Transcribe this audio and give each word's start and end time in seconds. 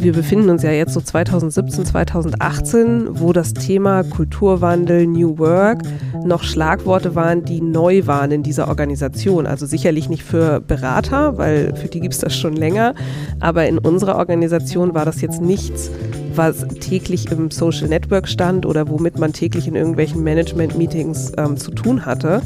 wir 0.00 0.12
befinden 0.12 0.48
uns 0.48 0.62
ja 0.62 0.70
jetzt 0.70 0.94
so 0.94 1.00
2017, 1.00 1.84
2018, 1.84 3.20
wo 3.20 3.32
das 3.32 3.52
Thema 3.52 4.02
Kulturwandel, 4.02 5.06
New 5.06 5.38
Work 5.38 5.82
noch 6.24 6.42
Schlagworte 6.42 7.14
waren, 7.14 7.44
die 7.44 7.60
neu 7.60 8.06
waren 8.06 8.30
in 8.30 8.42
dieser 8.42 8.68
Organisation. 8.68 9.46
Also 9.46 9.66
sicherlich 9.66 10.08
nicht 10.08 10.22
für 10.22 10.60
Berater, 10.60 11.36
weil 11.36 11.74
für 11.76 11.88
die 11.88 12.00
gibt 12.00 12.14
es 12.14 12.20
das 12.20 12.34
schon 12.34 12.56
länger, 12.56 12.94
aber 13.40 13.66
in 13.68 13.78
unserer 13.78 14.16
Organisation 14.16 14.94
war 14.94 15.04
das 15.04 15.20
jetzt 15.20 15.42
nichts, 15.42 15.90
was 16.34 16.66
täglich 16.80 17.30
im 17.30 17.50
Social 17.50 17.88
Network 17.88 18.28
stand 18.28 18.64
oder 18.64 18.88
womit 18.88 19.18
man 19.18 19.32
täglich 19.32 19.68
in 19.68 19.74
irgendwelchen 19.74 20.22
Management-Meetings 20.22 21.32
ähm, 21.36 21.56
zu 21.56 21.72
tun 21.72 22.06
hatte. 22.06 22.40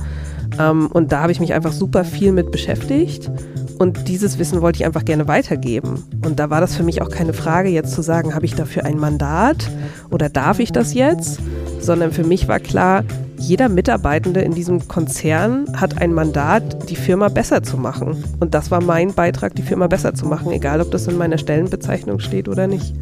Ähm, 0.58 0.88
und 0.88 1.12
da 1.12 1.20
habe 1.20 1.32
ich 1.32 1.40
mich 1.40 1.54
einfach 1.54 1.72
super 1.72 2.04
viel 2.04 2.32
mit 2.32 2.50
beschäftigt. 2.50 3.30
Und 3.78 4.08
dieses 4.08 4.38
Wissen 4.38 4.60
wollte 4.60 4.78
ich 4.78 4.86
einfach 4.86 5.04
gerne 5.04 5.28
weitergeben. 5.28 6.04
Und 6.24 6.38
da 6.38 6.50
war 6.50 6.60
das 6.60 6.76
für 6.76 6.82
mich 6.82 7.02
auch 7.02 7.10
keine 7.10 7.32
Frage, 7.32 7.68
jetzt 7.68 7.92
zu 7.92 8.02
sagen, 8.02 8.34
habe 8.34 8.46
ich 8.46 8.54
dafür 8.54 8.84
ein 8.84 8.98
Mandat 8.98 9.70
oder 10.10 10.28
darf 10.28 10.58
ich 10.60 10.72
das 10.72 10.94
jetzt? 10.94 11.40
Sondern 11.80 12.12
für 12.12 12.24
mich 12.24 12.48
war 12.48 12.60
klar, 12.60 13.04
jeder 13.36 13.68
Mitarbeitende 13.68 14.40
in 14.40 14.54
diesem 14.54 14.88
Konzern 14.88 15.66
hat 15.76 16.00
ein 16.00 16.14
Mandat, 16.14 16.88
die 16.88 16.96
Firma 16.96 17.28
besser 17.28 17.62
zu 17.62 17.76
machen. 17.76 18.24
Und 18.40 18.54
das 18.54 18.70
war 18.70 18.82
mein 18.82 19.12
Beitrag, 19.12 19.54
die 19.54 19.62
Firma 19.62 19.86
besser 19.86 20.14
zu 20.14 20.26
machen, 20.26 20.50
egal 20.52 20.80
ob 20.80 20.90
das 20.90 21.06
in 21.08 21.18
meiner 21.18 21.36
Stellenbezeichnung 21.36 22.20
steht 22.20 22.48
oder 22.48 22.66
nicht. 22.66 22.94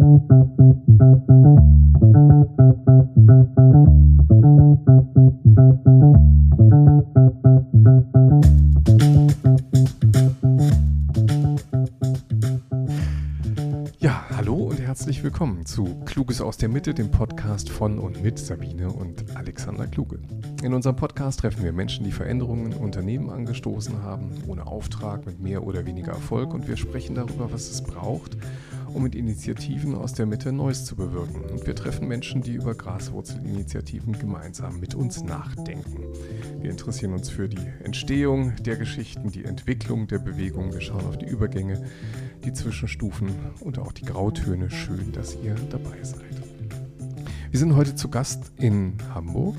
Ja, 0.00 0.06
hallo 14.34 14.54
und 14.54 14.80
herzlich 14.80 15.22
willkommen 15.22 15.66
zu 15.66 15.84
Kluges 16.06 16.40
aus 16.40 16.56
der 16.56 16.70
Mitte, 16.70 16.94
dem 16.94 17.10
Podcast 17.10 17.68
von 17.68 17.98
und 17.98 18.22
mit 18.22 18.38
Sabine 18.38 18.90
und 18.90 19.36
Alexander 19.36 19.86
Kluge. 19.86 20.20
In 20.62 20.72
unserem 20.72 20.96
Podcast 20.96 21.40
treffen 21.40 21.62
wir 21.62 21.72
Menschen, 21.72 22.06
die 22.06 22.12
Veränderungen 22.12 22.72
in 22.72 22.78
Unternehmen 22.78 23.28
angestoßen 23.28 24.02
haben, 24.02 24.30
ohne 24.46 24.66
Auftrag, 24.66 25.26
mit 25.26 25.40
mehr 25.40 25.62
oder 25.62 25.84
weniger 25.84 26.12
Erfolg 26.12 26.54
und 26.54 26.68
wir 26.68 26.78
sprechen 26.78 27.14
darüber, 27.14 27.52
was 27.52 27.70
es 27.70 27.82
braucht, 27.82 28.38
um 28.94 29.02
mit 29.02 29.14
Initiativen 29.14 29.94
aus 29.94 30.12
der 30.12 30.26
Mitte 30.26 30.52
Neues 30.52 30.84
zu 30.84 30.96
bewirken. 30.96 31.44
Und 31.50 31.66
wir 31.66 31.74
treffen 31.74 32.08
Menschen, 32.08 32.42
die 32.42 32.54
über 32.54 32.74
Graswurzelinitiativen 32.74 34.18
gemeinsam 34.18 34.80
mit 34.80 34.94
uns 34.94 35.22
nachdenken. 35.22 36.04
Wir 36.60 36.70
interessieren 36.70 37.12
uns 37.12 37.28
für 37.28 37.48
die 37.48 37.66
Entstehung 37.82 38.54
der 38.62 38.76
Geschichten, 38.76 39.30
die 39.30 39.44
Entwicklung 39.44 40.06
der 40.06 40.18
Bewegung. 40.18 40.72
Wir 40.72 40.80
schauen 40.80 41.06
auf 41.06 41.18
die 41.18 41.26
Übergänge, 41.26 41.84
die 42.44 42.52
Zwischenstufen 42.52 43.30
und 43.60 43.78
auch 43.78 43.92
die 43.92 44.04
Grautöne. 44.04 44.70
Schön, 44.70 45.12
dass 45.12 45.36
ihr 45.42 45.54
dabei 45.70 46.02
seid. 46.02 46.20
Wir 47.50 47.58
sind 47.58 47.74
heute 47.74 47.96
zu 47.96 48.08
Gast 48.08 48.52
in 48.58 48.94
Hamburg, 49.12 49.56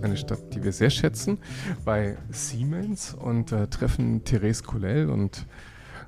eine 0.00 0.16
Stadt, 0.16 0.54
die 0.54 0.62
wir 0.62 0.72
sehr 0.72 0.90
schätzen, 0.90 1.38
bei 1.84 2.16
Siemens 2.30 3.14
und 3.14 3.50
äh, 3.50 3.66
treffen 3.66 4.22
Therese 4.24 4.62
Kollel 4.62 5.10
und 5.10 5.46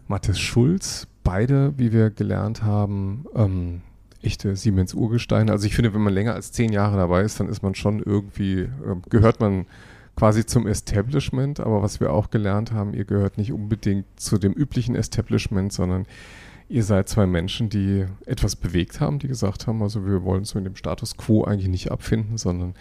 Mathis 0.06 0.38
Schulz, 0.38 1.08
beide, 1.24 1.74
wie 1.76 1.92
wir 1.92 2.10
gelernt 2.10 2.62
haben, 2.62 3.24
ähm, 3.34 3.80
echte 4.22 4.54
Siemens-Urgesteine. 4.56 5.50
Also 5.50 5.66
ich 5.66 5.74
finde, 5.74 5.94
wenn 5.94 6.02
man 6.02 6.14
länger 6.14 6.34
als 6.34 6.52
zehn 6.52 6.72
Jahre 6.72 6.96
dabei 6.96 7.22
ist, 7.22 7.40
dann 7.40 7.48
ist 7.48 7.62
man 7.62 7.74
schon 7.74 8.00
irgendwie, 8.00 8.60
äh, 8.60 8.68
gehört 9.10 9.40
man 9.40 9.66
quasi 10.16 10.46
zum 10.46 10.66
Establishment, 10.66 11.60
aber 11.60 11.82
was 11.82 12.00
wir 12.00 12.12
auch 12.12 12.30
gelernt 12.30 12.72
haben, 12.72 12.94
ihr 12.94 13.04
gehört 13.04 13.36
nicht 13.36 13.52
unbedingt 13.52 14.06
zu 14.16 14.38
dem 14.38 14.52
üblichen 14.52 14.94
Establishment, 14.94 15.72
sondern 15.72 16.06
ihr 16.68 16.84
seid 16.84 17.08
zwei 17.08 17.26
Menschen, 17.26 17.68
die 17.68 18.06
etwas 18.24 18.56
bewegt 18.56 19.00
haben, 19.00 19.18
die 19.18 19.28
gesagt 19.28 19.66
haben, 19.66 19.82
also 19.82 20.06
wir 20.06 20.22
wollen 20.22 20.40
uns 20.40 20.54
mit 20.54 20.64
dem 20.64 20.76
Status 20.76 21.16
quo 21.16 21.44
eigentlich 21.44 21.68
nicht 21.68 21.90
abfinden, 21.90 22.38
sondern 22.38 22.74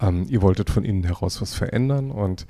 ähm, 0.00 0.26
ihr 0.28 0.42
wolltet 0.42 0.70
von 0.70 0.84
innen 0.84 1.04
heraus 1.04 1.40
was 1.40 1.54
verändern 1.54 2.10
und 2.10 2.46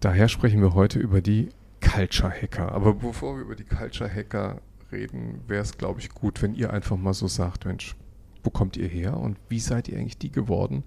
daher 0.00 0.28
sprechen 0.28 0.60
wir 0.60 0.74
heute 0.74 0.98
über 0.98 1.20
die 1.20 1.48
Culture 1.82 2.30
Hacker. 2.30 2.72
Aber 2.72 2.94
bevor 2.94 3.36
wir 3.36 3.42
über 3.42 3.56
die 3.56 3.64
Culture 3.64 4.08
Hacker 4.08 4.60
reden, 4.90 5.42
wäre 5.46 5.62
es, 5.62 5.76
glaube 5.76 6.00
ich, 6.00 6.10
gut, 6.10 6.40
wenn 6.42 6.54
ihr 6.54 6.72
einfach 6.72 6.96
mal 6.96 7.14
so 7.14 7.26
sagt, 7.26 7.66
Mensch, 7.66 7.94
wo 8.42 8.50
kommt 8.50 8.76
ihr 8.76 8.88
her 8.88 9.16
und 9.16 9.36
wie 9.48 9.60
seid 9.60 9.88
ihr 9.88 9.98
eigentlich 9.98 10.18
die 10.18 10.32
geworden, 10.32 10.84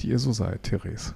die 0.00 0.08
ihr 0.08 0.18
so 0.18 0.32
seid, 0.32 0.64
Therese? 0.64 1.14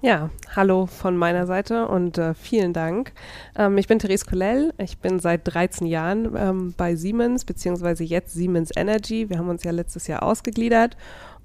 Ja, 0.00 0.30
hallo 0.56 0.86
von 0.86 1.16
meiner 1.16 1.46
Seite 1.46 1.86
und 1.86 2.18
äh, 2.18 2.34
vielen 2.34 2.72
Dank. 2.72 3.12
Ähm, 3.56 3.78
ich 3.78 3.86
bin 3.86 4.00
Therese 4.00 4.26
Kollel. 4.26 4.74
Ich 4.78 4.98
bin 4.98 5.20
seit 5.20 5.42
13 5.44 5.86
Jahren 5.86 6.34
ähm, 6.36 6.74
bei 6.76 6.96
Siemens, 6.96 7.44
beziehungsweise 7.44 8.02
jetzt 8.02 8.32
Siemens 8.32 8.72
Energy. 8.74 9.30
Wir 9.30 9.38
haben 9.38 9.48
uns 9.48 9.62
ja 9.62 9.70
letztes 9.70 10.08
Jahr 10.08 10.24
ausgegliedert 10.24 10.96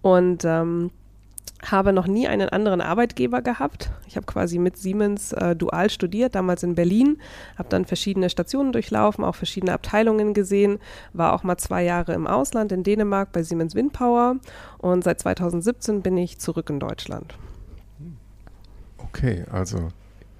und 0.01 0.43
ähm, 0.43 0.89
habe 1.65 1.91
noch 1.91 2.07
nie 2.07 2.27
einen 2.27 2.49
anderen 2.49 2.81
Arbeitgeber 2.81 3.41
gehabt. 3.41 3.91
Ich 4.07 4.15
habe 4.15 4.25
quasi 4.25 4.59
mit 4.59 4.77
Siemens 4.77 5.33
äh, 5.33 5.55
dual 5.55 5.89
studiert, 5.89 6.35
damals 6.35 6.63
in 6.63 6.75
Berlin, 6.75 7.17
habe 7.57 7.69
dann 7.69 7.85
verschiedene 7.85 8.29
Stationen 8.29 8.71
durchlaufen, 8.71 9.23
auch 9.23 9.35
verschiedene 9.35 9.73
Abteilungen 9.73 10.33
gesehen, 10.33 10.79
war 11.13 11.33
auch 11.33 11.43
mal 11.43 11.57
zwei 11.57 11.83
Jahre 11.83 12.13
im 12.13 12.27
Ausland 12.27 12.71
in 12.71 12.83
Dänemark 12.83 13.31
bei 13.31 13.43
Siemens 13.43 13.75
Windpower 13.75 14.37
und 14.77 15.03
seit 15.03 15.19
2017 15.19 16.01
bin 16.01 16.17
ich 16.17 16.39
zurück 16.39 16.69
in 16.69 16.79
Deutschland. 16.79 17.35
Okay, 18.97 19.45
also 19.51 19.89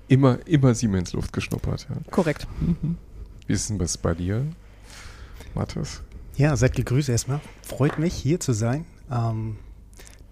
immer, 0.08 0.38
immer 0.46 0.76
Siemens 0.76 1.14
Luft 1.14 1.34
geschnuppert. 1.34 1.88
Ja. 1.90 1.96
Korrekt. 2.12 2.48
Mhm. 2.60 2.98
Wie 3.48 3.54
ist 3.54 3.70
denn 3.70 3.80
das 3.80 3.98
bei 3.98 4.14
dir, 4.14 4.46
Mathis? 5.56 6.02
Ja, 6.36 6.56
seid 6.56 6.76
gegrüßt 6.76 7.10
erstmal. 7.10 7.40
Freut 7.64 7.98
mich, 7.98 8.14
hier 8.14 8.40
zu 8.40 8.54
sein. 8.54 8.86
Ähm, 9.12 9.58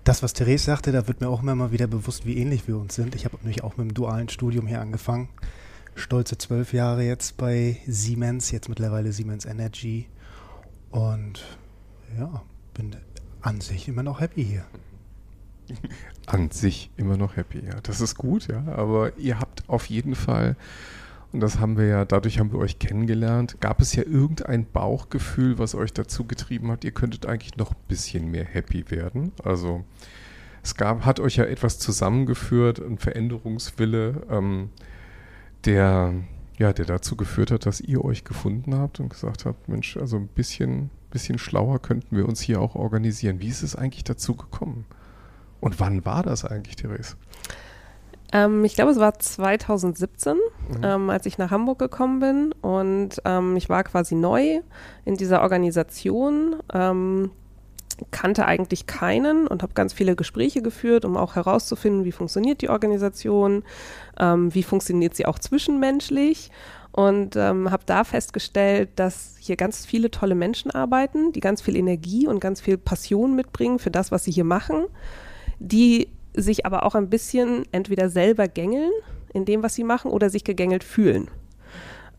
das, 0.05 0.23
was 0.23 0.33
Therese 0.33 0.63
sagte, 0.63 0.91
da 0.91 1.07
wird 1.07 1.19
mir 1.19 1.27
auch 1.27 1.41
immer 1.41 1.55
mal 1.55 1.71
wieder 1.71 1.87
bewusst, 1.87 2.25
wie 2.25 2.37
ähnlich 2.37 2.67
wir 2.67 2.77
uns 2.77 2.95
sind. 2.95 3.15
Ich 3.15 3.25
habe 3.25 3.37
nämlich 3.37 3.63
auch 3.63 3.75
mit 3.75 3.89
dem 3.89 3.93
dualen 3.93 4.29
Studium 4.29 4.67
hier 4.67 4.79
angefangen. 4.79 5.29
Stolze 5.95 6.37
zwölf 6.37 6.73
Jahre 6.73 7.03
jetzt 7.03 7.37
bei 7.37 7.77
Siemens, 7.87 8.51
jetzt 8.51 8.69
mittlerweile 8.69 9.11
Siemens 9.11 9.45
Energy. 9.45 10.07
Und 10.91 11.43
ja, 12.17 12.43
bin 12.75 12.95
an 13.41 13.61
sich 13.61 13.87
immer 13.87 14.03
noch 14.03 14.21
happy 14.21 14.45
hier. 14.45 14.65
An 16.27 16.51
sich 16.51 16.91
immer 16.97 17.17
noch 17.17 17.35
happy, 17.35 17.65
ja. 17.65 17.81
Das 17.81 17.99
ist 17.99 18.15
gut, 18.15 18.47
ja. 18.47 18.63
Aber 18.67 19.17
ihr 19.17 19.39
habt 19.39 19.67
auf 19.67 19.87
jeden 19.87 20.13
Fall 20.13 20.55
und 21.35 21.41
das 21.41 21.59
haben 21.59 21.77
wir 21.77 21.85
ja, 21.85 22.05
dadurch 22.05 22.39
haben 22.39 22.53
wir 22.53 22.59
euch 22.59 22.79
kennengelernt. 22.79 23.57
Gab 23.59 23.81
es 23.81 23.93
ja 23.93 24.03
irgendein 24.03 24.65
Bauchgefühl, 24.65 25.59
was 25.59 25.75
euch 25.75 25.91
dazu 25.91 26.23
getrieben 26.23 26.71
hat, 26.71 26.85
ihr 26.85 26.91
könntet 26.91 27.25
eigentlich 27.25 27.57
noch 27.57 27.71
ein 27.71 27.83
bisschen 27.89 28.31
mehr 28.31 28.45
happy 28.45 28.89
werden? 28.89 29.33
Also 29.43 29.83
es 30.63 30.75
gab, 30.75 31.03
hat 31.03 31.19
euch 31.19 31.35
ja 31.35 31.43
etwas 31.43 31.77
zusammengeführt, 31.77 32.79
ein 32.79 32.97
Veränderungswille, 32.99 34.21
ähm, 34.29 34.69
der, 35.65 36.13
ja, 36.57 36.71
der 36.71 36.85
dazu 36.85 37.17
geführt 37.17 37.51
hat, 37.51 37.65
dass 37.65 37.81
ihr 37.81 38.05
euch 38.05 38.23
gefunden 38.23 38.73
habt 38.73 39.01
und 39.01 39.09
gesagt 39.09 39.43
habt, 39.43 39.67
Mensch, 39.67 39.97
also 39.97 40.15
ein 40.15 40.29
bisschen, 40.29 40.89
bisschen 41.11 41.37
schlauer 41.37 41.81
könnten 41.81 42.15
wir 42.15 42.29
uns 42.29 42.39
hier 42.39 42.61
auch 42.61 42.75
organisieren. 42.75 43.41
Wie 43.41 43.49
ist 43.49 43.61
es 43.61 43.75
eigentlich 43.75 44.05
dazu 44.05 44.35
gekommen? 44.35 44.85
Und 45.59 45.81
wann 45.81 46.05
war 46.05 46.23
das 46.23 46.45
eigentlich, 46.45 46.77
Therese? 46.77 47.17
Ähm, 48.31 48.65
ich 48.65 48.75
glaube, 48.75 48.91
es 48.91 48.99
war 48.99 49.17
2017, 49.17 50.33
mhm. 50.33 50.41
ähm, 50.83 51.09
als 51.09 51.25
ich 51.25 51.37
nach 51.37 51.51
Hamburg 51.51 51.79
gekommen 51.79 52.19
bin 52.19 52.53
und 52.61 53.21
ähm, 53.25 53.55
ich 53.55 53.69
war 53.69 53.83
quasi 53.83 54.15
neu 54.15 54.61
in 55.05 55.15
dieser 55.15 55.41
Organisation, 55.41 56.57
ähm, 56.73 57.31
kannte 58.11 58.45
eigentlich 58.45 58.87
keinen 58.87 59.47
und 59.47 59.63
habe 59.63 59.73
ganz 59.73 59.93
viele 59.93 60.15
Gespräche 60.15 60.61
geführt, 60.61 61.05
um 61.05 61.15
auch 61.15 61.35
herauszufinden, 61.35 62.03
wie 62.03 62.11
funktioniert 62.11 62.61
die 62.61 62.69
Organisation, 62.69 63.63
ähm, 64.19 64.53
wie 64.53 64.63
funktioniert 64.63 65.15
sie 65.15 65.25
auch 65.25 65.39
zwischenmenschlich 65.39 66.51
und 66.91 67.35
ähm, 67.35 67.71
habe 67.71 67.83
da 67.85 68.03
festgestellt, 68.03 68.89
dass 68.95 69.35
hier 69.39 69.55
ganz 69.55 69.85
viele 69.85 70.11
tolle 70.11 70.35
Menschen 70.35 70.71
arbeiten, 70.71 71.31
die 71.31 71.41
ganz 71.41 71.61
viel 71.61 71.75
Energie 71.75 72.27
und 72.27 72.39
ganz 72.39 72.61
viel 72.61 72.77
Passion 72.77 73.35
mitbringen 73.35 73.79
für 73.79 73.91
das, 73.91 74.11
was 74.11 74.23
sie 74.23 74.31
hier 74.31 74.45
machen, 74.45 74.85
die 75.59 76.09
sich 76.35 76.65
aber 76.65 76.85
auch 76.85 76.95
ein 76.95 77.09
bisschen 77.09 77.63
entweder 77.71 78.09
selber 78.09 78.47
gängeln 78.47 78.91
in 79.33 79.45
dem, 79.45 79.63
was 79.63 79.75
sie 79.75 79.83
machen, 79.83 80.11
oder 80.11 80.29
sich 80.29 80.43
gegängelt 80.43 80.83
fühlen. 80.83 81.29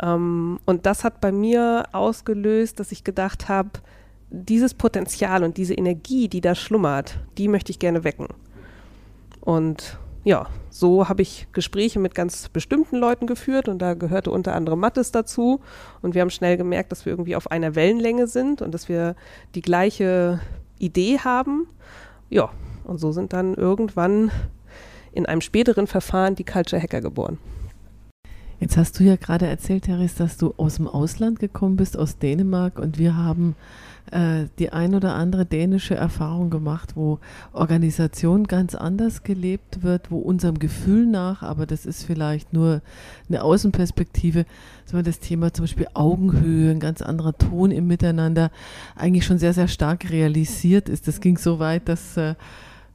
Ähm, 0.02 0.58
und 0.66 0.86
das 0.86 1.04
hat 1.04 1.20
bei 1.20 1.32
mir 1.32 1.84
ausgelöst, 1.92 2.78
dass 2.78 2.92
ich 2.92 3.04
gedacht 3.04 3.48
habe, 3.48 3.70
dieses 4.30 4.74
Potenzial 4.74 5.44
und 5.44 5.56
diese 5.56 5.74
Energie, 5.74 6.28
die 6.28 6.40
da 6.40 6.54
schlummert, 6.54 7.18
die 7.38 7.48
möchte 7.48 7.70
ich 7.70 7.78
gerne 7.78 8.04
wecken. 8.04 8.28
Und 9.40 9.98
ja, 10.24 10.46
so 10.70 11.08
habe 11.08 11.22
ich 11.22 11.46
Gespräche 11.52 12.00
mit 12.00 12.14
ganz 12.14 12.48
bestimmten 12.48 12.96
Leuten 12.96 13.28
geführt 13.28 13.68
und 13.68 13.78
da 13.78 13.94
gehörte 13.94 14.32
unter 14.32 14.54
anderem 14.54 14.80
Mattes 14.80 15.12
dazu. 15.12 15.60
Und 16.02 16.14
wir 16.14 16.22
haben 16.22 16.30
schnell 16.30 16.56
gemerkt, 16.56 16.90
dass 16.90 17.06
wir 17.06 17.12
irgendwie 17.12 17.36
auf 17.36 17.50
einer 17.50 17.76
Wellenlänge 17.76 18.26
sind 18.26 18.60
und 18.60 18.72
dass 18.72 18.88
wir 18.88 19.14
die 19.54 19.62
gleiche 19.62 20.40
Idee 20.78 21.20
haben. 21.20 21.68
Ja, 22.28 22.50
und 22.86 22.98
so 22.98 23.12
sind 23.12 23.32
dann 23.32 23.54
irgendwann 23.54 24.30
in 25.12 25.26
einem 25.26 25.40
späteren 25.40 25.86
Verfahren 25.86 26.34
die 26.34 26.44
Culture 26.44 26.80
Hacker 26.80 27.00
geboren. 27.00 27.38
Jetzt 28.58 28.78
hast 28.78 28.98
du 28.98 29.04
ja 29.04 29.16
gerade 29.16 29.46
erzählt, 29.46 29.84
Therese, 29.84 30.16
dass 30.16 30.38
du 30.38 30.54
aus 30.56 30.76
dem 30.76 30.88
Ausland 30.88 31.40
gekommen 31.40 31.76
bist, 31.76 31.98
aus 31.98 32.18
Dänemark, 32.18 32.78
und 32.78 32.98
wir 32.98 33.14
haben 33.14 33.54
äh, 34.10 34.46
die 34.58 34.72
ein 34.72 34.94
oder 34.94 35.14
andere 35.14 35.44
dänische 35.44 35.94
Erfahrung 35.94 36.48
gemacht, 36.48 36.92
wo 36.96 37.18
Organisation 37.52 38.44
ganz 38.44 38.74
anders 38.74 39.24
gelebt 39.24 39.82
wird, 39.82 40.10
wo 40.10 40.18
unserem 40.18 40.58
Gefühl 40.58 41.06
nach, 41.06 41.42
aber 41.42 41.66
das 41.66 41.84
ist 41.84 42.04
vielleicht 42.04 42.54
nur 42.54 42.80
eine 43.28 43.42
Außenperspektive, 43.42 44.46
so 44.86 45.02
das 45.02 45.18
Thema 45.18 45.52
zum 45.52 45.64
Beispiel 45.64 45.88
Augenhöhe, 45.92 46.70
ein 46.70 46.80
ganz 46.80 47.02
anderer 47.02 47.36
Ton 47.36 47.70
im 47.70 47.86
Miteinander, 47.86 48.50
eigentlich 48.94 49.26
schon 49.26 49.38
sehr, 49.38 49.52
sehr 49.52 49.68
stark 49.68 50.08
realisiert 50.10 50.88
ist. 50.88 51.08
Das 51.08 51.20
ging 51.20 51.36
so 51.36 51.58
weit, 51.58 51.88
dass 51.90 52.16
äh, 52.16 52.36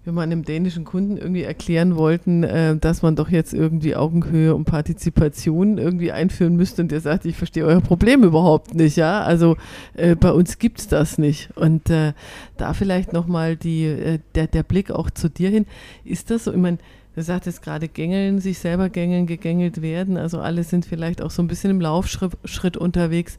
wir 0.03 0.13
mal 0.13 0.23
einem 0.23 0.43
dänischen 0.43 0.83
Kunden 0.83 1.17
irgendwie 1.17 1.43
erklären 1.43 1.95
wollten, 1.95 2.43
äh, 2.43 2.75
dass 2.75 3.01
man 3.01 3.15
doch 3.15 3.29
jetzt 3.29 3.53
irgendwie 3.53 3.95
Augenhöhe 3.95 4.55
und 4.55 4.65
Partizipation 4.65 5.77
irgendwie 5.77 6.11
einführen 6.11 6.55
müsste. 6.55 6.81
Und 6.81 6.91
der 6.91 7.01
sagte, 7.01 7.29
ich 7.29 7.37
verstehe 7.37 7.65
euer 7.65 7.81
Problem 7.81 8.23
überhaupt 8.23 8.73
nicht, 8.73 8.97
ja. 8.97 9.21
Also 9.21 9.57
äh, 9.93 10.15
bei 10.15 10.31
uns 10.31 10.57
gibt's 10.57 10.87
das 10.87 11.17
nicht. 11.17 11.49
Und 11.55 11.89
äh, 11.89 12.13
da 12.57 12.73
vielleicht 12.73 13.13
nochmal 13.13 13.55
die, 13.55 13.85
äh, 13.85 14.19
der, 14.33 14.47
der 14.47 14.63
Blick 14.63 14.89
auch 14.89 15.11
zu 15.11 15.29
dir 15.29 15.49
hin. 15.49 15.65
Ist 16.03 16.31
das 16.31 16.45
so? 16.45 16.51
Ich 16.51 16.57
meine, 16.57 16.79
Du 17.13 17.21
sagtest 17.21 17.61
gerade 17.61 17.89
gängeln, 17.89 18.39
sich 18.39 18.59
selber 18.59 18.87
gängeln, 18.87 19.27
gegängelt 19.27 19.81
werden. 19.81 20.15
Also 20.15 20.39
alle 20.39 20.63
sind 20.63 20.85
vielleicht 20.85 21.21
auch 21.21 21.29
so 21.29 21.41
ein 21.43 21.49
bisschen 21.49 21.69
im 21.69 21.81
Laufschritt 21.81 22.37
Schritt 22.45 22.77
unterwegs. 22.77 23.37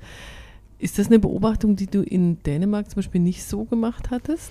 Ist 0.78 0.98
das 0.98 1.06
eine 1.06 1.18
Beobachtung, 1.18 1.74
die 1.74 1.86
du 1.86 2.02
in 2.02 2.42
Dänemark 2.42 2.90
zum 2.90 2.96
Beispiel 2.96 3.22
nicht 3.22 3.44
so 3.44 3.64
gemacht 3.64 4.10
hattest? 4.10 4.50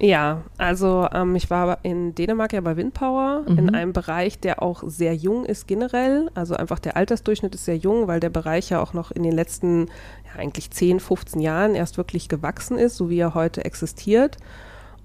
Ja, 0.00 0.42
also 0.58 1.08
ähm, 1.12 1.34
ich 1.34 1.50
war 1.50 1.78
in 1.82 2.14
Dänemark 2.14 2.52
ja 2.52 2.60
bei 2.60 2.76
Windpower 2.76 3.44
mhm. 3.48 3.58
in 3.58 3.74
einem 3.74 3.92
Bereich, 3.92 4.38
der 4.38 4.62
auch 4.62 4.84
sehr 4.86 5.14
jung 5.14 5.44
ist 5.44 5.66
generell. 5.66 6.30
Also 6.34 6.54
einfach 6.54 6.78
der 6.78 6.96
Altersdurchschnitt 6.96 7.54
ist 7.54 7.64
sehr 7.64 7.76
jung, 7.76 8.06
weil 8.06 8.20
der 8.20 8.30
Bereich 8.30 8.70
ja 8.70 8.80
auch 8.80 8.92
noch 8.92 9.10
in 9.10 9.24
den 9.24 9.32
letzten 9.32 9.86
ja, 10.26 10.38
eigentlich 10.38 10.70
10, 10.70 11.00
15 11.00 11.40
Jahren 11.40 11.74
erst 11.74 11.96
wirklich 11.96 12.28
gewachsen 12.28 12.78
ist, 12.78 12.96
so 12.96 13.10
wie 13.10 13.18
er 13.18 13.34
heute 13.34 13.64
existiert. 13.64 14.36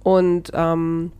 Und 0.03 0.51
ähm, 0.53 1.11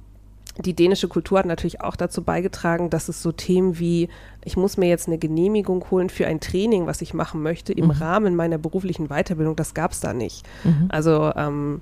die 0.60 0.76
dänische 0.76 1.08
Kultur 1.08 1.40
hat 1.40 1.48
natürlich 1.48 1.82
auch 1.82 1.96
dazu 1.96 2.24
beigetragen, 2.24 2.92
dass 2.92 3.10
es 3.10 3.24
so 3.24 3.32
Themen 3.32 3.80
wie, 3.80 4.08
ich 4.44 4.56
muss 4.56 4.78
mir 4.78 4.88
jetzt 4.88 5.08
eine 5.08 5.18
Genehmigung 5.18 5.90
holen 5.90 6.12
für 6.12 6.28
ein 6.28 6.40
Training, 6.40 6.86
was 6.86 7.02
ich 7.02 7.16
machen 7.16 7.42
möchte, 7.42 7.74
im 7.74 7.86
mhm. 7.86 7.92
Rahmen 7.92 8.36
meiner 8.36 8.60
beruflichen 8.60 9.08
Weiterbildung, 9.08 9.56
das 9.56 9.74
gab 9.74 9.94
es 9.94 10.00
da 10.00 10.14
nicht. 10.14 10.46
Mhm. 10.64 10.90
Also 10.90 11.32
ähm, 11.36 11.82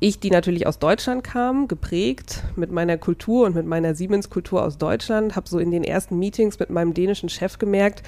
ich, 0.00 0.20
die 0.20 0.30
natürlich 0.30 0.66
aus 0.66 0.78
Deutschland 0.78 1.24
kam, 1.24 1.66
geprägt 1.68 2.44
mit 2.56 2.70
meiner 2.70 2.96
Kultur 2.98 3.46
und 3.46 3.54
mit 3.54 3.66
meiner 3.66 3.94
Siemens-Kultur 3.94 4.64
aus 4.64 4.78
Deutschland, 4.78 5.34
habe 5.34 5.48
so 5.48 5.58
in 5.58 5.70
den 5.70 5.84
ersten 5.84 6.18
Meetings 6.18 6.58
mit 6.58 6.70
meinem 6.70 6.94
dänischen 6.94 7.28
Chef 7.28 7.58
gemerkt, 7.58 8.02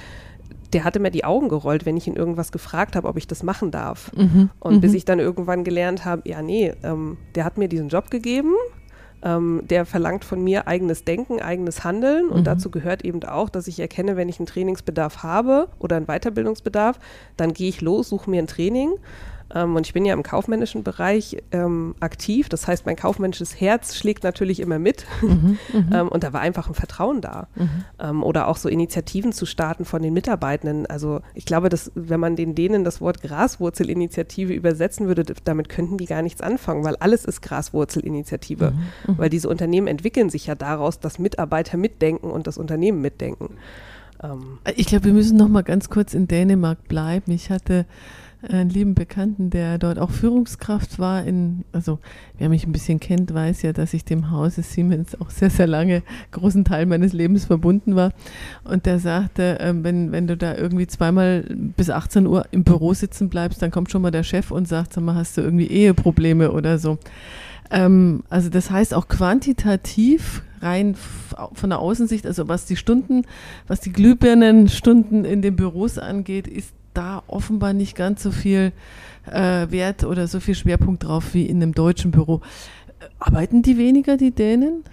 der 0.73 0.85
hatte 0.85 1.01
mir 1.01 1.11
die 1.11 1.25
Augen 1.25 1.49
gerollt, 1.49 1.85
wenn 1.87 1.97
ich 1.97 2.07
ihn 2.07 2.15
irgendwas 2.15 2.53
gefragt 2.53 2.95
habe, 2.95 3.09
ob 3.09 3.17
ich 3.17 3.27
das 3.27 3.43
machen 3.43 3.71
darf. 3.71 4.13
Mhm. 4.15 4.51
Und 4.61 4.77
mhm. 4.77 4.81
bis 4.81 4.95
ich 4.95 5.05
dann 5.05 5.19
irgendwann 5.19 5.65
gelernt 5.65 6.05
habe, 6.05 6.29
ja, 6.29 6.43
nee, 6.43 6.73
ähm, 6.83 7.17
der 7.35 7.45
hat 7.45 7.59
mir 7.59 7.69
diesen 7.69 7.89
Job 7.89 8.11
gegeben, 8.11 8.55
ähm, 9.23 9.63
der 9.65 9.85
verlangt 9.85 10.25
von 10.25 10.43
mir 10.43 10.69
eigenes 10.69 11.05
Denken, 11.05 11.41
eigenes 11.41 11.83
Handeln. 11.83 12.29
Und 12.29 12.41
mhm. 12.41 12.45
dazu 12.45 12.71
gehört 12.71 13.05
eben 13.05 13.23
auch, 13.25 13.49
dass 13.49 13.67
ich 13.67 13.81
erkenne, 13.81 14.17
wenn 14.17 14.29
ich 14.29 14.39
einen 14.39 14.47
Trainingsbedarf 14.47 15.23
habe 15.23 15.69
oder 15.79 15.97
einen 15.97 16.07
Weiterbildungsbedarf, 16.07 16.99
dann 17.37 17.53
gehe 17.53 17.69
ich 17.69 17.81
los, 17.81 18.09
suche 18.09 18.31
mir 18.31 18.41
ein 18.41 18.47
Training. 18.47 18.95
Ähm, 19.55 19.77
und 19.77 19.87
ich 19.87 19.93
bin 19.93 20.05
ja 20.05 20.15
im 20.15 20.23
kaufmännischen 20.23 20.83
Bereich 20.83 21.37
ähm, 21.53 21.95
aktiv. 22.01 22.49
Das 22.49 22.67
heißt, 22.67 22.87
mein 22.87 22.97
kaufmännisches 22.97 23.61
Herz 23.61 23.97
schlägt 23.97 24.25
natürlich 24.25 24.61
immer 24.61 24.79
mit. 24.79 25.07
Mhm, 25.23 25.59
mhm. 25.73 25.91
ähm, 25.93 26.09
und 26.09 26.25
da 26.25 26.33
war 26.33 26.41
einfach 26.41 26.69
ein 26.69 26.75
Vertrauen 26.75 27.21
da. 27.21 27.49
Mhm. 27.55 27.69
Ähm, 27.99 28.23
oder 28.23 28.49
auch 28.49 28.57
so 28.57 28.69
Initiativen 28.69 29.33
zu 29.33 29.47
starten 29.47 29.85
von 29.85 30.03
den 30.03 30.13
Mitarbeitenden. 30.13 30.87
Also 30.87 31.21
ich 31.35 31.45
glaube, 31.45 31.69
dass 31.69 31.91
wenn 31.95 32.21
man 32.21 32.37
den 32.37 32.55
denen 32.55 32.85
das 32.85 33.01
Wort 33.01 33.23
Graswurzelinitiative 33.23 34.53
übersetzen 34.53 35.07
würde, 35.07 35.25
damit 35.45 35.69
könnten 35.69 35.99
die 35.99 36.07
gar 36.07 36.23
nichts 36.23 36.41
anfangen, 36.41 36.85
weil 36.85 36.97
alles 36.97 37.25
ist 37.25 37.43
Graswurzelinitiative. 37.43 38.71
Mhm, 38.71 39.13
mhm. 39.13 39.19
Weil 39.19 39.31
diese 39.31 39.49
Unternehmen 39.49 39.87
entwickeln 39.87 40.31
sich 40.31 40.47
ja 40.47 40.55
daraus, 40.55 41.01
dass 41.01 41.19
Mitarbeiter 41.19 41.77
mitdenken 41.77 42.31
und 42.31 42.47
das 42.47 42.59
Unternehmen 42.59 43.01
mitdenken. 43.01 43.57
Ähm. 44.23 44.59
Ich 44.77 44.87
glaube, 44.87 45.07
wir 45.07 45.13
müssen 45.13 45.37
noch 45.37 45.49
mal 45.49 45.63
ganz 45.63 45.89
kurz 45.89 46.15
in 46.15 46.29
Dänemark 46.29 46.87
bleiben. 46.89 47.33
Ich 47.33 47.51
hatte 47.51 47.87
einen 48.49 48.71
lieben 48.71 48.95
Bekannten, 48.95 49.51
der 49.51 49.79
dort 49.79 49.99
auch 49.99 50.11
Führungskraft 50.11 50.99
war. 50.99 51.25
In, 51.25 51.65
also 51.73 51.99
wer 52.39 52.49
mich 52.49 52.67
ein 52.67 52.73
bisschen 52.73 53.01
kennt, 53.01 53.33
weiß 53.35 53.63
ja, 53.63 53.73
dass 53.73 53.93
ich 53.93 54.05
dem 54.05 54.31
Hause 54.31 54.63
Siemens 54.63 55.21
auch 55.21 55.31
sehr, 55.31 55.51
sehr 55.51 55.67
lange 55.67 56.03
großen 56.31 56.65
Teil 56.65 56.87
meines 56.87 57.13
Lebens 57.13 57.45
verbunden 57.45 57.97
war. 57.97 58.13
Und 58.65 58.87
der 58.87 58.99
sagte, 58.99 59.61
äh, 59.61 59.75
wenn, 59.77 60.13
wenn 60.13 60.27
du 60.27 60.37
da 60.37 60.57
irgendwie 60.57 60.87
zweimal 60.87 61.45
bis 61.77 61.91
18 61.91 62.27
Uhr 62.27 62.47
im 62.51 62.65
Büro 62.65 62.95
sitzen 62.95 63.29
bleibst, 63.29 63.61
dann 63.63 63.71
kommt 63.71 63.91
schon 63.91 64.03
mal 64.03 64.11
der 64.11 64.25
Chef 64.25 64.51
und 64.51 64.67
sagt, 64.67 64.95
sag 64.95 65.05
mal, 65.05 65.15
hast 65.15 65.37
du 65.37 65.43
irgendwie 65.43 65.67
Eheprobleme 65.67 66.53
oder 66.53 66.79
so. 66.79 66.99
Ähm, 67.71 68.23
also 68.31 68.49
das 68.49 68.71
heißt 68.71 68.95
auch 68.95 69.09
quantitativ 69.09 70.43
rein 70.61 70.95
von 71.53 71.71
der 71.71 71.79
Außensicht, 71.79 72.27
also 72.27 72.49
was 72.49 72.67
die 72.67 72.77
Stunden, 72.77 73.23
was 73.67 73.81
die 73.81 73.93
Glühbirnenstunden 73.93 75.25
in 75.25 75.41
den 75.41 75.57
Büros 75.57 75.99
angeht, 75.99 76.47
ist 76.47 76.75
da 76.95 77.23
offenbar 77.27 77.73
nicht 77.73 77.97
ganz 77.97 78.23
so 78.23 78.31
viel 78.31 78.73
äh, 79.27 79.71
Wert 79.71 80.05
oder 80.05 80.27
so 80.27 80.41
viel 80.41 80.55
Schwerpunkt 80.55 81.05
drauf 81.05 81.35
wie 81.35 81.47
in 81.47 81.63
einem 81.63 81.75
deutschen 81.75 82.11
Büro. 82.11 82.41
Arbeiten 83.19 83.63
die 83.63 83.79
weniger, 83.79 84.17
die 84.17 84.31
Dänen? 84.31 84.85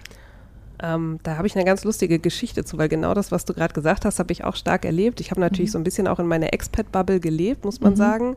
Ähm, 0.80 1.18
da 1.24 1.36
habe 1.36 1.46
ich 1.46 1.56
eine 1.56 1.64
ganz 1.64 1.84
lustige 1.84 2.18
Geschichte 2.18 2.64
zu, 2.64 2.78
weil 2.78 2.88
genau 2.88 3.12
das, 3.14 3.32
was 3.32 3.44
du 3.44 3.52
gerade 3.52 3.74
gesagt 3.74 4.04
hast, 4.04 4.18
habe 4.18 4.32
ich 4.32 4.44
auch 4.44 4.54
stark 4.54 4.84
erlebt. 4.84 5.20
Ich 5.20 5.30
habe 5.30 5.40
natürlich 5.40 5.70
mhm. 5.70 5.72
so 5.72 5.78
ein 5.78 5.84
bisschen 5.84 6.06
auch 6.06 6.20
in 6.20 6.26
meiner 6.26 6.52
Expat-Bubble 6.52 7.20
gelebt, 7.20 7.64
muss 7.64 7.80
man 7.80 7.92
mhm. 7.94 7.96
sagen. 7.96 8.36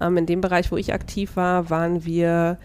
Ähm, 0.00 0.16
in 0.18 0.26
dem 0.26 0.40
Bereich, 0.40 0.70
wo 0.70 0.76
ich 0.76 0.92
aktiv 0.92 1.36
war, 1.36 1.70
waren 1.70 2.04
wir, 2.04 2.58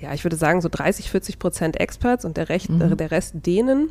ja, 0.00 0.14
ich 0.14 0.24
würde 0.24 0.36
sagen, 0.36 0.62
so 0.62 0.68
30, 0.70 1.10
40 1.10 1.38
Prozent 1.38 1.80
Experts 1.80 2.24
und 2.24 2.36
der, 2.38 2.48
Recht, 2.48 2.70
mhm. 2.70 2.80
äh, 2.80 2.96
der 2.96 3.10
Rest 3.10 3.34
Dänen. 3.44 3.90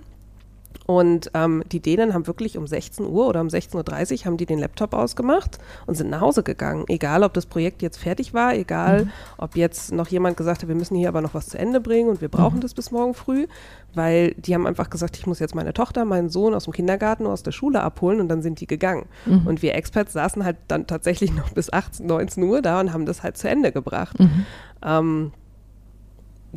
Und 0.85 1.31
ähm, 1.33 1.63
die 1.71 1.79
Dänen 1.79 2.13
haben 2.13 2.27
wirklich 2.27 2.57
um 2.57 2.67
16 2.67 3.05
Uhr 3.05 3.27
oder 3.27 3.41
um 3.41 3.47
16.30 3.47 4.19
Uhr 4.19 4.25
haben 4.25 4.37
die 4.37 4.45
den 4.45 4.59
Laptop 4.59 4.93
ausgemacht 4.93 5.57
und 5.85 5.95
sind 5.95 6.09
nach 6.09 6.21
Hause 6.21 6.43
gegangen. 6.43 6.85
Egal, 6.87 7.23
ob 7.23 7.33
das 7.33 7.45
Projekt 7.45 7.81
jetzt 7.81 7.97
fertig 7.97 8.33
war, 8.33 8.53
egal, 8.53 9.05
mhm. 9.05 9.11
ob 9.37 9.55
jetzt 9.55 9.93
noch 9.93 10.07
jemand 10.07 10.37
gesagt 10.37 10.63
hat, 10.63 10.67
wir 10.67 10.75
müssen 10.75 10.95
hier 10.95 11.07
aber 11.07 11.21
noch 11.21 11.33
was 11.33 11.47
zu 11.47 11.57
Ende 11.57 11.79
bringen 11.79 12.09
und 12.09 12.21
wir 12.21 12.29
brauchen 12.29 12.57
mhm. 12.57 12.61
das 12.61 12.73
bis 12.73 12.91
morgen 12.91 13.13
früh, 13.13 13.47
weil 13.93 14.33
die 14.35 14.53
haben 14.53 14.67
einfach 14.67 14.89
gesagt, 14.89 15.17
ich 15.17 15.27
muss 15.27 15.39
jetzt 15.39 15.55
meine 15.55 15.73
Tochter, 15.73 16.03
meinen 16.03 16.29
Sohn 16.29 16.53
aus 16.53 16.65
dem 16.65 16.73
Kindergarten 16.73 17.23
oder 17.23 17.33
aus 17.33 17.43
der 17.43 17.51
Schule 17.51 17.81
abholen 17.81 18.19
und 18.19 18.27
dann 18.27 18.41
sind 18.41 18.59
die 18.59 18.67
gegangen. 18.67 19.05
Mhm. 19.25 19.47
Und 19.47 19.61
wir 19.61 19.75
Experts 19.75 20.13
saßen 20.13 20.43
halt 20.43 20.57
dann 20.67 20.87
tatsächlich 20.87 21.33
noch 21.35 21.51
bis 21.51 21.71
18, 21.71 22.05
19 22.05 22.43
Uhr 22.43 22.61
da 22.61 22.79
und 22.79 22.93
haben 22.93 23.05
das 23.05 23.23
halt 23.23 23.37
zu 23.37 23.47
Ende 23.47 23.71
gebracht. 23.71 24.19
Mhm. 24.19 24.45
Ähm, 24.83 25.31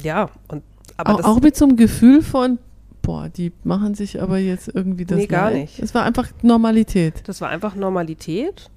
ja, 0.02 0.30
und 0.48 0.62
aber 0.96 1.14
auch, 1.14 1.24
auch 1.24 1.40
mit 1.40 1.56
so 1.56 1.64
einem 1.64 1.76
Gefühl 1.76 2.22
von, 2.22 2.58
boah, 3.04 3.28
die 3.28 3.52
machen 3.62 3.94
sich 3.94 4.20
aber 4.20 4.38
jetzt 4.38 4.68
irgendwie 4.74 5.04
das. 5.04 5.18
Nee, 5.18 5.26
gar 5.26 5.50
Leid. 5.50 5.60
nicht. 5.60 5.78
Es 5.78 5.94
war 5.94 6.02
einfach 6.02 6.30
Normalität. 6.42 7.22
Das 7.26 7.40
war 7.40 7.50
einfach 7.50 7.76
Normalität. 7.76 8.70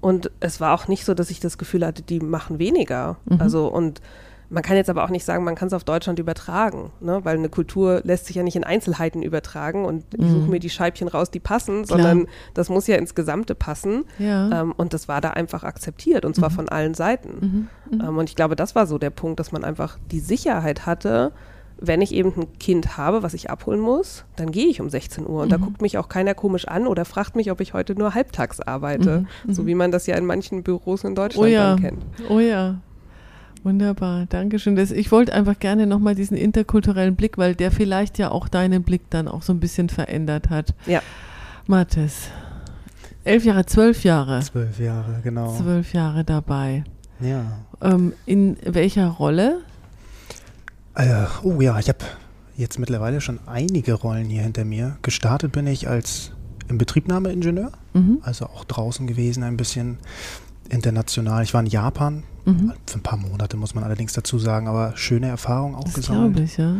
Und 0.00 0.30
es 0.40 0.60
war 0.60 0.74
auch 0.74 0.88
nicht 0.88 1.04
so, 1.04 1.14
dass 1.14 1.30
ich 1.30 1.40
das 1.40 1.58
Gefühl 1.58 1.84
hatte, 1.84 2.02
die 2.02 2.20
machen 2.20 2.58
weniger. 2.58 3.18
Mhm. 3.26 3.40
Also, 3.40 3.68
und 3.68 4.00
man 4.48 4.62
kann 4.62 4.76
jetzt 4.76 4.88
aber 4.88 5.04
auch 5.04 5.10
nicht 5.10 5.24
sagen, 5.24 5.44
man 5.44 5.56
kann 5.56 5.66
es 5.68 5.74
auf 5.74 5.84
Deutschland 5.84 6.18
übertragen, 6.18 6.92
ne? 7.00 7.20
weil 7.24 7.36
eine 7.36 7.48
Kultur 7.48 8.00
lässt 8.04 8.26
sich 8.26 8.36
ja 8.36 8.44
nicht 8.44 8.54
in 8.54 8.62
Einzelheiten 8.62 9.22
übertragen 9.22 9.84
und 9.84 10.04
ich 10.14 10.28
suche 10.28 10.44
mhm. 10.44 10.50
mir 10.50 10.60
die 10.60 10.70
Scheibchen 10.70 11.08
raus, 11.08 11.32
die 11.32 11.40
passen, 11.40 11.84
Klar. 11.84 11.98
sondern 11.98 12.28
das 12.54 12.68
muss 12.68 12.86
ja 12.86 12.96
ins 12.96 13.16
Gesamte 13.16 13.56
passen. 13.56 14.04
Ja. 14.18 14.62
Ähm, 14.62 14.72
und 14.76 14.94
das 14.94 15.08
war 15.08 15.20
da 15.20 15.30
einfach 15.30 15.64
akzeptiert 15.64 16.24
und 16.24 16.36
zwar 16.36 16.50
mhm. 16.50 16.54
von 16.54 16.68
allen 16.68 16.94
Seiten. 16.94 17.68
Mhm. 17.90 17.96
mhm. 17.98 18.00
Ähm, 18.06 18.18
und 18.18 18.30
ich 18.30 18.36
glaube, 18.36 18.54
das 18.54 18.76
war 18.76 18.86
so 18.86 18.98
der 18.98 19.10
Punkt, 19.10 19.40
dass 19.40 19.50
man 19.50 19.64
einfach 19.64 19.98
die 20.12 20.20
Sicherheit 20.20 20.86
hatte, 20.86 21.32
wenn 21.78 22.00
ich 22.00 22.12
eben 22.12 22.32
ein 22.36 22.58
Kind 22.58 22.96
habe, 22.96 23.22
was 23.22 23.34
ich 23.34 23.50
abholen 23.50 23.80
muss, 23.80 24.24
dann 24.36 24.50
gehe 24.50 24.66
ich 24.66 24.80
um 24.80 24.88
16 24.88 25.26
Uhr 25.26 25.42
und 25.42 25.48
mhm. 25.48 25.50
da 25.50 25.56
guckt 25.58 25.82
mich 25.82 25.98
auch 25.98 26.08
keiner 26.08 26.34
komisch 26.34 26.66
an 26.66 26.86
oder 26.86 27.04
fragt 27.04 27.36
mich, 27.36 27.50
ob 27.50 27.60
ich 27.60 27.74
heute 27.74 27.94
nur 27.94 28.14
halbtags 28.14 28.60
arbeite, 28.60 29.20
mhm. 29.20 29.26
mhm. 29.44 29.54
so 29.54 29.66
wie 29.66 29.74
man 29.74 29.90
das 29.90 30.06
ja 30.06 30.16
in 30.16 30.24
manchen 30.24 30.62
Büros 30.62 31.04
in 31.04 31.14
Deutschland 31.14 31.46
oh 31.46 31.50
ja. 31.50 31.76
kennt. 31.76 32.04
Oh 32.28 32.40
ja. 32.40 32.80
Wunderbar, 33.62 34.26
Dankeschön. 34.28 34.76
Das, 34.76 34.92
ich 34.92 35.10
wollte 35.10 35.32
einfach 35.32 35.58
gerne 35.58 35.86
nochmal 35.86 36.14
diesen 36.14 36.36
interkulturellen 36.36 37.16
Blick, 37.16 37.36
weil 37.36 37.56
der 37.56 37.72
vielleicht 37.72 38.16
ja 38.16 38.30
auch 38.30 38.48
deinen 38.48 38.84
Blick 38.84 39.10
dann 39.10 39.26
auch 39.26 39.42
so 39.42 39.52
ein 39.52 39.58
bisschen 39.58 39.88
verändert 39.88 40.50
hat. 40.50 40.72
Ja. 40.86 41.02
Mathis, 41.66 42.28
elf 43.24 43.44
Jahre, 43.44 43.66
zwölf 43.66 44.04
Jahre. 44.04 44.40
Zwölf 44.40 44.78
Jahre, 44.78 45.20
genau. 45.24 45.52
Zwölf 45.56 45.92
Jahre 45.92 46.22
dabei. 46.22 46.84
Ja. 47.20 47.44
Ähm, 47.82 48.12
in 48.24 48.56
welcher 48.64 49.08
Rolle? 49.08 49.62
Äh, 50.96 51.26
oh 51.42 51.60
ja, 51.60 51.78
ich 51.78 51.88
habe 51.88 51.98
jetzt 52.56 52.78
mittlerweile 52.78 53.20
schon 53.20 53.38
einige 53.46 53.94
Rollen 53.94 54.28
hier 54.28 54.42
hinter 54.42 54.64
mir. 54.64 54.96
Gestartet 55.02 55.52
bin 55.52 55.66
ich 55.66 55.88
als 55.88 56.32
Inbetriebnahmeingenieur, 56.68 57.72
mhm. 57.92 58.18
also 58.22 58.46
auch 58.46 58.64
draußen 58.64 59.06
gewesen, 59.06 59.42
ein 59.42 59.56
bisschen 59.56 59.98
international. 60.68 61.42
Ich 61.44 61.54
war 61.54 61.60
in 61.60 61.66
Japan 61.68 62.24
mhm. 62.44 62.72
für 62.86 62.98
ein 62.98 63.02
paar 63.02 63.18
Monate, 63.18 63.56
muss 63.56 63.74
man 63.74 63.84
allerdings 63.84 64.14
dazu 64.14 64.38
sagen, 64.38 64.66
aber 64.68 64.96
schöne 64.96 65.28
Erfahrung 65.28 65.74
auch 65.74 65.84
das 65.84 65.94
gesammelt. 65.94 66.40
ich, 66.40 66.56
ja. 66.56 66.76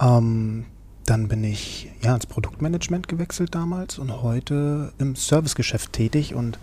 Ähm, 0.00 0.64
dann 1.04 1.28
bin 1.28 1.42
ich 1.44 1.90
ja 2.02 2.14
ins 2.14 2.26
Produktmanagement 2.26 3.08
gewechselt 3.08 3.54
damals 3.54 3.98
und 3.98 4.22
heute 4.22 4.92
im 4.98 5.16
Servicegeschäft 5.16 5.92
tätig 5.92 6.34
und 6.34 6.58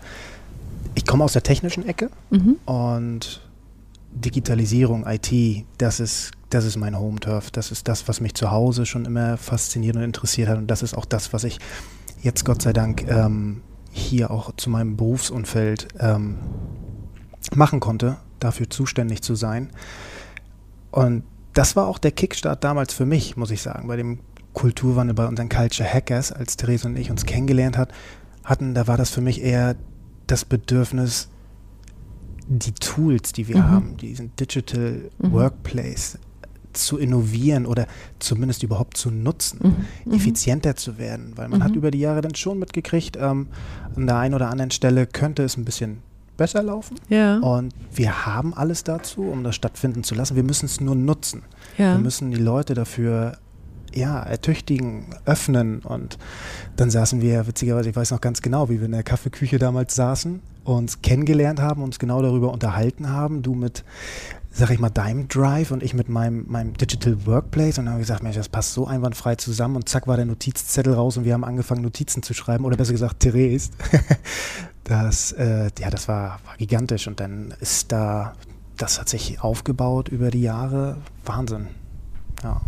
ich 0.94 1.06
komme 1.06 1.24
aus 1.24 1.34
der 1.34 1.42
technischen 1.42 1.86
Ecke 1.86 2.10
Mhm. 2.30 2.56
und 2.64 3.42
Digitalisierung, 4.12 5.06
IT, 5.06 5.64
das 5.78 6.00
ist, 6.00 6.32
das 6.50 6.64
ist 6.64 6.76
mein 6.76 6.98
Home-Turf. 6.98 7.50
Das 7.50 7.70
ist 7.70 7.88
das, 7.88 8.06
was 8.08 8.20
mich 8.20 8.34
zu 8.34 8.50
Hause 8.50 8.84
schon 8.86 9.04
immer 9.04 9.36
fasziniert 9.36 9.96
und 9.96 10.02
interessiert 10.02 10.48
hat. 10.48 10.58
Und 10.58 10.66
das 10.66 10.82
ist 10.82 10.94
auch 10.94 11.04
das, 11.04 11.32
was 11.32 11.44
ich 11.44 11.58
jetzt 12.22 12.44
Gott 12.44 12.60
sei 12.62 12.72
Dank 12.72 13.08
ähm, 13.08 13.62
hier 13.90 14.30
auch 14.30 14.54
zu 14.56 14.68
meinem 14.70 14.96
Berufsumfeld 14.96 15.88
ähm, 15.98 16.36
machen 17.54 17.80
konnte, 17.80 18.16
dafür 18.38 18.68
zuständig 18.68 19.22
zu 19.22 19.34
sein. 19.34 19.70
Und 20.90 21.24
das 21.54 21.76
war 21.76 21.86
auch 21.86 21.98
der 21.98 22.12
Kickstart 22.12 22.62
damals 22.62 22.92
für 22.92 23.06
mich, 23.06 23.36
muss 23.36 23.50
ich 23.50 23.62
sagen, 23.62 23.88
bei 23.88 23.96
dem 23.96 24.20
Kulturwandel 24.52 25.14
bei 25.14 25.26
unseren 25.26 25.48
Culture 25.48 25.88
Hackers, 25.88 26.32
als 26.32 26.56
Therese 26.56 26.86
und 26.88 26.96
ich 26.96 27.10
uns 27.10 27.24
kennengelernt 27.24 27.76
hat, 27.78 27.92
hatten, 28.44 28.74
da 28.74 28.86
war 28.86 28.96
das 28.96 29.10
für 29.10 29.20
mich 29.20 29.40
eher 29.42 29.76
das 30.26 30.44
Bedürfnis, 30.44 31.28
die 32.48 32.72
Tools, 32.72 33.32
die 33.32 33.46
wir 33.48 33.58
Mhm. 33.58 33.70
haben, 33.70 33.96
diesen 33.96 34.34
Digital 34.36 35.10
Mhm. 35.18 35.32
Workplace 35.32 36.18
zu 36.72 36.98
innovieren 36.98 37.66
oder 37.66 37.86
zumindest 38.18 38.62
überhaupt 38.62 38.96
zu 38.96 39.10
nutzen, 39.10 39.58
Mhm. 39.62 39.76
Mhm. 40.12 40.14
effizienter 40.16 40.76
zu 40.76 40.98
werden, 40.98 41.32
weil 41.36 41.48
man 41.48 41.62
hat 41.64 41.72
Mhm. 41.72 41.76
über 41.78 41.90
die 41.90 41.98
Jahre 42.00 42.20
dann 42.20 42.34
schon 42.34 42.58
mitgekriegt, 42.58 43.16
ähm, 43.20 43.48
an 43.96 44.06
der 44.06 44.16
einen 44.18 44.34
oder 44.34 44.50
anderen 44.50 44.70
Stelle 44.70 45.06
könnte 45.06 45.42
es 45.42 45.56
ein 45.56 45.64
bisschen 45.64 45.98
besser 46.36 46.62
laufen 46.62 46.96
Ja, 47.10 47.38
und 47.40 47.74
wir 47.94 48.24
haben 48.24 48.54
alles 48.54 48.82
dazu, 48.84 49.22
um 49.24 49.44
das 49.44 49.54
stattfinden 49.56 50.04
zu 50.04 50.14
lassen. 50.14 50.36
Wir 50.36 50.42
müssen 50.42 50.66
es 50.66 50.80
nur 50.80 50.94
nutzen. 50.94 51.42
ja. 51.76 51.94
Wir 51.94 51.98
müssen 52.00 52.30
die 52.30 52.38
Leute 52.38 52.74
dafür 52.74 53.36
ja, 53.92 54.20
ertüchtigen, 54.20 55.06
öffnen. 55.24 55.80
Und 55.80 56.16
dann 56.76 56.90
saßen 56.90 57.20
wir, 57.20 57.48
witzigerweise, 57.48 57.90
ich 57.90 57.96
weiß 57.96 58.12
noch 58.12 58.20
ganz 58.20 58.40
genau, 58.40 58.68
wie 58.68 58.78
wir 58.78 58.86
in 58.86 58.92
der 58.92 59.02
Kaffeeküche 59.02 59.58
damals 59.58 59.96
saßen, 59.96 60.40
uns 60.62 61.02
kennengelernt 61.02 61.60
haben, 61.60 61.82
uns 61.82 61.98
genau 61.98 62.22
darüber 62.22 62.52
unterhalten 62.52 63.08
haben. 63.10 63.42
Du 63.42 63.54
mit, 63.54 63.82
sag 64.52 64.70
ich 64.70 64.80
mal, 64.80 64.90
deinem 64.90 65.28
Drive 65.28 65.70
und 65.70 65.82
ich 65.82 65.94
mit 65.94 66.08
meinem, 66.08 66.44
meinem 66.48 66.74
Digital 66.74 67.26
Workplace. 67.26 67.78
Und 67.78 67.84
dann 67.84 67.94
haben 67.94 67.98
wir 67.98 68.04
gesagt, 68.04 68.22
Mensch, 68.22 68.36
das 68.36 68.48
passt 68.48 68.74
so 68.74 68.86
einwandfrei 68.86 69.36
zusammen. 69.36 69.76
Und 69.76 69.88
zack 69.88 70.06
war 70.06 70.16
der 70.16 70.26
Notizzettel 70.26 70.94
raus 70.94 71.16
und 71.16 71.24
wir 71.24 71.34
haben 71.34 71.44
angefangen, 71.44 71.82
Notizen 71.82 72.22
zu 72.22 72.34
schreiben. 72.34 72.64
Oder 72.64 72.76
besser 72.76 72.92
gesagt, 72.92 73.20
Therese. 73.20 73.70
Das, 74.82 75.30
äh, 75.32 75.70
ja, 75.78 75.88
das 75.88 76.08
war, 76.08 76.40
war 76.44 76.56
gigantisch. 76.58 77.06
Und 77.06 77.20
dann 77.20 77.54
ist 77.60 77.92
da, 77.92 78.34
das 78.76 78.98
hat 78.98 79.08
sich 79.08 79.40
aufgebaut 79.40 80.08
über 80.08 80.32
die 80.32 80.40
Jahre. 80.40 80.96
Wahnsinn. 81.24 81.68
Ja. 82.42 82.60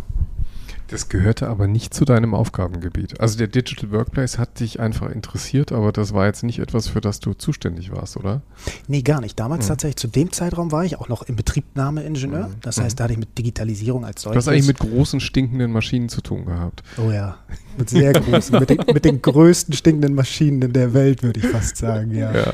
Das 0.93 1.09
gehörte 1.09 1.47
aber 1.49 1.65
nicht 1.65 1.91
zu 1.95 2.05
deinem 2.05 2.35
Aufgabengebiet. 2.35 3.19
Also 3.19 3.35
der 3.39 3.47
Digital 3.47 3.89
Workplace 3.91 4.37
hat 4.37 4.59
dich 4.59 4.79
einfach 4.79 5.09
interessiert, 5.09 5.71
aber 5.71 5.91
das 5.91 6.13
war 6.13 6.27
jetzt 6.27 6.43
nicht 6.43 6.59
etwas, 6.59 6.87
für 6.87 7.01
das 7.01 7.19
du 7.19 7.33
zuständig 7.33 7.91
warst, 7.91 8.15
oder? 8.15 8.43
Nee, 8.87 9.01
gar 9.01 9.19
nicht. 9.19 9.39
Damals 9.39 9.65
Mhm. 9.65 9.69
tatsächlich, 9.69 9.95
zu 9.95 10.07
dem 10.07 10.31
Zeitraum 10.31 10.71
war 10.71 10.85
ich 10.85 10.99
auch 10.99 11.09
noch 11.09 11.23
im 11.23 11.35
Betriebnahmeingenieur. 11.35 12.49
Mhm. 12.49 12.55
Das 12.61 12.77
Mhm. 12.77 12.83
heißt, 12.83 12.99
da 12.99 13.05
hatte 13.05 13.13
ich 13.13 13.19
mit 13.19 13.35
Digitalisierung 13.35 14.05
als 14.05 14.21
Du 14.21 14.29
solches. 14.29 14.45
hast 14.45 14.53
eigentlich 14.53 14.67
mit 14.67 14.77
großen, 14.79 15.19
stinkenden 15.19 15.71
Maschinen 15.71 16.09
zu 16.09 16.21
tun 16.21 16.45
gehabt. 16.45 16.83
Oh 17.03 17.09
ja, 17.09 17.37
mit 17.75 17.89
sehr 17.89 18.13
großen, 18.13 18.59
mit, 18.59 18.69
den, 18.69 18.77
mit 18.93 19.03
den 19.03 19.19
größten 19.19 19.73
stinkenden 19.73 20.13
Maschinen 20.13 20.61
in 20.61 20.73
der 20.73 20.93
Welt, 20.93 21.23
würde 21.23 21.39
ich 21.39 21.47
fast 21.47 21.75
sagen, 21.77 22.11
ja. 22.13 22.31
Ja. 22.35 22.53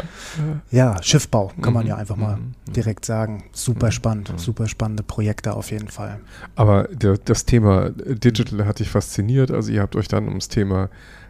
Ja, 0.71 1.03
Schiffbau, 1.03 1.51
kann 1.61 1.73
man 1.73 1.83
Mhm. 1.83 1.89
ja 1.89 1.95
einfach 1.97 2.15
mal 2.15 2.37
Mhm. 2.37 2.53
direkt 2.73 3.03
sagen. 3.03 3.43
Super 3.51 3.87
Mhm. 3.87 3.91
spannend, 3.91 4.31
Mhm. 4.31 4.37
super 4.37 4.67
spannende 4.69 5.03
Projekte 5.03 5.53
auf 5.55 5.71
jeden 5.71 5.89
Fall. 5.89 6.21
Aber 6.55 6.87
das 7.25 7.43
Thema 7.45 7.89
Digital 7.89 8.28
hat 8.65 8.79
dich 8.79 8.89
fasziniert. 8.89 9.51
Also 9.51 9.71
ihr 9.71 9.81
habt 9.81 9.95
euch 9.95 10.07
dann 10.07 10.27
ums 10.27 10.47
Thema 10.47 10.89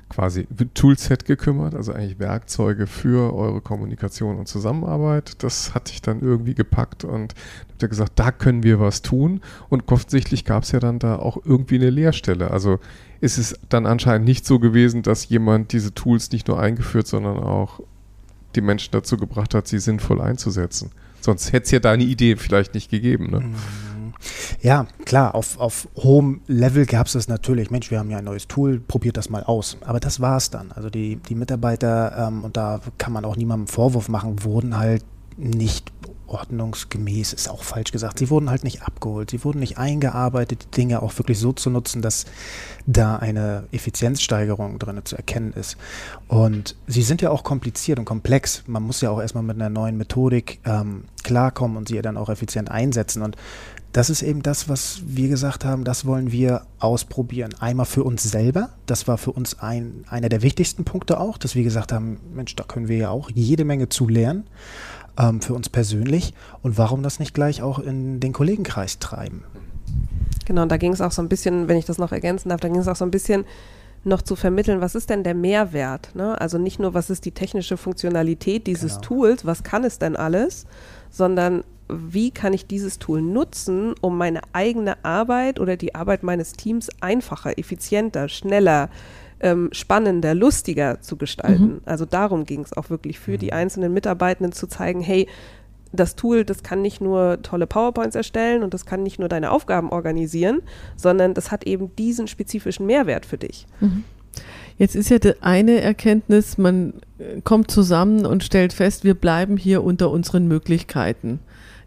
quasi 0.10 0.48
Toolset 0.74 1.26
gekümmert, 1.26 1.76
also 1.76 1.94
eigentlich 1.94 2.18
Werkzeuge 2.20 2.88
für 2.88 3.34
eure 3.34 3.62
Kommunikation 3.62 4.38
und 4.38 4.48
Zusammenarbeit. 4.48 5.44
Das 5.44 5.76
hat 5.76 5.92
dich 5.92 6.02
dann 6.02 6.22
irgendwie 6.22 6.56
gepackt 6.56 7.04
und 7.04 7.36
habt 7.70 7.84
ihr 7.84 7.88
gesagt, 7.88 8.14
da 8.16 8.32
können 8.32 8.64
wir 8.64 8.80
was 8.80 9.04
tun. 9.04 9.42
Und 9.70 9.90
offensichtlich 9.92 10.46
gab 10.46 10.64
es 10.64 10.72
ja 10.72 10.80
dann 10.80 10.98
da 10.98 11.18
auch 11.18 11.38
irgendwie 11.46 11.76
eine 11.76 11.92
Leerstelle. 11.92 12.50
Also 12.50 12.80
ist 13.22 13.38
es 13.38 13.58
dann 13.70 13.86
anscheinend 13.86 14.26
nicht 14.26 14.46
so 14.46 14.60
gewesen, 14.60 15.04
dass 15.04 15.30
jemand 15.30 15.72
diese 15.74 15.94
Tools 15.94 16.32
nicht 16.32 16.48
nur 16.48 16.60
eingeführt, 16.60 17.08
sondern 17.08 17.38
auch 17.38 17.80
die 18.56 18.62
Menschen 18.62 18.92
dazu 18.92 19.16
gebracht 19.18 19.54
hat, 19.54 19.68
sie 19.68 19.80
sinnvoll 19.80 20.22
einzusetzen. 20.22 20.92
Sonst 21.22 21.52
hätte 21.52 21.66
es 21.66 21.72
ja 21.72 21.80
deine 21.80 22.04
Idee 22.04 22.36
vielleicht 22.36 22.74
nicht 22.74 22.90
gegeben. 22.90 23.30
Ne? 23.30 23.42
Mhm. 23.42 23.56
Ja, 24.62 24.88
klar, 25.06 25.36
auf, 25.36 25.60
auf 25.60 25.88
hohem 25.96 26.42
Level 26.48 26.86
gab 26.86 27.08
es 27.08 27.14
das 27.14 27.28
natürlich. 27.28 27.72
Mensch, 27.72 27.92
wir 27.92 28.00
haben 28.00 28.10
ja 28.10 28.18
ein 28.18 28.26
neues 28.26 28.48
Tool, 28.48 28.80
probiert 28.80 29.18
das 29.18 29.30
mal 29.30 29.44
aus. 29.44 29.78
Aber 29.82 30.00
das 30.00 30.20
war 30.20 30.38
es 30.38 30.50
dann. 30.50 30.72
Also 30.72 30.90
die, 30.90 31.18
die 31.18 31.36
Mitarbeiter, 31.36 32.28
ähm, 32.28 32.44
und 32.44 32.58
da 32.58 32.82
kann 32.98 33.14
man 33.14 33.26
auch 33.26 33.36
niemandem 33.36 33.68
Vorwurf 33.68 34.10
machen, 34.10 34.44
wurden 34.44 34.78
halt 34.78 35.04
nicht 35.38 35.92
ordnungsgemäß, 36.30 37.34
ist 37.34 37.50
auch 37.50 37.64
falsch 37.64 37.92
gesagt. 37.92 38.20
Sie 38.20 38.30
wurden 38.30 38.50
halt 38.50 38.64
nicht 38.64 38.84
abgeholt, 38.84 39.32
sie 39.32 39.44
wurden 39.44 39.60
nicht 39.60 39.78
eingearbeitet, 39.78 40.64
die 40.64 40.82
Dinge 40.82 41.02
auch 41.02 41.18
wirklich 41.18 41.40
so 41.40 41.54
zu 41.54 41.70
nutzen, 41.70 42.02
dass 42.02 42.26
da 42.86 43.18
eine 43.18 43.64
Effizienzsteigerung 43.72 44.80
drin 44.80 45.02
zu 45.04 45.16
erkennen 45.16 45.54
ist. 45.54 45.78
Und 46.28 46.76
sie 46.88 47.02
sind 47.02 47.22
ja 47.22 47.32
auch 47.32 47.44
kompliziert 47.44 48.00
und 48.00 48.06
komplex. 48.06 48.64
Man 48.68 48.84
muss 48.84 49.02
ja 49.02 49.10
auch 49.10 49.22
erstmal 49.22 49.44
mit 49.44 49.56
einer 49.56 49.70
neuen 49.70 49.98
Methodik 49.98 50.60
ähm, 50.66 51.06
klarkommen 51.24 51.78
und 51.78 51.88
sie 51.88 52.02
dann 52.02 52.18
auch 52.18 52.30
effizient 52.30 52.70
einsetzen. 52.70 53.22
Und 53.22 53.36
das 53.92 54.10
ist 54.10 54.22
eben 54.22 54.44
das, 54.44 54.70
was 54.70 55.02
wir 55.06 55.30
gesagt 55.30 55.66
haben, 55.66 55.84
das 55.84 56.06
wollen 56.06 56.32
wir 56.32 56.62
ausprobieren. 56.80 57.56
Einmal 57.60 57.88
für 57.88 58.04
uns 58.04 58.24
selber, 58.24 58.70
das 58.86 59.08
war 59.08 59.18
für 59.18 59.32
uns 59.32 59.60
ein, 59.60 60.06
einer 60.10 60.30
der 60.30 60.42
wichtigsten 60.44 60.86
Punkte 60.86 61.20
auch, 61.20 61.38
dass 61.38 61.56
wir 61.56 61.64
gesagt 61.64 61.92
haben, 61.92 62.20
Mensch, 62.34 62.56
da 62.56 62.64
können 62.64 62.88
wir 62.88 62.98
ja 62.98 63.10
auch 63.10 63.32
jede 63.34 63.66
Menge 63.66 63.90
zu 63.90 64.08
lernen 64.08 64.46
ähm, 65.18 65.42
für 65.42 65.56
uns 65.56 65.70
persönlich. 65.70 66.34
Und 66.62 66.78
warum 66.78 67.02
das 67.02 67.20
nicht 67.20 67.34
gleich 67.34 67.64
auch 67.64 67.80
in 67.80 68.20
den 68.20 68.32
Kollegenkreis 68.32 69.00
treiben? 69.00 69.44
Genau, 70.46 70.64
und 70.64 70.72
da 70.72 70.78
ging 70.78 70.94
es 70.94 71.02
auch 71.02 71.12
so 71.12 71.22
ein 71.22 71.30
bisschen, 71.30 71.68
wenn 71.68 71.78
ich 71.78 71.86
das 71.86 71.98
noch 71.98 72.12
ergänzen 72.12 72.50
darf, 72.50 72.62
da 72.62 72.68
ging 72.68 72.80
es 72.80 72.88
auch 72.88 72.96
so 72.96 73.06
ein 73.06 73.12
bisschen 73.12 73.46
noch 74.04 74.22
zu 74.22 74.36
vermitteln, 74.36 74.82
was 74.82 74.96
ist 74.96 75.10
denn 75.10 75.24
der 75.24 75.34
Mehrwert? 75.34 76.16
Ne? 76.16 76.40
Also 76.40 76.58
nicht 76.58 76.80
nur, 76.80 76.94
was 76.94 77.10
ist 77.10 77.26
die 77.26 77.32
technische 77.32 77.76
Funktionalität 77.76 78.66
dieses 78.68 78.94
Genau. 78.94 79.02
Tools, 79.02 79.46
was 79.46 79.64
kann 79.64 79.84
es 79.84 80.00
denn 80.00 80.16
alles, 80.16 80.66
sondern 81.10 81.64
wie 81.90 82.32
kann 82.32 82.54
ich 82.54 82.68
dieses 82.68 83.00
Tool 83.00 83.22
nutzen, 83.22 83.94
um 84.02 84.18
meine 84.18 84.42
eigene 84.54 85.04
Arbeit 85.04 85.60
oder 85.60 85.76
die 85.76 85.96
Arbeit 85.96 86.24
meines 86.24 86.54
Teams 86.54 86.90
einfacher, 87.02 87.58
effizienter, 87.58 88.30
schneller, 88.30 88.90
ähm, 89.40 89.70
spannender, 89.72 90.36
lustiger 90.36 91.02
zu 91.02 91.18
gestalten. 91.18 91.82
Also 91.86 92.06
darum 92.06 92.46
ging 92.46 92.62
es 92.62 92.76
auch 92.76 92.90
wirklich 92.90 93.20
für 93.20 93.38
die 93.38 93.54
einzelnen 93.54 93.94
Mitarbeitenden 93.94 94.52
zu 94.52 94.68
zeigen, 94.68 95.02
hey, 95.02 95.28
das 95.92 96.16
Tool, 96.16 96.46
das 96.46 96.62
kann 96.62 96.82
nicht 96.82 97.02
nur 97.02 97.42
tolle 97.42 97.66
PowerPoints 97.66 98.16
erstellen 98.16 98.64
und 98.64 98.74
das 98.74 98.86
kann 98.86 99.02
nicht 99.02 99.18
nur 99.18 99.28
deine 99.28 99.52
Aufgaben 99.52 99.90
organisieren, 99.90 100.62
sondern 100.96 101.34
das 101.34 101.52
hat 101.52 101.66
eben 101.66 101.96
diesen 101.96 102.28
spezifischen 102.28 102.86
Mehrwert 102.86 103.26
für 103.26 103.38
dich. 103.38 103.66
Jetzt 104.78 104.96
ist 104.96 105.10
ja 105.10 105.20
die 105.20 105.42
eine 105.42 105.82
Erkenntnis, 105.82 106.58
man 106.58 106.94
äh, 107.18 107.42
kommt 107.42 107.72
zusammen 107.72 108.26
und 108.26 108.44
stellt 108.44 108.72
fest, 108.72 109.04
wir 109.04 109.14
bleiben 109.14 109.58
hier 109.58 109.84
unter 109.84 110.10
unseren 110.12 110.48
Möglichkeiten. 110.48 111.40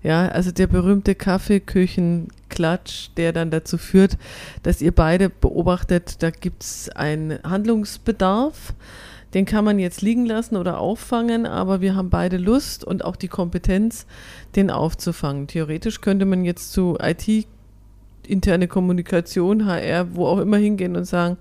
Ja, 0.02 0.26
also 0.28 0.50
der 0.50 0.66
berühmte 0.66 1.14
Kaffeeküchenklatsch, 1.14 3.10
der 3.16 3.32
dann 3.32 3.50
dazu 3.50 3.78
führt, 3.78 4.18
dass 4.64 4.82
ihr 4.82 4.92
beide 4.92 5.30
beobachtet, 5.30 6.22
da 6.22 6.30
gibt 6.30 6.64
es 6.64 6.88
einen 6.90 7.40
Handlungsbedarf. 7.44 8.74
Den 9.34 9.46
kann 9.46 9.64
man 9.64 9.78
jetzt 9.78 10.02
liegen 10.02 10.26
lassen 10.26 10.56
oder 10.56 10.78
auffangen, 10.78 11.46
aber 11.46 11.80
wir 11.80 11.94
haben 11.94 12.10
beide 12.10 12.36
Lust 12.36 12.84
und 12.84 13.04
auch 13.04 13.16
die 13.16 13.28
Kompetenz, 13.28 14.06
den 14.56 14.70
aufzufangen. 14.70 15.46
Theoretisch 15.46 16.00
könnte 16.02 16.26
man 16.26 16.44
jetzt 16.44 16.72
zu 16.72 16.98
IT, 17.00 17.46
interne 18.26 18.68
Kommunikation, 18.68 19.64
HR, 19.66 20.14
wo 20.14 20.26
auch 20.26 20.38
immer 20.38 20.58
hingehen 20.58 20.96
und 20.96 21.04
sagen, 21.04 21.38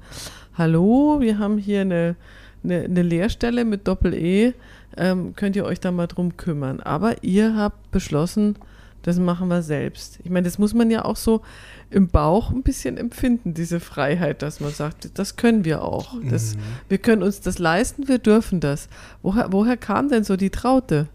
hallo, 0.58 1.18
wir 1.20 1.38
haben 1.38 1.58
hier 1.58 1.82
eine, 1.82 2.16
eine, 2.64 2.84
eine 2.84 3.02
Lehrstelle 3.02 3.66
mit 3.66 3.88
Doppel-E, 3.88 4.54
ähm, 4.98 5.36
könnt 5.36 5.56
ihr 5.56 5.66
euch 5.66 5.80
da 5.80 5.92
mal 5.92 6.08
drum 6.08 6.38
kümmern. 6.38 6.80
Aber 6.80 7.24
ihr 7.24 7.56
habt 7.56 7.92
beschlossen, 7.92 8.56
das 9.04 9.18
machen 9.18 9.48
wir 9.48 9.64
selbst. 9.64 10.20
Ich 10.24 10.30
meine, 10.30 10.46
das 10.46 10.60
muss 10.60 10.74
man 10.74 10.92
ja 10.92 11.06
auch 11.06 11.16
so 11.16 11.42
im 11.90 12.08
Bauch 12.08 12.52
ein 12.52 12.62
bisschen 12.62 12.98
empfinden, 12.98 13.54
diese 13.54 13.80
Freiheit, 13.80 14.42
dass 14.42 14.60
man 14.60 14.72
sagt, 14.72 15.18
das 15.18 15.36
können 15.36 15.66
wir 15.66 15.84
auch. 15.84 16.16
Das, 16.30 16.56
Mhm. 16.56 16.60
Wir 16.90 16.98
können 17.00 17.24
uns 17.24 17.42
das 17.42 17.60
leisten, 17.60 18.08
wir 18.08 18.20
dürfen 18.20 18.60
das. 18.60 18.88
Woher, 19.22 19.52
woher 19.52 19.78
kam 19.78 20.10
denn 20.10 20.24
so 20.24 20.38
die 20.38 20.50
Traute? 20.50 21.08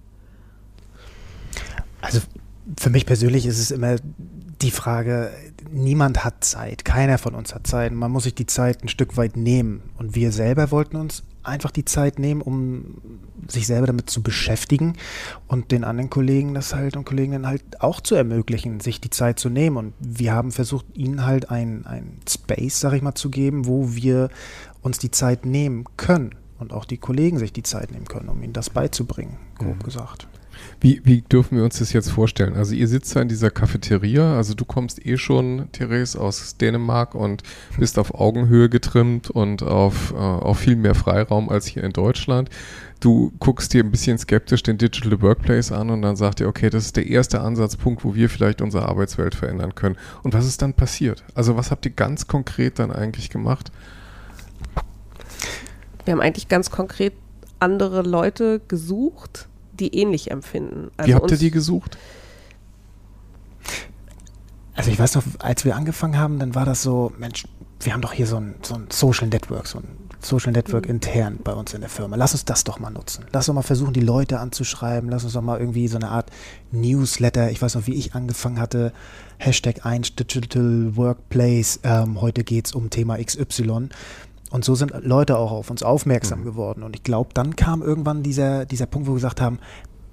Also 2.01 2.21
für 2.79 2.91
mich 2.91 3.07
persönlich 3.07 3.47
ist 3.47 3.59
es 3.59 3.71
immer 3.71 3.97
die 4.63 4.71
Frage, 4.71 5.31
niemand 5.71 6.25
hat 6.25 6.45
Zeit, 6.45 6.85
keiner 6.85 7.19
von 7.19 7.35
uns 7.35 7.55
hat 7.55 7.67
Zeit. 7.67 7.93
Man 7.93 8.11
muss 8.11 8.25
sich 8.25 8.35
die 8.35 8.47
Zeit 8.47 8.83
ein 8.83 8.89
Stück 8.89 9.17
weit 9.17 9.37
nehmen. 9.37 9.83
Und 9.97 10.15
wir 10.15 10.33
selber 10.33 10.71
wollten 10.71 10.97
uns 10.97 11.23
einfach 11.47 11.71
die 11.71 11.85
Zeit 11.85 12.19
nehmen, 12.19 12.41
um 12.41 12.99
sich 13.49 13.67
selber 13.67 13.87
damit 13.87 14.11
zu 14.11 14.23
beschäftigen 14.23 14.95
und 15.47 15.71
den 15.73 15.85
anderen 15.85 16.11
Kollegen 16.11 16.55
das 16.55 16.75
halt 16.75 16.97
und 16.97 17.05
Kolleginnen 17.05 17.47
halt 17.47 17.81
auch 17.81 18.01
zu 18.01 18.15
ermöglichen, 18.15 18.81
sich 18.81 19.01
die 19.01 19.11
Zeit 19.11 19.39
zu 19.39 19.49
nehmen. 19.49 19.77
Und 19.77 19.95
wir 20.01 20.33
haben 20.33 20.53
versucht, 20.53 20.87
ihnen 20.95 21.25
halt 21.25 21.51
ein, 21.51 21.87
ein 21.87 22.19
Space, 22.29 22.81
sag 22.81 22.93
ich 22.95 23.03
mal, 23.03 23.15
zu 23.15 23.31
geben, 23.31 23.67
wo 23.67 23.95
wir 23.95 24.31
uns 24.83 24.99
die 24.99 25.11
Zeit 25.11 25.47
nehmen 25.47 25.85
können 25.97 26.35
und 26.59 26.73
auch 26.73 26.85
die 26.85 26.99
Kollegen 26.99 27.39
sich 27.39 27.53
die 27.53 27.63
Zeit 27.63 27.93
nehmen 27.93 28.07
können, 28.07 28.29
um 28.29 28.43
ihnen 28.43 28.53
das 28.53 28.71
beizubringen, 28.71 29.37
grob 29.59 29.77
mhm. 29.77 29.83
gesagt. 29.83 30.29
Wie, 30.81 31.01
wie 31.05 31.23
dürfen 31.23 31.57
wir 31.57 31.65
uns 31.65 31.79
das 31.79 31.93
jetzt 31.93 32.11
vorstellen? 32.11 32.55
Also 32.55 32.75
ihr 32.75 32.89
sitzt 32.89 33.15
da 33.17 33.21
in 33.21 33.29
dieser 33.29 33.51
Cafeteria, 33.51 34.37
also 34.37 34.55
du 34.55 34.65
kommst 34.65 35.05
eh 35.05 35.17
schon, 35.17 35.69
Therese, 35.73 36.21
aus 36.21 36.57
Dänemark 36.57 37.15
und 37.15 37.43
bist 37.79 37.99
auf 37.99 38.15
Augenhöhe 38.15 38.69
getrimmt 38.69 39.31
und 39.31 39.63
auf, 39.63 40.13
äh, 40.13 40.17
auf 40.17 40.59
viel 40.59 40.77
mehr 40.77 40.95
Freiraum 40.95 41.49
als 41.49 41.67
hier 41.67 41.85
in 41.85 41.93
Deutschland. 41.93 42.51
Du 43.01 43.33
guckst 43.39 43.75
dir 43.75 43.85
ein 43.85 43.91
bisschen 43.91 44.17
skeptisch 44.17 44.63
den 44.63 44.79
Digital 44.79 45.21
Workplace 45.21 45.71
an 45.71 45.91
und 45.91 46.03
dann 46.03 46.17
sagt 46.17 46.41
ihr, 46.41 46.49
okay, 46.49 46.71
das 46.71 46.87
ist 46.87 46.97
der 46.97 47.07
erste 47.07 47.41
Ansatzpunkt, 47.41 48.05
wo 48.05 48.15
wir 48.15 48.31
vielleicht 48.31 48.63
unsere 48.63 48.89
Arbeitswelt 48.89 49.35
verändern 49.35 49.75
können. 49.75 49.97
Und 50.23 50.33
was 50.33 50.47
ist 50.47 50.63
dann 50.63 50.73
passiert? 50.73 51.23
Also 51.35 51.57
was 51.57 51.71
habt 51.71 51.85
ihr 51.85 51.93
ganz 51.93 52.27
konkret 52.27 52.79
dann 52.79 52.91
eigentlich 52.91 53.29
gemacht? 53.29 53.71
Wir 56.05 56.13
haben 56.13 56.21
eigentlich 56.21 56.49
ganz 56.49 56.71
konkret 56.71 57.13
andere 57.59 58.03
Leute 58.03 58.61
gesucht, 58.67 59.49
die 59.77 59.95
ähnlich 59.95 60.31
empfinden. 60.31 60.91
Also 60.97 61.09
Wie 61.09 61.15
habt 61.15 61.31
ihr 61.31 61.39
die 61.39 61.51
gesucht? 61.51 61.99
Also 64.75 64.91
ich 64.91 64.99
weiß 64.99 65.15
noch, 65.15 65.23
als 65.39 65.65
wir 65.65 65.75
angefangen 65.75 66.19
haben, 66.19 66.39
dann 66.39 66.55
war 66.55 66.67
das 66.67 66.83
so, 66.83 67.13
Mensch, 67.19 67.45
wir 67.81 67.93
haben 67.93 68.03
doch 68.03 68.13
hier 68.13 68.27
so 68.27 68.37
ein, 68.37 68.57
so 68.63 68.75
ein 68.75 68.89
Social 68.91 69.29
Network, 69.29 69.67
so 69.67 69.79
ein 69.79 70.07
Social 70.21 70.53
Network 70.53 70.85
mhm. 70.85 70.93
intern 70.93 71.39
bei 71.43 71.53
uns 71.53 71.73
in 71.73 71.81
der 71.81 71.91
Firma. 71.91 72.17
Lass 72.17 72.33
uns 72.33 72.45
das 72.45 72.65
doch 72.65 72.79
mal 72.79 72.91
nutzen. 72.91 73.25
Lass 73.33 73.49
uns 73.49 73.55
mal 73.55 73.63
versuchen, 73.63 73.93
die 73.93 74.01
Leute 74.01 74.39
anzuschreiben. 74.39 75.09
Lass 75.09 75.25
uns 75.25 75.35
doch 75.35 75.43
mal 75.43 75.59
irgendwie 75.59 75.89
so 75.89 75.97
eine 75.97 76.09
Art 76.09 76.31
Newsletter. 76.73 77.51
Ich 77.51 77.63
weiß 77.63 77.75
noch, 77.75 77.87
wie 77.87 77.95
ich 77.95 78.15
angefangen 78.15 78.59
hatte. 78.59 78.93
Hashtag 79.39 79.87
1 79.87 80.17
Digital 80.17 80.97
Workplace. 80.97 81.81
Ähm, 81.85 82.21
heute 82.21 82.45
geht 82.45 82.67
es 82.67 82.73
um 82.73 82.91
Thema 82.91 83.23
XY. 83.23 83.89
Und 84.57 84.65
so 84.65 84.75
sind 84.75 84.95
Leute 85.03 85.37
auch 85.37 85.53
auf 85.53 85.69
uns 85.69 85.83
aufmerksam 85.83 86.41
mhm. 86.41 86.45
geworden. 86.45 86.83
Und 86.83 86.97
ich 86.97 87.03
glaube, 87.03 87.29
dann 87.35 87.57
kam 87.57 87.83
irgendwann 87.83 88.23
dieser, 88.23 88.65
dieser 88.65 88.87
Punkt, 88.87 89.07
wo 89.07 89.13
wir 89.13 89.17
gesagt 89.17 89.43
haben, 89.43 89.59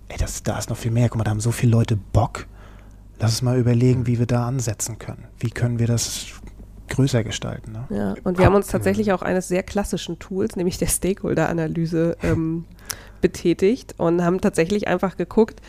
ey, 0.10 0.18
das, 0.18 0.44
da 0.44 0.60
ist 0.60 0.70
noch 0.70 0.76
viel 0.76 0.92
mehr. 0.92 1.08
Guck 1.08 1.20
mal, 1.20 1.24
da 1.24 1.32
haben 1.32 1.40
so 1.40 1.52
viele 1.52 1.72
Leute 1.72 1.96
Bock. 1.96 2.46
Lass 3.20 3.32
uns 3.32 3.42
mal 3.42 3.58
überlegen, 3.58 4.02
mhm. 4.02 4.08
wie 4.08 4.20
wir 4.20 4.26
da 4.26 4.46
ansetzen 4.46 5.00
können. 5.00 5.30
Wie 5.40 5.50
können 5.50 5.80
wir 5.80 5.88
das 5.88 6.26
größer 6.90 7.24
gestalten. 7.24 7.72
Ne? 7.72 7.86
Ja, 7.90 8.16
und 8.26 8.38
wir 8.38 8.46
haben 8.46 8.56
uns 8.56 8.68
tatsächlich 8.68 9.14
auch 9.14 9.22
eines 9.22 9.48
sehr 9.48 9.64
klassischen 9.64 10.20
Tools, 10.20 10.58
nämlich 10.58 10.78
der 10.78 10.88
Stakeholder-Analyse, 10.88 12.18
ähm, 12.22 12.66
betätigt 13.22 13.96
und 13.98 14.26
haben 14.26 14.42
tatsächlich 14.42 14.90
einfach 14.90 15.16
geguckt, 15.16 15.62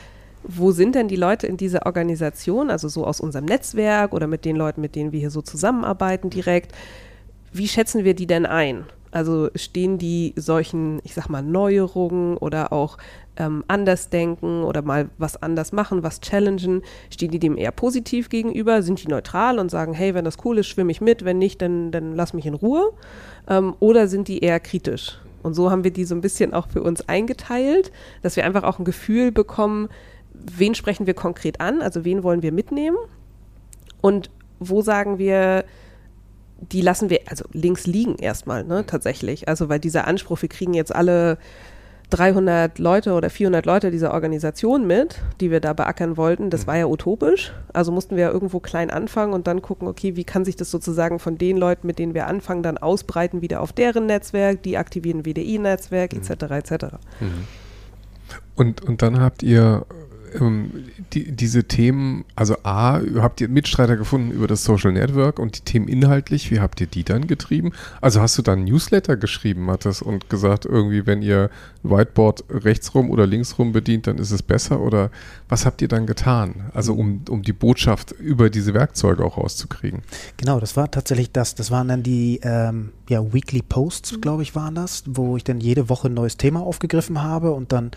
wo 0.42 0.72
sind 0.72 0.96
denn 0.96 1.06
die 1.06 1.16
Leute 1.16 1.46
in 1.46 1.56
dieser 1.56 1.86
Organisation, 1.86 2.70
also 2.70 2.88
so 2.88 3.06
aus 3.06 3.20
unserem 3.20 3.44
Netzwerk 3.44 4.12
oder 4.12 4.26
mit 4.26 4.44
den 4.44 4.56
Leuten, 4.56 4.80
mit 4.80 4.96
denen 4.96 5.12
wir 5.12 5.20
hier 5.20 5.30
so 5.30 5.42
zusammenarbeiten 5.42 6.28
direkt, 6.28 6.72
wie 7.54 7.68
schätzen 7.68 8.04
wir 8.04 8.14
die 8.14 8.26
denn 8.26 8.46
ein? 8.46 8.84
Also 9.10 9.48
stehen 9.54 9.96
die 9.96 10.34
solchen, 10.36 11.00
ich 11.04 11.14
sag 11.14 11.28
mal, 11.28 11.40
Neuerungen 11.40 12.36
oder 12.36 12.72
auch 12.72 12.98
ähm, 13.36 13.62
anders 13.68 14.10
denken 14.10 14.64
oder 14.64 14.82
mal 14.82 15.08
was 15.18 15.40
anders 15.40 15.70
machen, 15.70 16.02
was 16.02 16.20
challengen, 16.20 16.82
stehen 17.10 17.30
die 17.30 17.38
dem 17.38 17.56
eher 17.56 17.70
positiv 17.70 18.28
gegenüber? 18.28 18.82
Sind 18.82 19.02
die 19.04 19.08
neutral 19.08 19.60
und 19.60 19.70
sagen, 19.70 19.94
hey, 19.94 20.14
wenn 20.14 20.24
das 20.24 20.38
cool 20.44 20.58
ist, 20.58 20.66
schwimme 20.66 20.90
ich 20.90 21.00
mit, 21.00 21.24
wenn 21.24 21.38
nicht, 21.38 21.62
dann, 21.62 21.92
dann 21.92 22.16
lass 22.16 22.34
mich 22.34 22.44
in 22.44 22.54
Ruhe? 22.54 22.92
Ähm, 23.48 23.74
oder 23.78 24.08
sind 24.08 24.26
die 24.26 24.40
eher 24.40 24.58
kritisch? 24.58 25.20
Und 25.44 25.54
so 25.54 25.70
haben 25.70 25.84
wir 25.84 25.92
die 25.92 26.04
so 26.04 26.16
ein 26.16 26.20
bisschen 26.20 26.52
auch 26.52 26.66
für 26.68 26.82
uns 26.82 27.08
eingeteilt, 27.08 27.92
dass 28.22 28.34
wir 28.34 28.44
einfach 28.44 28.64
auch 28.64 28.80
ein 28.80 28.84
Gefühl 28.84 29.30
bekommen, 29.30 29.90
wen 30.32 30.74
sprechen 30.74 31.06
wir 31.06 31.14
konkret 31.14 31.60
an, 31.60 31.82
also 31.82 32.04
wen 32.04 32.24
wollen 32.24 32.42
wir 32.42 32.50
mitnehmen 32.50 32.96
und 34.00 34.30
wo 34.58 34.82
sagen 34.82 35.18
wir, 35.18 35.64
die 36.60 36.80
lassen 36.80 37.10
wir 37.10 37.20
also 37.26 37.44
links 37.52 37.86
liegen 37.86 38.16
erstmal, 38.16 38.64
ne, 38.64 38.86
tatsächlich. 38.86 39.48
Also, 39.48 39.68
weil 39.68 39.80
dieser 39.80 40.06
Anspruch, 40.06 40.40
wir 40.42 40.48
kriegen 40.48 40.74
jetzt 40.74 40.94
alle 40.94 41.38
300 42.10 42.78
Leute 42.78 43.12
oder 43.14 43.30
400 43.30 43.66
Leute 43.66 43.90
dieser 43.90 44.12
Organisation 44.12 44.86
mit, 44.86 45.20
die 45.40 45.50
wir 45.50 45.60
da 45.60 45.72
beackern 45.72 46.16
wollten, 46.16 46.50
das 46.50 46.62
mhm. 46.62 46.66
war 46.66 46.76
ja 46.76 46.86
utopisch. 46.86 47.52
Also 47.72 47.92
mussten 47.92 48.16
wir 48.16 48.24
ja 48.24 48.30
irgendwo 48.30 48.60
klein 48.60 48.90
anfangen 48.90 49.32
und 49.32 49.46
dann 49.46 49.62
gucken, 49.62 49.88
okay, 49.88 50.16
wie 50.16 50.24
kann 50.24 50.44
sich 50.44 50.56
das 50.56 50.70
sozusagen 50.70 51.18
von 51.18 51.38
den 51.38 51.56
Leuten, 51.56 51.86
mit 51.86 51.98
denen 51.98 52.14
wir 52.14 52.26
anfangen, 52.26 52.62
dann 52.62 52.78
ausbreiten 52.78 53.42
wieder 53.42 53.60
auf 53.60 53.72
deren 53.72 54.06
Netzwerk, 54.06 54.62
die 54.62 54.76
aktivieren 54.76 55.24
WDI-Netzwerk, 55.24 56.14
etc., 56.14 56.30
etc. 56.30 56.84
Mhm. 57.20 57.46
Und, 58.54 58.82
und 58.82 59.02
dann 59.02 59.20
habt 59.20 59.42
ihr 59.42 59.84
ähm, 60.40 60.70
die, 61.12 61.32
diese 61.32 61.64
Themen, 61.64 62.24
also 62.36 62.56
A, 62.62 63.00
habt 63.16 63.40
ihr 63.40 63.48
Mitstreiter 63.48 63.96
gefunden 63.96 64.30
über 64.30 64.46
das 64.46 64.64
Social 64.64 64.92
Network 64.92 65.38
und 65.38 65.58
die 65.58 65.60
Themen 65.62 65.88
inhaltlich, 65.88 66.50
wie 66.50 66.60
habt 66.60 66.80
ihr 66.80 66.86
die 66.86 67.04
dann 67.04 67.26
getrieben? 67.26 67.72
Also 68.00 68.20
hast 68.20 68.36
du 68.38 68.42
dann 68.42 68.64
Newsletter 68.64 69.16
geschrieben, 69.16 69.64
Mathis, 69.64 70.02
und 70.02 70.28
gesagt, 70.28 70.64
irgendwie, 70.64 71.06
wenn 71.06 71.22
ihr 71.22 71.50
ein 71.82 71.90
Whiteboard 71.90 72.44
rechtsrum 72.50 73.10
oder 73.10 73.26
linksrum 73.26 73.72
bedient, 73.72 74.06
dann 74.06 74.18
ist 74.18 74.30
es 74.30 74.42
besser? 74.42 74.80
Oder 74.80 75.10
was 75.48 75.66
habt 75.66 75.82
ihr 75.82 75.88
dann 75.88 76.06
getan? 76.06 76.70
Also 76.74 76.94
um, 76.94 77.22
um 77.28 77.42
die 77.42 77.52
Botschaft 77.52 78.12
über 78.12 78.50
diese 78.50 78.74
Werkzeuge 78.74 79.24
auch 79.24 79.38
rauszukriegen? 79.38 80.02
Genau, 80.36 80.60
das 80.60 80.76
war 80.76 80.90
tatsächlich 80.90 81.32
das. 81.32 81.54
Das 81.54 81.70
waren 81.70 81.88
dann 81.88 82.02
die 82.02 82.40
ähm, 82.42 82.90
ja, 83.08 83.32
Weekly 83.32 83.62
Posts, 83.62 84.12
mhm. 84.12 84.20
glaube 84.20 84.42
ich, 84.42 84.54
waren 84.54 84.74
das, 84.74 85.04
wo 85.06 85.36
ich 85.36 85.44
dann 85.44 85.60
jede 85.60 85.88
Woche 85.88 86.08
ein 86.08 86.14
neues 86.14 86.36
Thema 86.36 86.60
aufgegriffen 86.60 87.22
habe 87.22 87.52
und 87.52 87.72
dann 87.72 87.90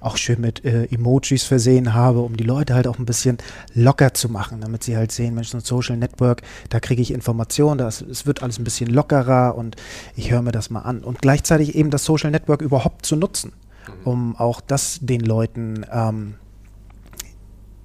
auch 0.00 0.16
schön 0.16 0.40
mit 0.40 0.64
äh, 0.64 0.84
Emojis 0.86 1.44
versehen 1.44 1.77
habe, 1.94 2.20
um 2.20 2.36
die 2.36 2.44
Leute 2.44 2.74
halt 2.74 2.86
auch 2.86 2.98
ein 2.98 3.06
bisschen 3.06 3.38
locker 3.74 4.14
zu 4.14 4.28
machen, 4.28 4.60
damit 4.60 4.84
sie 4.84 4.96
halt 4.96 5.12
sehen, 5.12 5.34
Mensch, 5.34 5.48
so 5.48 5.58
ein 5.58 5.62
Social 5.62 5.96
Network, 5.96 6.42
da 6.68 6.80
kriege 6.80 7.02
ich 7.02 7.12
Informationen, 7.12 7.78
das, 7.78 8.00
es 8.00 8.26
wird 8.26 8.42
alles 8.42 8.58
ein 8.58 8.64
bisschen 8.64 8.90
lockerer 8.90 9.56
und 9.56 9.76
ich 10.16 10.30
höre 10.30 10.42
mir 10.42 10.52
das 10.52 10.70
mal 10.70 10.80
an. 10.80 11.00
Und 11.00 11.20
gleichzeitig 11.20 11.74
eben 11.74 11.90
das 11.90 12.04
Social 12.04 12.30
Network 12.30 12.62
überhaupt 12.62 13.06
zu 13.06 13.16
nutzen, 13.16 13.52
mhm. 13.86 14.10
um 14.10 14.36
auch 14.36 14.60
das 14.60 14.98
den 15.00 15.20
Leuten 15.20 15.86
ähm, 15.92 16.34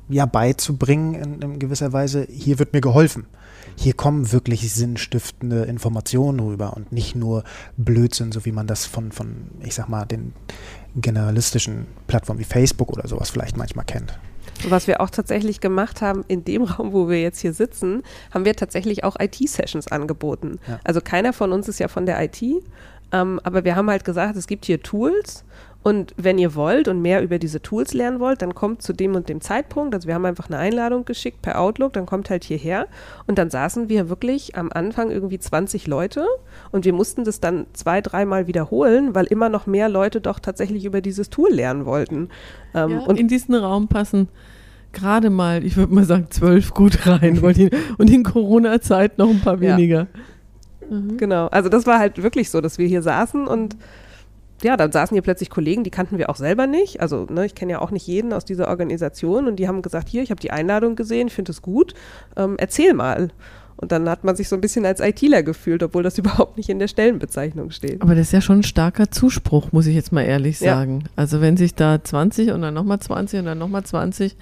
ja, 0.09 0.25
beizubringen 0.25 1.15
in, 1.15 1.41
in 1.41 1.59
gewisser 1.59 1.93
Weise, 1.93 2.27
hier 2.29 2.59
wird 2.59 2.73
mir 2.73 2.81
geholfen 2.81 3.27
hier 3.75 3.93
kommen 3.93 4.31
wirklich 4.31 4.73
sinnstiftende 4.73 5.63
Informationen 5.63 6.39
rüber 6.39 6.75
und 6.75 6.91
nicht 6.91 7.15
nur 7.15 7.43
Blödsinn, 7.77 8.31
so 8.31 8.45
wie 8.45 8.51
man 8.51 8.67
das 8.67 8.85
von, 8.85 9.11
von 9.11 9.47
ich 9.61 9.75
sag 9.75 9.89
mal, 9.89 10.05
den 10.05 10.33
generalistischen 10.95 11.87
Plattformen 12.07 12.39
wie 12.39 12.45
Facebook 12.45 12.91
oder 12.91 13.07
sowas 13.07 13.29
vielleicht 13.29 13.57
manchmal 13.57 13.85
kennt. 13.85 14.17
Was 14.67 14.87
wir 14.87 15.01
auch 15.01 15.09
tatsächlich 15.09 15.59
gemacht 15.59 16.01
haben, 16.01 16.23
in 16.27 16.45
dem 16.45 16.63
Raum, 16.63 16.93
wo 16.93 17.09
wir 17.09 17.21
jetzt 17.21 17.39
hier 17.39 17.53
sitzen, 17.53 18.03
haben 18.31 18.45
wir 18.45 18.55
tatsächlich 18.55 19.03
auch 19.03 19.15
IT-Sessions 19.19 19.87
angeboten. 19.87 20.59
Ja. 20.67 20.79
Also 20.83 21.01
keiner 21.01 21.33
von 21.33 21.51
uns 21.51 21.67
ist 21.67 21.79
ja 21.79 21.87
von 21.87 22.05
der 22.05 22.23
IT, 22.23 22.41
ähm, 23.11 23.39
aber 23.43 23.63
wir 23.63 23.75
haben 23.75 23.89
halt 23.89 24.05
gesagt, 24.05 24.35
es 24.35 24.47
gibt 24.47 24.65
hier 24.65 24.81
Tools 24.81 25.43
und 25.83 26.13
wenn 26.15 26.37
ihr 26.37 26.55
wollt 26.55 26.87
und 26.87 27.01
mehr 27.01 27.21
über 27.21 27.37
diese 27.37 27.61
Tools 27.61 27.93
lernen 27.93 28.21
wollt, 28.21 28.41
dann 28.41 28.55
kommt 28.55 28.81
zu 28.81 28.93
dem 28.93 29.15
und 29.15 29.27
dem 29.27 29.41
Zeitpunkt. 29.41 29.93
Also 29.93 30.07
wir 30.07 30.15
haben 30.15 30.25
einfach 30.25 30.47
eine 30.47 30.57
Einladung 30.57 31.03
geschickt 31.03 31.41
per 31.41 31.59
Outlook, 31.59 31.93
dann 31.93 32.05
kommt 32.05 32.29
halt 32.29 32.45
hierher. 32.45 32.87
Und 33.27 33.37
dann 33.37 33.49
saßen 33.49 33.89
wir 33.89 34.07
wirklich 34.07 34.55
am 34.55 34.71
Anfang 34.71 35.11
irgendwie 35.11 35.39
20 35.39 35.85
Leute 35.87 36.25
und 36.71 36.85
wir 36.85 36.93
mussten 36.93 37.25
das 37.25 37.41
dann 37.41 37.65
zwei, 37.73 37.99
dreimal 37.99 38.47
wiederholen, 38.47 39.13
weil 39.13 39.25
immer 39.25 39.49
noch 39.49 39.67
mehr 39.67 39.89
Leute 39.89 40.21
doch 40.21 40.39
tatsächlich 40.39 40.85
über 40.85 41.01
dieses 41.01 41.29
Tool 41.29 41.51
lernen 41.51 41.85
wollten. 41.85 42.29
Ähm, 42.73 42.91
ja, 42.91 42.99
und 42.99 43.19
in 43.19 43.27
diesen 43.27 43.53
Raum 43.53 43.89
passen 43.89 44.29
gerade 44.93 45.29
mal, 45.29 45.65
ich 45.65 45.75
würde 45.75 45.93
mal 45.93 46.05
sagen, 46.05 46.27
zwölf 46.29 46.73
gut 46.73 47.05
rein. 47.05 47.39
und 47.39 48.09
in 48.09 48.23
Corona-Zeit 48.23 49.17
noch 49.17 49.29
ein 49.29 49.41
paar 49.41 49.59
weniger. 49.59 50.07
Ja. 50.89 50.89
Mhm. 50.89 51.17
Genau, 51.17 51.47
also 51.47 51.69
das 51.69 51.85
war 51.85 51.99
halt 51.99 52.21
wirklich 52.21 52.49
so, 52.49 52.61
dass 52.61 52.77
wir 52.77 52.87
hier 52.87 53.01
saßen 53.01 53.47
und 53.47 53.75
ja, 54.63 54.77
dann 54.77 54.91
saßen 54.91 55.15
hier 55.15 55.21
plötzlich 55.21 55.49
Kollegen, 55.49 55.83
die 55.83 55.89
kannten 55.89 56.17
wir 56.17 56.29
auch 56.29 56.35
selber 56.35 56.67
nicht. 56.67 57.01
Also 57.01 57.25
ne, 57.29 57.45
ich 57.45 57.55
kenne 57.55 57.73
ja 57.73 57.81
auch 57.81 57.91
nicht 57.91 58.07
jeden 58.07 58.33
aus 58.33 58.45
dieser 58.45 58.67
Organisation 58.67 59.47
und 59.47 59.57
die 59.57 59.67
haben 59.67 59.81
gesagt, 59.81 60.09
hier, 60.09 60.23
ich 60.23 60.31
habe 60.31 60.41
die 60.41 60.51
Einladung 60.51 60.95
gesehen, 60.95 61.27
ich 61.27 61.33
finde 61.33 61.51
es 61.51 61.61
gut, 61.61 61.93
ähm, 62.35 62.55
erzähl 62.57 62.93
mal. 62.93 63.29
Und 63.75 63.91
dann 63.91 64.07
hat 64.07 64.23
man 64.23 64.35
sich 64.35 64.47
so 64.47 64.55
ein 64.55 64.61
bisschen 64.61 64.85
als 64.85 64.99
ITler 65.01 65.43
gefühlt, 65.43 65.83
obwohl 65.83 66.03
das 66.03 66.17
überhaupt 66.19 66.57
nicht 66.57 66.69
in 66.69 66.79
der 66.79 66.87
Stellenbezeichnung 66.87 67.71
steht. 67.71 68.01
Aber 68.01 68.15
das 68.15 68.27
ist 68.27 68.31
ja 68.31 68.41
schon 68.41 68.59
ein 68.59 68.63
starker 68.63 69.11
Zuspruch, 69.11 69.71
muss 69.71 69.87
ich 69.87 69.95
jetzt 69.95 70.11
mal 70.11 70.21
ehrlich 70.21 70.59
sagen. 70.59 71.01
Ja. 71.01 71.09
Also 71.15 71.41
wenn 71.41 71.57
sich 71.57 71.75
da 71.75 72.01
20 72.01 72.51
und 72.51 72.61
dann 72.61 72.73
nochmal 72.73 72.99
20 72.99 73.39
und 73.39 73.45
dann 73.45 73.57
nochmal 73.57 73.83
20 73.83 74.37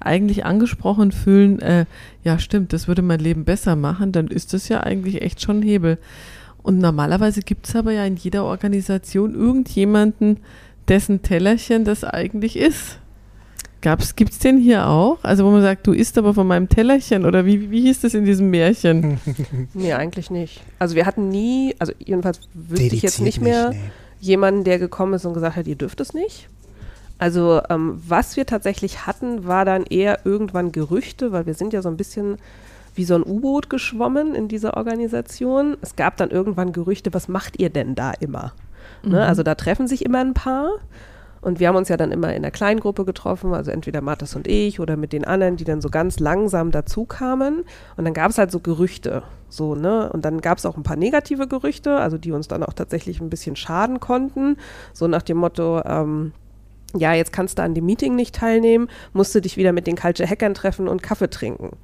eigentlich 0.00 0.44
angesprochen 0.44 1.12
fühlen, 1.12 1.60
äh, 1.60 1.86
ja 2.22 2.38
stimmt, 2.38 2.72
das 2.72 2.86
würde 2.86 3.02
mein 3.02 3.20
Leben 3.20 3.44
besser 3.44 3.74
machen, 3.74 4.12
dann 4.12 4.28
ist 4.28 4.52
das 4.52 4.68
ja 4.68 4.80
eigentlich 4.80 5.22
echt 5.22 5.40
schon 5.40 5.60
ein 5.60 5.62
Hebel. 5.62 5.98
Und 6.64 6.78
normalerweise 6.78 7.42
gibt 7.42 7.68
es 7.68 7.76
aber 7.76 7.92
ja 7.92 8.04
in 8.06 8.16
jeder 8.16 8.44
Organisation 8.44 9.34
irgendjemanden, 9.34 10.38
dessen 10.88 11.22
Tellerchen 11.22 11.84
das 11.84 12.04
eigentlich 12.04 12.56
ist. 12.56 12.98
Gibt 13.82 14.32
es 14.32 14.38
den 14.38 14.56
hier 14.56 14.88
auch? 14.88 15.18
Also 15.22 15.44
wo 15.44 15.50
man 15.50 15.60
sagt, 15.60 15.86
du 15.86 15.92
isst 15.92 16.16
aber 16.16 16.32
von 16.32 16.46
meinem 16.46 16.70
Tellerchen 16.70 17.26
oder 17.26 17.44
wie, 17.44 17.70
wie 17.70 17.82
hieß 17.82 18.00
das 18.00 18.14
in 18.14 18.24
diesem 18.24 18.48
Märchen? 18.48 19.20
nee, 19.74 19.92
eigentlich 19.92 20.30
nicht. 20.30 20.62
Also 20.78 20.96
wir 20.96 21.04
hatten 21.04 21.28
nie, 21.28 21.76
also 21.78 21.92
jedenfalls 21.98 22.40
wüsste 22.54 22.96
ich 22.96 23.02
jetzt 23.02 23.20
nicht 23.20 23.42
mehr, 23.42 23.68
nicht, 23.68 23.82
nee. 23.82 23.90
jemanden, 24.20 24.64
der 24.64 24.78
gekommen 24.78 25.12
ist 25.12 25.26
und 25.26 25.34
gesagt 25.34 25.56
hat, 25.56 25.66
ihr 25.66 25.76
dürft 25.76 26.00
es 26.00 26.14
nicht. 26.14 26.48
Also 27.18 27.60
ähm, 27.68 28.00
was 28.08 28.38
wir 28.38 28.46
tatsächlich 28.46 29.06
hatten, 29.06 29.46
war 29.46 29.66
dann 29.66 29.84
eher 29.84 30.20
irgendwann 30.24 30.72
Gerüchte, 30.72 31.30
weil 31.30 31.44
wir 31.44 31.54
sind 31.54 31.74
ja 31.74 31.82
so 31.82 31.90
ein 31.90 31.98
bisschen 31.98 32.38
wie 32.94 33.04
so 33.04 33.14
ein 33.14 33.22
U-Boot 33.22 33.68
geschwommen 33.70 34.34
in 34.34 34.48
dieser 34.48 34.76
Organisation. 34.76 35.76
Es 35.80 35.96
gab 35.96 36.16
dann 36.16 36.30
irgendwann 36.30 36.72
Gerüchte, 36.72 37.12
was 37.12 37.28
macht 37.28 37.58
ihr 37.58 37.70
denn 37.70 37.94
da 37.94 38.12
immer? 38.12 38.52
Ne? 39.02 39.08
Mhm. 39.08 39.12
Ne? 39.12 39.26
Also 39.26 39.42
da 39.42 39.54
treffen 39.54 39.86
sich 39.86 40.04
immer 40.04 40.20
ein 40.20 40.34
paar. 40.34 40.70
Und 41.40 41.60
wir 41.60 41.68
haben 41.68 41.76
uns 41.76 41.90
ja 41.90 41.98
dann 41.98 42.10
immer 42.10 42.30
in 42.30 42.36
einer 42.36 42.50
kleinen 42.50 42.80
Gruppe 42.80 43.04
getroffen, 43.04 43.52
also 43.52 43.70
entweder 43.70 44.00
Mathis 44.00 44.34
und 44.34 44.48
ich 44.48 44.80
oder 44.80 44.96
mit 44.96 45.12
den 45.12 45.26
anderen, 45.26 45.56
die 45.56 45.64
dann 45.64 45.82
so 45.82 45.90
ganz 45.90 46.18
langsam 46.18 46.70
dazu 46.70 47.04
kamen. 47.04 47.64
Und 47.98 48.04
dann 48.06 48.14
gab 48.14 48.30
es 48.30 48.38
halt 48.38 48.50
so 48.50 48.60
Gerüchte. 48.60 49.22
So, 49.50 49.74
ne? 49.74 50.10
Und 50.10 50.24
dann 50.24 50.40
gab 50.40 50.56
es 50.56 50.64
auch 50.64 50.78
ein 50.78 50.82
paar 50.82 50.96
negative 50.96 51.46
Gerüchte, 51.46 51.96
also 51.96 52.16
die 52.16 52.32
uns 52.32 52.48
dann 52.48 52.62
auch 52.62 52.72
tatsächlich 52.72 53.20
ein 53.20 53.28
bisschen 53.28 53.56
schaden 53.56 54.00
konnten. 54.00 54.56
So 54.94 55.06
nach 55.06 55.20
dem 55.20 55.36
Motto, 55.36 55.82
ähm, 55.84 56.32
ja, 56.96 57.12
jetzt 57.12 57.32
kannst 57.32 57.58
du 57.58 57.62
an 57.62 57.74
dem 57.74 57.84
Meeting 57.84 58.16
nicht 58.16 58.34
teilnehmen, 58.34 58.88
musst 59.12 59.34
du 59.34 59.40
dich 59.40 59.58
wieder 59.58 59.72
mit 59.72 59.86
den 59.86 59.96
Culture 59.96 60.26
Hackern 60.26 60.54
treffen 60.54 60.88
und 60.88 61.02
Kaffee 61.02 61.28
trinken. 61.28 61.76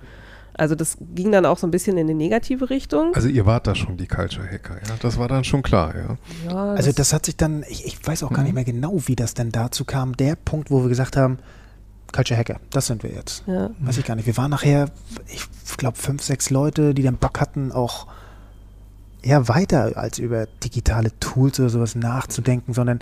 Also 0.61 0.75
das 0.75 0.99
ging 1.15 1.33
dann 1.33 1.47
auch 1.47 1.57
so 1.57 1.67
ein 1.67 1.71
bisschen 1.71 1.97
in 1.97 2.07
eine 2.07 2.15
negative 2.15 2.69
Richtung. 2.69 3.15
Also 3.15 3.29
ihr 3.29 3.47
wart 3.47 3.67
da 3.67 3.75
schon 3.75 3.97
die 3.97 4.07
Culture 4.07 4.47
Hacker, 4.47 4.75
ja? 4.75 4.95
Das 5.01 5.19
war 5.19 5.27
dann 5.27 5.43
schon 5.43 5.63
klar, 5.63 5.95
ja. 5.97 6.19
ja 6.51 6.73
also 6.73 6.93
das 6.93 7.15
hat 7.15 7.25
sich 7.25 7.39
dann, 7.39 7.65
ich, 7.67 7.87
ich 7.87 8.07
weiß 8.07 8.23
auch 8.25 8.31
gar 8.31 8.43
nicht 8.43 8.51
mhm. 8.51 8.57
mehr 8.57 8.65
genau, 8.65 9.01
wie 9.07 9.17
das 9.17 9.33
denn 9.33 9.53
dazu 9.53 9.87
kam. 9.87 10.19
Der 10.19 10.37
Punkt, 10.37 10.71
wo 10.71 10.83
wir 10.83 10.91
gesagt 10.91 11.17
haben, 11.17 11.39
Culture 12.13 12.39
Hacker, 12.39 12.61
das 12.69 12.89
sind 12.89 13.03
wir 13.03 13.11
jetzt. 13.11 13.43
Ja. 13.47 13.71
Weiß 13.79 13.97
ich 13.97 14.05
gar 14.05 14.17
nicht. 14.17 14.27
Wir 14.27 14.37
waren 14.37 14.51
nachher, 14.51 14.91
ich 15.29 15.47
glaube, 15.79 15.97
fünf, 15.97 16.23
sechs 16.23 16.51
Leute, 16.51 16.93
die 16.93 17.05
dann 17.05 17.17
Bock 17.17 17.41
hatten, 17.41 17.73
auch 17.73 18.07
eher 19.23 19.49
weiter 19.49 19.93
als 19.97 20.19
über 20.19 20.45
digitale 20.63 21.19
Tools 21.21 21.59
oder 21.59 21.71
sowas 21.71 21.95
nachzudenken, 21.95 22.75
sondern 22.75 22.99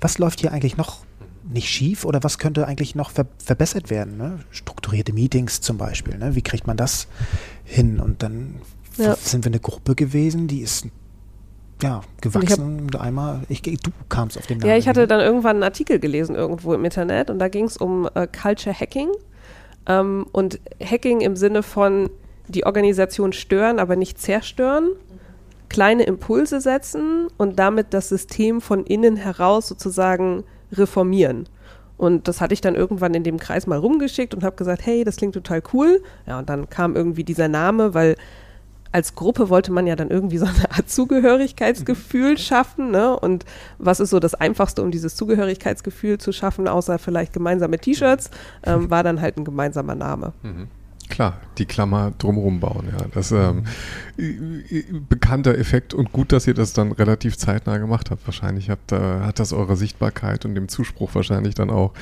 was 0.00 0.18
läuft 0.18 0.40
hier 0.40 0.52
eigentlich 0.52 0.76
noch 0.76 1.05
nicht 1.48 1.68
schief 1.68 2.04
oder 2.04 2.22
was 2.22 2.38
könnte 2.38 2.66
eigentlich 2.66 2.94
noch 2.94 3.10
ver 3.10 3.26
verbessert 3.38 3.90
werden? 3.90 4.16
Ne? 4.16 4.40
Strukturierte 4.50 5.12
Meetings 5.12 5.60
zum 5.60 5.78
Beispiel. 5.78 6.18
Ne? 6.18 6.34
Wie 6.34 6.42
kriegt 6.42 6.66
man 6.66 6.76
das 6.76 7.08
hin? 7.64 8.00
Und 8.00 8.22
dann 8.22 8.56
ja. 8.96 9.14
sind 9.14 9.44
wir 9.44 9.50
eine 9.50 9.60
Gruppe 9.60 9.94
gewesen, 9.94 10.48
die 10.48 10.60
ist 10.60 10.86
ja, 11.82 12.00
gewachsen 12.22 12.80
und, 12.80 12.96
einmal, 12.98 13.42
ich, 13.50 13.60
du 13.60 13.76
kamst 14.08 14.38
auf 14.38 14.46
den 14.46 14.58
Namen. 14.58 14.70
Ja, 14.70 14.78
ich 14.78 14.88
hatte 14.88 15.06
dann 15.06 15.20
irgendwann 15.20 15.56
einen 15.56 15.62
Artikel 15.62 15.98
gelesen 15.98 16.34
irgendwo 16.34 16.72
im 16.72 16.84
Internet 16.84 17.28
und 17.28 17.38
da 17.38 17.48
ging 17.48 17.66
es 17.66 17.76
um 17.76 18.08
äh, 18.14 18.26
Culture 18.26 18.74
Hacking 18.74 19.10
ähm, 19.86 20.26
und 20.32 20.58
Hacking 20.82 21.20
im 21.20 21.36
Sinne 21.36 21.62
von 21.62 22.08
die 22.48 22.64
Organisation 22.64 23.32
stören, 23.32 23.78
aber 23.78 23.96
nicht 23.96 24.18
zerstören, 24.18 24.90
kleine 25.68 26.04
Impulse 26.04 26.60
setzen 26.60 27.28
und 27.36 27.58
damit 27.58 27.92
das 27.92 28.08
System 28.08 28.60
von 28.60 28.84
innen 28.84 29.16
heraus 29.16 29.68
sozusagen 29.68 30.44
reformieren. 30.78 31.48
Und 31.96 32.28
das 32.28 32.40
hatte 32.40 32.52
ich 32.52 32.60
dann 32.60 32.74
irgendwann 32.74 33.14
in 33.14 33.24
dem 33.24 33.38
Kreis 33.38 33.66
mal 33.66 33.78
rumgeschickt 33.78 34.34
und 34.34 34.44
habe 34.44 34.56
gesagt, 34.56 34.84
hey, 34.84 35.04
das 35.04 35.16
klingt 35.16 35.34
total 35.34 35.62
cool. 35.72 36.02
Ja, 36.26 36.38
und 36.38 36.48
dann 36.48 36.68
kam 36.68 36.94
irgendwie 36.94 37.24
dieser 37.24 37.48
Name, 37.48 37.94
weil 37.94 38.16
als 38.92 39.14
Gruppe 39.14 39.50
wollte 39.50 39.72
man 39.72 39.86
ja 39.86 39.96
dann 39.96 40.10
irgendwie 40.10 40.38
so 40.38 40.46
eine 40.46 40.70
Art 40.70 40.88
Zugehörigkeitsgefühl 40.88 42.32
mhm. 42.32 42.36
schaffen. 42.38 42.90
Ne? 42.90 43.18
Und 43.18 43.44
was 43.78 44.00
ist 44.00 44.10
so 44.10 44.20
das 44.20 44.34
Einfachste, 44.34 44.82
um 44.82 44.90
dieses 44.90 45.16
Zugehörigkeitsgefühl 45.16 46.18
zu 46.18 46.32
schaffen, 46.32 46.68
außer 46.68 46.98
vielleicht 46.98 47.32
gemeinsame 47.32 47.78
T-Shirts, 47.78 48.30
ähm, 48.64 48.90
war 48.90 49.02
dann 49.02 49.20
halt 49.20 49.36
ein 49.36 49.44
gemeinsamer 49.44 49.94
Name. 49.94 50.32
Mhm. 50.42 50.68
Klar, 51.08 51.40
die 51.58 51.66
Klammer 51.66 52.12
drumherum 52.18 52.58
bauen, 52.58 52.88
ja. 52.90 53.06
Das 53.14 53.30
ähm, 53.30 53.64
bekannter 55.08 55.56
Effekt 55.56 55.94
und 55.94 56.10
gut, 56.12 56.32
dass 56.32 56.46
ihr 56.46 56.54
das 56.54 56.72
dann 56.72 56.90
relativ 56.90 57.36
zeitnah 57.36 57.78
gemacht 57.78 58.10
habt. 58.10 58.26
Wahrscheinlich 58.26 58.70
habt, 58.70 58.92
äh, 58.92 58.98
hat 58.98 59.38
das 59.38 59.52
eure 59.52 59.76
Sichtbarkeit 59.76 60.44
und 60.44 60.54
dem 60.54 60.68
Zuspruch 60.68 61.14
wahrscheinlich 61.14 61.54
dann 61.54 61.70
auch, 61.70 61.92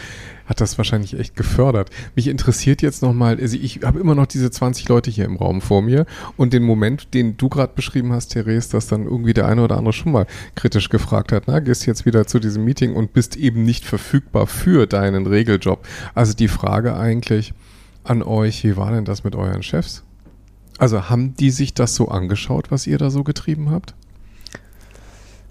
hat 0.46 0.60
das 0.60 0.78
wahrscheinlich 0.78 1.18
echt 1.18 1.36
gefördert. 1.36 1.90
Mich 2.16 2.28
interessiert 2.28 2.80
jetzt 2.82 3.02
nochmal, 3.02 3.38
also 3.40 3.56
ich 3.60 3.80
habe 3.82 4.00
immer 4.00 4.14
noch 4.14 4.26
diese 4.26 4.50
20 4.50 4.88
Leute 4.88 5.10
hier 5.10 5.26
im 5.26 5.36
Raum 5.36 5.60
vor 5.60 5.82
mir 5.82 6.06
und 6.36 6.52
den 6.52 6.62
Moment, 6.62 7.12
den 7.12 7.36
du 7.36 7.48
gerade 7.48 7.72
beschrieben 7.74 8.12
hast, 8.12 8.28
Therese, 8.28 8.70
dass 8.70 8.86
dann 8.86 9.04
irgendwie 9.04 9.34
der 9.34 9.46
eine 9.46 9.62
oder 9.64 9.76
andere 9.76 9.92
schon 9.92 10.12
mal 10.12 10.26
kritisch 10.54 10.88
gefragt 10.88 11.30
hat, 11.30 11.44
na, 11.46 11.60
gehst 11.60 11.86
jetzt 11.86 12.06
wieder 12.06 12.26
zu 12.26 12.38
diesem 12.38 12.64
Meeting 12.64 12.94
und 12.94 13.12
bist 13.12 13.36
eben 13.36 13.64
nicht 13.64 13.84
verfügbar 13.84 14.46
für 14.46 14.86
deinen 14.86 15.26
Regeljob. 15.26 15.86
Also 16.14 16.32
die 16.34 16.48
Frage 16.48 16.96
eigentlich, 16.96 17.52
an 18.04 18.22
euch, 18.22 18.62
wie 18.64 18.76
war 18.76 18.92
denn 18.92 19.04
das 19.04 19.24
mit 19.24 19.34
euren 19.34 19.62
Chefs? 19.62 20.04
Also 20.78 21.08
haben 21.08 21.34
die 21.34 21.50
sich 21.50 21.74
das 21.74 21.94
so 21.94 22.08
angeschaut, 22.08 22.70
was 22.70 22.86
ihr 22.86 22.98
da 22.98 23.10
so 23.10 23.24
getrieben 23.24 23.70
habt? 23.70 23.94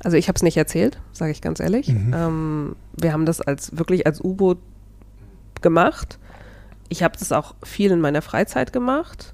Also 0.03 0.17
ich 0.17 0.27
habe 0.27 0.35
es 0.35 0.43
nicht 0.43 0.57
erzählt, 0.57 0.99
sage 1.13 1.31
ich 1.31 1.41
ganz 1.41 1.59
ehrlich. 1.59 1.87
Mhm. 1.87 2.13
Ähm, 2.13 2.75
wir 2.93 3.13
haben 3.13 3.25
das 3.25 3.41
als 3.41 3.77
wirklich 3.77 4.05
als 4.05 4.21
U-Boot 4.21 4.59
gemacht. 5.61 6.19
Ich 6.89 7.03
habe 7.03 7.17
das 7.17 7.31
auch 7.31 7.55
viel 7.63 7.91
in 7.91 8.01
meiner 8.01 8.21
Freizeit 8.21 8.73
gemacht. 8.73 9.33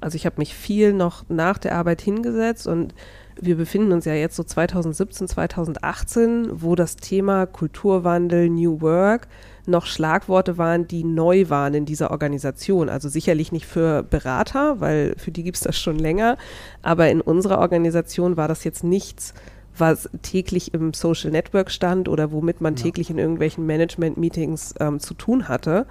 Also 0.00 0.16
ich 0.16 0.26
habe 0.26 0.36
mich 0.38 0.54
viel 0.54 0.92
noch 0.92 1.24
nach 1.28 1.58
der 1.58 1.74
Arbeit 1.74 2.00
hingesetzt 2.02 2.66
und 2.66 2.94
wir 3.40 3.56
befinden 3.56 3.92
uns 3.92 4.04
ja 4.04 4.14
jetzt 4.14 4.36
so 4.36 4.42
2017, 4.42 5.28
2018, 5.28 6.48
wo 6.62 6.74
das 6.74 6.96
Thema 6.96 7.46
Kulturwandel, 7.46 8.50
New 8.50 8.80
Work 8.80 9.28
noch 9.68 9.86
Schlagworte 9.86 10.58
waren, 10.58 10.88
die 10.88 11.04
neu 11.04 11.48
waren 11.48 11.74
in 11.74 11.84
dieser 11.84 12.10
Organisation. 12.10 12.88
Also 12.88 13.08
sicherlich 13.08 13.52
nicht 13.52 13.66
für 13.66 14.02
Berater, 14.02 14.80
weil 14.80 15.14
für 15.18 15.30
die 15.30 15.42
gibt 15.42 15.56
es 15.56 15.62
das 15.62 15.78
schon 15.78 15.98
länger, 15.98 16.36
aber 16.82 17.08
in 17.10 17.20
unserer 17.20 17.58
Organisation 17.58 18.36
war 18.36 18.48
das 18.48 18.64
jetzt 18.64 18.84
nichts, 18.84 19.34
was 19.76 20.08
täglich 20.22 20.74
im 20.74 20.92
Social 20.92 21.30
Network 21.30 21.70
stand 21.70 22.08
oder 22.08 22.32
womit 22.32 22.60
man 22.60 22.74
ja. 22.74 22.82
täglich 22.82 23.10
in 23.10 23.18
irgendwelchen 23.18 23.66
Management-Meetings 23.66 24.74
ähm, 24.80 25.00
zu 25.00 25.14
tun 25.14 25.48
hatte. 25.48 25.86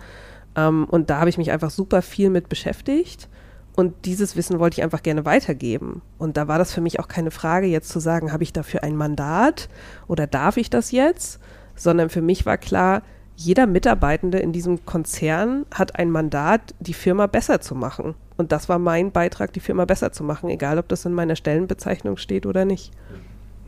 Ähm, 0.55 0.85
und 0.89 1.09
da 1.09 1.19
habe 1.19 1.29
ich 1.29 1.37
mich 1.37 1.51
einfach 1.51 1.69
super 1.69 2.01
viel 2.01 2.29
mit 2.29 2.49
beschäftigt. 2.49 3.29
Und 3.75 3.93
dieses 4.05 4.35
Wissen 4.35 4.59
wollte 4.59 4.79
ich 4.79 4.83
einfach 4.83 5.03
gerne 5.03 5.23
weitergeben. 5.23 6.01
Und 6.17 6.35
da 6.35 6.47
war 6.47 6.57
das 6.57 6.73
für 6.73 6.81
mich 6.81 6.99
auch 6.99 7.07
keine 7.07 7.29
Frage, 7.29 7.67
jetzt 7.67 7.89
zu 7.89 7.99
sagen, 7.99 8.33
habe 8.33 8.41
ich 8.41 8.51
dafür 8.51 8.83
ein 8.83 8.95
Mandat 8.95 9.69
oder 10.07 10.25
darf 10.25 10.57
ich 10.57 10.71
das 10.71 10.91
jetzt? 10.91 11.39
Sondern 11.75 12.09
für 12.09 12.23
mich 12.23 12.47
war 12.47 12.57
klar, 12.57 13.03
jeder 13.37 13.67
Mitarbeitende 13.67 14.39
in 14.39 14.51
diesem 14.51 14.83
Konzern 14.85 15.67
hat 15.71 15.97
ein 15.97 16.09
Mandat, 16.09 16.73
die 16.79 16.95
Firma 16.95 17.27
besser 17.27 17.61
zu 17.61 17.75
machen. 17.75 18.15
Und 18.35 18.51
das 18.51 18.67
war 18.67 18.79
mein 18.79 19.11
Beitrag, 19.11 19.53
die 19.53 19.59
Firma 19.59 19.85
besser 19.85 20.11
zu 20.11 20.23
machen, 20.23 20.49
egal 20.49 20.79
ob 20.79 20.87
das 20.89 21.05
in 21.05 21.13
meiner 21.13 21.35
Stellenbezeichnung 21.35 22.17
steht 22.17 22.47
oder 22.47 22.65
nicht. 22.65 22.91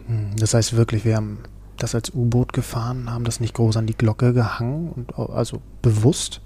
Hm, 0.07 0.31
das 0.37 0.55
heißt 0.55 0.75
wirklich, 0.75 1.05
wir 1.05 1.15
haben 1.15 1.43
das 1.77 1.93
als 1.93 2.13
U-Boot 2.13 2.51
gefahren, 2.51 3.11
haben 3.11 3.25
das 3.25 3.39
nicht 3.39 3.53
groß 3.53 3.77
an 3.77 3.85
die 3.85 3.95
Glocke 3.95 4.33
gehangen, 4.33 4.89
und, 4.89 5.17
also 5.17 5.61
bewusst. 5.83 6.41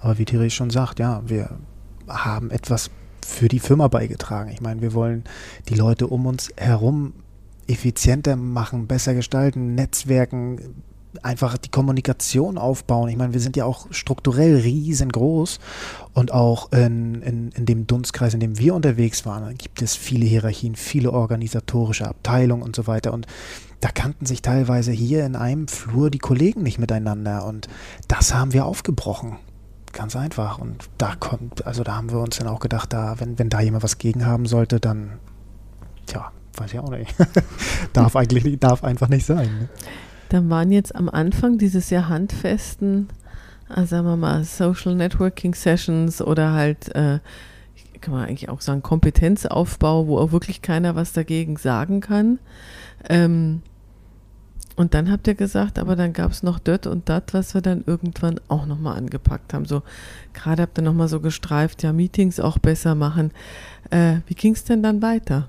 Aber 0.00 0.18
wie 0.18 0.24
Thierry 0.24 0.50
schon 0.50 0.70
sagt, 0.70 0.98
ja, 0.98 1.22
wir 1.24 1.50
haben 2.08 2.50
etwas 2.50 2.90
für 3.24 3.46
die 3.46 3.60
Firma 3.60 3.86
beigetragen. 3.86 4.50
Ich 4.50 4.60
meine, 4.60 4.82
wir 4.82 4.94
wollen 4.94 5.22
die 5.68 5.76
Leute 5.76 6.08
um 6.08 6.26
uns 6.26 6.52
herum 6.56 7.14
effizienter 7.68 8.34
machen, 8.34 8.88
besser 8.88 9.14
gestalten, 9.14 9.76
Netzwerken, 9.76 10.82
einfach 11.22 11.56
die 11.56 11.70
Kommunikation 11.70 12.58
aufbauen. 12.58 13.08
Ich 13.08 13.16
meine, 13.16 13.32
wir 13.32 13.40
sind 13.40 13.56
ja 13.56 13.64
auch 13.64 13.86
strukturell 13.90 14.56
riesengroß 14.56 15.60
und 16.12 16.32
auch 16.32 16.72
in, 16.72 17.22
in, 17.22 17.50
in 17.52 17.66
dem 17.66 17.86
Dunstkreis, 17.86 18.34
in 18.34 18.40
dem 18.40 18.58
wir 18.58 18.74
unterwegs 18.74 19.26
waren, 19.26 19.56
gibt 19.56 19.82
es 19.82 19.94
viele 19.94 20.26
Hierarchien, 20.26 20.76
viele 20.76 21.12
organisatorische 21.12 22.08
Abteilungen 22.08 22.62
und 22.62 22.74
so 22.74 22.86
weiter. 22.86 23.12
Und 23.12 23.26
da 23.80 23.90
kannten 23.90 24.26
sich 24.26 24.42
teilweise 24.42 24.92
hier 24.92 25.26
in 25.26 25.36
einem 25.36 25.68
Flur 25.68 26.10
die 26.10 26.18
Kollegen 26.18 26.62
nicht 26.62 26.78
miteinander. 26.78 27.44
Und 27.44 27.68
das 28.08 28.34
haben 28.34 28.52
wir 28.52 28.64
aufgebrochen. 28.64 29.36
Ganz 29.92 30.16
einfach. 30.16 30.58
Und 30.58 30.88
da 30.98 31.14
kommt, 31.14 31.66
also 31.66 31.84
da 31.84 31.96
haben 31.96 32.10
wir 32.10 32.18
uns 32.18 32.38
dann 32.38 32.48
auch 32.48 32.60
gedacht, 32.60 32.92
da, 32.92 33.20
wenn, 33.20 33.38
wenn 33.38 33.50
da 33.50 33.60
jemand 33.60 33.84
was 33.84 33.98
gegen 33.98 34.26
haben 34.26 34.46
sollte, 34.46 34.80
dann, 34.80 35.18
tja, 36.06 36.32
weiß 36.56 36.72
ich 36.72 36.78
auch 36.78 36.90
nicht. 36.90 37.14
darf 37.92 38.16
eigentlich 38.16 38.58
darf 38.58 38.84
einfach 38.84 39.08
nicht 39.08 39.26
sein. 39.26 39.46
Ne? 39.58 39.68
Dann 40.34 40.50
waren 40.50 40.72
jetzt 40.72 40.96
am 40.96 41.08
Anfang 41.08 41.58
dieses 41.58 41.90
sehr 41.90 42.08
handfesten, 42.08 43.06
also 43.68 43.86
sagen 43.94 44.06
wir 44.08 44.16
mal, 44.16 44.42
Social 44.42 44.96
Networking 44.96 45.54
Sessions 45.54 46.20
oder 46.20 46.50
halt, 46.50 46.92
äh, 46.96 47.20
kann 48.00 48.14
man 48.14 48.24
eigentlich 48.24 48.48
auch 48.48 48.60
sagen, 48.60 48.82
Kompetenzaufbau, 48.82 50.08
wo 50.08 50.18
auch 50.18 50.32
wirklich 50.32 50.60
keiner 50.60 50.96
was 50.96 51.12
dagegen 51.12 51.56
sagen 51.56 52.00
kann. 52.00 52.40
Ähm, 53.08 53.62
und 54.74 54.94
dann 54.94 55.08
habt 55.08 55.28
ihr 55.28 55.36
gesagt, 55.36 55.78
aber 55.78 55.94
dann 55.94 56.12
gab 56.12 56.32
es 56.32 56.42
noch 56.42 56.58
das 56.58 56.88
und 56.88 57.08
das, 57.08 57.22
was 57.30 57.54
wir 57.54 57.60
dann 57.60 57.84
irgendwann 57.86 58.40
auch 58.48 58.66
nochmal 58.66 58.98
angepackt 58.98 59.54
haben. 59.54 59.66
So, 59.66 59.84
gerade 60.32 60.62
habt 60.62 60.76
ihr 60.80 60.82
nochmal 60.82 61.06
so 61.06 61.20
gestreift, 61.20 61.84
ja, 61.84 61.92
Meetings 61.92 62.40
auch 62.40 62.58
besser 62.58 62.96
machen. 62.96 63.30
Äh, 63.90 64.16
wie 64.26 64.34
ging 64.34 64.54
es 64.54 64.64
denn 64.64 64.82
dann 64.82 65.00
weiter? 65.00 65.48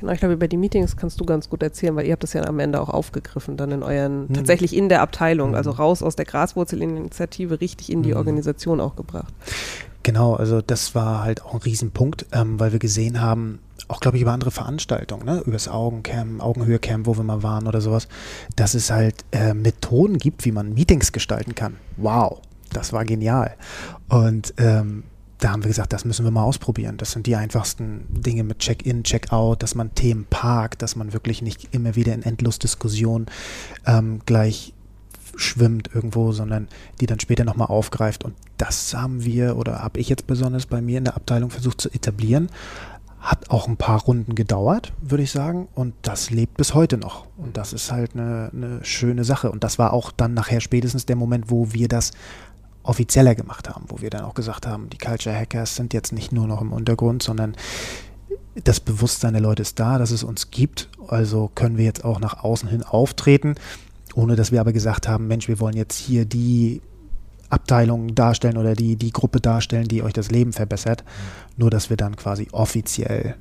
Genau, 0.00 0.12
ich 0.12 0.18
glaube, 0.18 0.34
über 0.34 0.48
die 0.48 0.56
Meetings 0.56 0.96
kannst 0.96 1.20
du 1.20 1.24
ganz 1.24 1.48
gut 1.48 1.62
erzählen, 1.62 1.94
weil 1.96 2.06
ihr 2.06 2.12
habt 2.12 2.22
das 2.22 2.32
ja 2.32 2.44
am 2.44 2.58
Ende 2.58 2.80
auch 2.80 2.88
aufgegriffen, 2.88 3.56
dann 3.56 3.70
in 3.70 3.82
euren, 3.82 4.22
mhm. 4.26 4.34
tatsächlich 4.34 4.76
in 4.76 4.88
der 4.88 5.02
Abteilung, 5.02 5.50
mhm. 5.50 5.54
also 5.54 5.70
raus 5.70 6.02
aus 6.02 6.16
der 6.16 6.24
Graswurzelinitiative, 6.24 7.60
richtig 7.60 7.90
in 7.90 8.02
die 8.02 8.10
mhm. 8.10 8.16
Organisation 8.16 8.80
auch 8.80 8.96
gebracht. 8.96 9.32
Genau, 10.02 10.34
also 10.34 10.60
das 10.60 10.94
war 10.94 11.22
halt 11.24 11.42
auch 11.42 11.54
ein 11.54 11.60
Riesenpunkt, 11.60 12.26
ähm, 12.32 12.60
weil 12.60 12.72
wir 12.72 12.78
gesehen 12.78 13.22
haben, 13.22 13.60
auch 13.88 14.00
glaube 14.00 14.18
ich 14.18 14.22
über 14.22 14.32
andere 14.32 14.50
Veranstaltungen, 14.50 15.24
ne? 15.24 15.40
über 15.40 15.52
das 15.52 15.68
Augencam, 15.68 16.42
Augenhöhe-Cam, 16.42 17.06
wo 17.06 17.16
wir 17.16 17.24
mal 17.24 17.42
waren 17.42 17.66
oder 17.66 17.80
sowas, 17.80 18.08
dass 18.56 18.74
es 18.74 18.90
halt 18.90 19.24
äh, 19.32 19.54
Methoden 19.54 20.18
gibt, 20.18 20.44
wie 20.44 20.52
man 20.52 20.74
Meetings 20.74 21.12
gestalten 21.12 21.54
kann. 21.54 21.76
Wow, 21.96 22.40
das 22.72 22.92
war 22.92 23.06
genial. 23.06 23.54
Und 24.08 24.52
ähm, 24.58 25.04
da 25.44 25.50
haben 25.50 25.62
wir 25.62 25.68
gesagt, 25.68 25.92
das 25.92 26.06
müssen 26.06 26.24
wir 26.24 26.30
mal 26.30 26.42
ausprobieren. 26.42 26.96
Das 26.96 27.12
sind 27.12 27.26
die 27.26 27.36
einfachsten 27.36 28.06
Dinge 28.08 28.44
mit 28.44 28.60
Check-in, 28.60 29.04
Check-out, 29.04 29.62
dass 29.62 29.74
man 29.74 29.94
Themen 29.94 30.24
parkt, 30.30 30.80
dass 30.80 30.96
man 30.96 31.12
wirklich 31.12 31.42
nicht 31.42 31.68
immer 31.74 31.96
wieder 31.96 32.14
in 32.14 32.22
Endlosdiskussionen 32.22 33.26
ähm, 33.84 34.22
gleich 34.24 34.72
schwimmt 35.36 35.90
irgendwo, 35.94 36.32
sondern 36.32 36.68
die 36.98 37.04
dann 37.04 37.20
später 37.20 37.44
nochmal 37.44 37.68
aufgreift. 37.68 38.24
Und 38.24 38.34
das 38.56 38.94
haben 38.94 39.22
wir 39.22 39.58
oder 39.58 39.80
habe 39.80 40.00
ich 40.00 40.08
jetzt 40.08 40.26
besonders 40.26 40.64
bei 40.64 40.80
mir 40.80 40.96
in 40.96 41.04
der 41.04 41.16
Abteilung 41.16 41.50
versucht 41.50 41.78
zu 41.78 41.90
etablieren. 41.90 42.48
Hat 43.20 43.50
auch 43.50 43.68
ein 43.68 43.76
paar 43.76 44.00
Runden 44.00 44.34
gedauert, 44.34 44.94
würde 45.02 45.24
ich 45.24 45.30
sagen. 45.30 45.68
Und 45.74 45.92
das 46.00 46.30
lebt 46.30 46.56
bis 46.56 46.72
heute 46.72 46.96
noch. 46.96 47.26
Und 47.36 47.58
das 47.58 47.74
ist 47.74 47.92
halt 47.92 48.14
eine, 48.14 48.50
eine 48.54 48.82
schöne 48.82 49.24
Sache. 49.24 49.50
Und 49.50 49.62
das 49.62 49.78
war 49.78 49.92
auch 49.92 50.10
dann 50.10 50.32
nachher 50.32 50.62
spätestens 50.62 51.04
der 51.04 51.16
Moment, 51.16 51.50
wo 51.50 51.74
wir 51.74 51.88
das 51.88 52.12
offizieller 52.84 53.34
gemacht 53.34 53.68
haben, 53.68 53.86
wo 53.88 54.00
wir 54.00 54.10
dann 54.10 54.24
auch 54.24 54.34
gesagt 54.34 54.66
haben, 54.66 54.88
die 54.90 54.98
Culture 54.98 55.34
Hackers 55.34 55.74
sind 55.74 55.92
jetzt 55.92 56.12
nicht 56.12 56.32
nur 56.32 56.46
noch 56.46 56.60
im 56.60 56.72
Untergrund, 56.72 57.22
sondern 57.22 57.56
das 58.62 58.78
Bewusstsein 58.78 59.32
der 59.32 59.42
Leute 59.42 59.62
ist 59.62 59.80
da, 59.80 59.98
dass 59.98 60.10
es 60.10 60.22
uns 60.22 60.50
gibt. 60.50 60.88
Also 61.08 61.50
können 61.54 61.76
wir 61.76 61.84
jetzt 61.84 62.04
auch 62.04 62.20
nach 62.20 62.44
außen 62.44 62.68
hin 62.68 62.82
auftreten, 62.82 63.56
ohne 64.14 64.36
dass 64.36 64.52
wir 64.52 64.60
aber 64.60 64.72
gesagt 64.72 65.08
haben, 65.08 65.26
Mensch, 65.26 65.48
wir 65.48 65.58
wollen 65.58 65.76
jetzt 65.76 65.98
hier 65.98 66.24
die 66.24 66.80
Abteilung 67.50 68.14
darstellen 68.14 68.56
oder 68.56 68.74
die, 68.74 68.96
die 68.96 69.10
Gruppe 69.10 69.40
darstellen, 69.40 69.88
die 69.88 70.02
euch 70.02 70.12
das 70.12 70.30
Leben 70.30 70.52
verbessert. 70.52 71.04
Mhm. 71.04 71.54
Nur, 71.56 71.70
dass 71.70 71.90
wir 71.90 71.96
dann 71.96 72.16
quasi 72.16 72.48
offiziell 72.52 73.36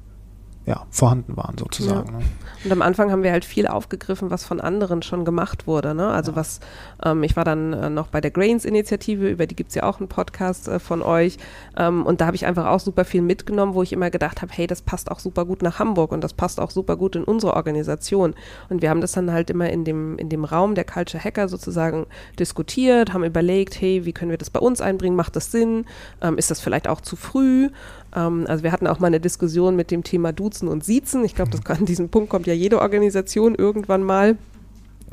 ja, 0.65 0.85
vorhanden 0.89 1.35
waren 1.35 1.57
sozusagen. 1.57 2.13
Ja. 2.13 2.19
Ne? 2.19 2.25
Und 2.63 2.71
am 2.71 2.81
Anfang 2.81 3.11
haben 3.11 3.23
wir 3.23 3.31
halt 3.31 3.43
viel 3.43 3.67
aufgegriffen, 3.67 4.29
was 4.29 4.45
von 4.45 4.61
anderen 4.61 5.01
schon 5.01 5.25
gemacht 5.25 5.67
wurde. 5.67 5.93
Ne? 5.93 6.07
Also 6.07 6.31
ja. 6.31 6.37
was, 6.37 6.61
ähm, 7.03 7.23
ich 7.23 7.35
war 7.35 7.43
dann 7.43 7.73
äh, 7.73 7.89
noch 7.89 8.07
bei 8.07 8.21
der 8.21 8.31
Grains-Initiative, 8.31 9.29
über 9.29 9.45
die 9.45 9.55
gibt 9.55 9.69
es 9.69 9.75
ja 9.75 9.83
auch 9.83 9.99
einen 9.99 10.07
Podcast 10.07 10.69
äh, 10.69 10.79
von 10.79 11.01
euch. 11.01 11.37
Ähm, 11.77 12.05
und 12.05 12.21
da 12.21 12.27
habe 12.27 12.37
ich 12.37 12.45
einfach 12.45 12.67
auch 12.67 12.79
super 12.79 13.03
viel 13.03 13.21
mitgenommen, 13.21 13.73
wo 13.73 13.83
ich 13.83 13.91
immer 13.91 14.09
gedacht 14.09 14.41
habe, 14.41 14.53
hey, 14.55 14.65
das 14.65 14.81
passt 14.81 15.11
auch 15.11 15.19
super 15.19 15.43
gut 15.45 15.61
nach 15.61 15.79
Hamburg 15.79 16.13
und 16.13 16.23
das 16.23 16.33
passt 16.33 16.61
auch 16.61 16.71
super 16.71 16.95
gut 16.95 17.17
in 17.17 17.25
unsere 17.25 17.55
Organisation. 17.55 18.33
Und 18.69 18.81
wir 18.81 18.89
haben 18.89 19.01
das 19.01 19.11
dann 19.11 19.31
halt 19.31 19.49
immer 19.49 19.69
in 19.69 19.83
dem, 19.83 20.17
in 20.17 20.29
dem 20.29 20.45
Raum 20.45 20.75
der 20.75 20.85
Culture 20.85 21.21
Hacker 21.21 21.49
sozusagen 21.49 22.05
diskutiert, 22.39 23.11
haben 23.11 23.25
überlegt, 23.25 23.81
hey, 23.81 24.05
wie 24.05 24.13
können 24.13 24.31
wir 24.31 24.37
das 24.37 24.49
bei 24.49 24.61
uns 24.61 24.79
einbringen? 24.79 25.17
Macht 25.17 25.35
das 25.35 25.51
Sinn? 25.51 25.85
Ähm, 26.21 26.37
ist 26.37 26.49
das 26.49 26.61
vielleicht 26.61 26.87
auch 26.87 27.01
zu 27.01 27.17
früh? 27.17 27.69
Ähm, 28.15 28.45
also 28.47 28.63
wir 28.63 28.71
hatten 28.71 28.87
auch 28.87 28.99
mal 28.99 29.07
eine 29.07 29.19
Diskussion 29.19 29.75
mit 29.75 29.91
dem 29.91 30.03
Thema 30.03 30.31
Duzen 30.53 30.67
und 30.67 30.83
Siezen. 30.83 31.25
Ich 31.25 31.35
glaube, 31.35 31.57
an 31.65 31.85
diesem 31.85 32.09
Punkt 32.09 32.29
kommt 32.29 32.45
ja 32.45 32.53
jede 32.53 32.79
Organisation 32.79 33.55
irgendwann 33.55 34.03
mal. 34.03 34.37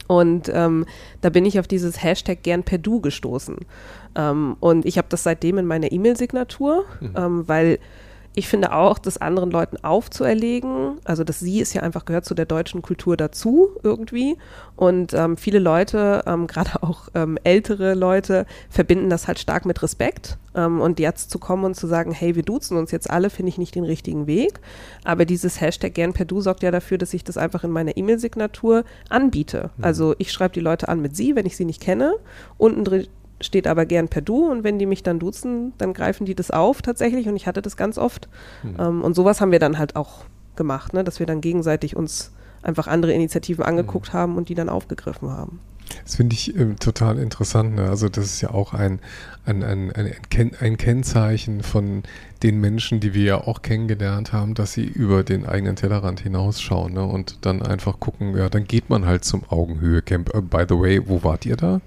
Und 0.07 0.51
ähm, 0.53 0.87
da 1.21 1.31
bin 1.31 1.45
ich 1.47 1.59
auf 1.59 1.67
dieses 1.67 2.03
Hashtag 2.03 2.43
gern 2.43 2.63
per 2.63 2.79
Du 2.79 3.01
gestoßen. 3.01 3.57
Ähm, 4.17 4.57
und 4.61 4.85
ich 4.87 4.99
habe 4.99 5.09
das 5.09 5.23
seitdem 5.23 5.59
in 5.59 5.67
meiner 5.67 5.93
E-Mail-Signatur, 5.93 6.85
mhm. 7.01 7.15
ähm, 7.17 7.49
weil 7.49 7.79
ich 8.35 8.49
finde 8.49 8.73
auch, 8.73 8.99
das 8.99 9.19
anderen 9.19 9.51
Leuten 9.51 9.77
aufzuerlegen, 9.83 10.99
also 11.05 11.25
das 11.25 11.41
Sie 11.41 11.61
ist 11.61 11.75
ja 11.75 11.83
einfach 11.83 12.05
gehört 12.05 12.25
zu 12.25 12.35
der 12.35 12.47
deutschen 12.47 12.81
Kultur 12.81 13.17
dazu 13.17 13.71
irgendwie. 13.83 14.37
Und 14.77 15.13
ähm, 15.15 15.37
viele 15.37 15.59
Leute, 15.59 16.23
ähm, 16.27 16.47
gerade 16.47 16.83
auch 16.83 17.09
ähm, 17.15 17.39
ältere 17.43 17.95
Leute, 17.95 18.47
verbinden 18.69 19.11
das 19.11 19.27
halt 19.27 19.41
stark 19.41 19.67
mit 19.67 19.83
Respekt. 19.83 20.39
Ähm, 20.55 20.81
und 20.81 21.01
jetzt 21.01 21.31
zu 21.31 21.41
kommen 21.41 21.65
und 21.65 21.75
zu 21.75 21.89
sagen, 21.89 22.13
hey, 22.13 22.37
wir 22.37 22.45
duzen 22.45 22.77
uns 22.77 22.93
jetzt 22.93 23.11
alle, 23.11 23.31
finde 23.31 23.49
ich 23.49 23.59
nicht 23.59 23.75
den 23.75 23.85
richtigen 23.85 24.29
Weg. 24.29 24.61
Aber 25.05 25.25
dieses 25.25 25.61
Hashtag 25.61 25.95
gern 25.95 26.13
per 26.13 26.25
Du 26.25 26.41
sorgt 26.41 26.63
ja 26.63 26.71
dafür, 26.71 26.99
dass 26.99 27.13
ich 27.13 27.25
das 27.25 27.37
einfach 27.37 27.65
in 27.65 27.71
meiner 27.71 27.97
E-Mail-Signatur 27.97 28.85
anbiete. 29.09 29.71
Mhm. 29.77 29.85
Also 29.85 30.15
ich 30.19 30.31
schreibe 30.31 30.55
die 30.55 30.61
Leute 30.61 30.89
an 30.89 31.03
mit 31.03 31.17
Sie, 31.17 31.35
wenn 31.35 31.47
ich 31.47 31.57
sie 31.57 31.65
nicht 31.65 31.83
kenne. 31.83 32.15
Unten 32.59 32.85
drin 32.85 33.09
steht 33.41 33.67
aber 33.67 33.87
gern 33.87 34.09
per 34.09 34.23
Du 34.23 34.51
und 34.51 34.65
wenn 34.65 34.79
die 34.79 34.87
mich 34.87 35.03
dann 35.03 35.19
duzen, 35.19 35.73
dann 35.79 35.95
greifen 35.95 36.27
die 36.27 36.35
das 36.35 36.51
auf 36.51 36.83
tatsächlich 36.83 37.29
und 37.29 37.37
ich 37.37 37.47
hatte 37.47 37.63
das 37.63 37.77
ganz 37.77 37.99
oft. 37.99 38.29
Mhm. 38.63 38.77
Ähm, 38.79 39.03
und 39.03 39.15
sowas 39.15 39.41
haben 39.41 39.53
wir 39.53 39.59
dann 39.59 39.79
halt 39.79 39.97
auch 39.97 40.25
gemacht, 40.57 40.93
ne? 40.93 41.05
dass 41.05 41.19
wir 41.19 41.27
dann 41.27 41.41
gegenseitig 41.41 41.97
uns 41.97 42.33
einfach 42.63 42.87
andere 42.87 43.13
Initiativen 43.13 43.65
angeguckt 43.65 44.13
mhm. 44.13 44.19
haben 44.19 44.37
und 44.37 44.49
die 44.49 44.55
dann 44.55 44.69
aufgegriffen 44.69 45.31
haben. 45.31 45.61
Das 46.05 46.17
finde 46.17 46.35
ich 46.35 46.57
äh, 46.57 46.75
total 46.75 47.19
interessant. 47.19 47.75
Ne? 47.75 47.89
Also 47.89 48.09
das 48.09 48.27
ist 48.27 48.41
ja 48.41 48.51
auch 48.51 48.75
ein, 48.75 49.01
ein, 49.45 49.63
ein, 49.63 49.93
ein, 49.93 50.15
ein 50.61 50.77
Kennzeichen 50.77 51.63
von 51.63 52.03
den 52.43 52.61
Menschen, 52.61 53.01
die 53.01 53.15
wir 53.15 53.25
ja 53.25 53.37
auch 53.39 53.63
kennengelernt 53.63 54.33
haben, 54.33 54.55
dass 54.55 54.73
sie 54.73 54.85
über 54.85 55.25
den 55.25 55.47
eigenen 55.47 55.77
Tellerrand 55.77 56.21
hinausschauen 56.21 56.95
ne? 56.95 57.05
und 57.05 57.39
dann 57.45 57.63
einfach 57.63 58.01
gucken, 58.01 58.37
ja, 58.37 58.49
dann 58.49 58.65
geht 58.65 58.91
man 58.91 59.07
halt 59.07 59.25
zum 59.25 59.43
Augenhöhe-Camp. 59.49 60.35
Uh, 60.35 60.43
by 60.43 60.65
the 60.69 60.79
way, 60.79 61.01
wo 61.07 61.23
wart 61.23 61.47
ihr 61.47 61.57
da? 61.57 61.81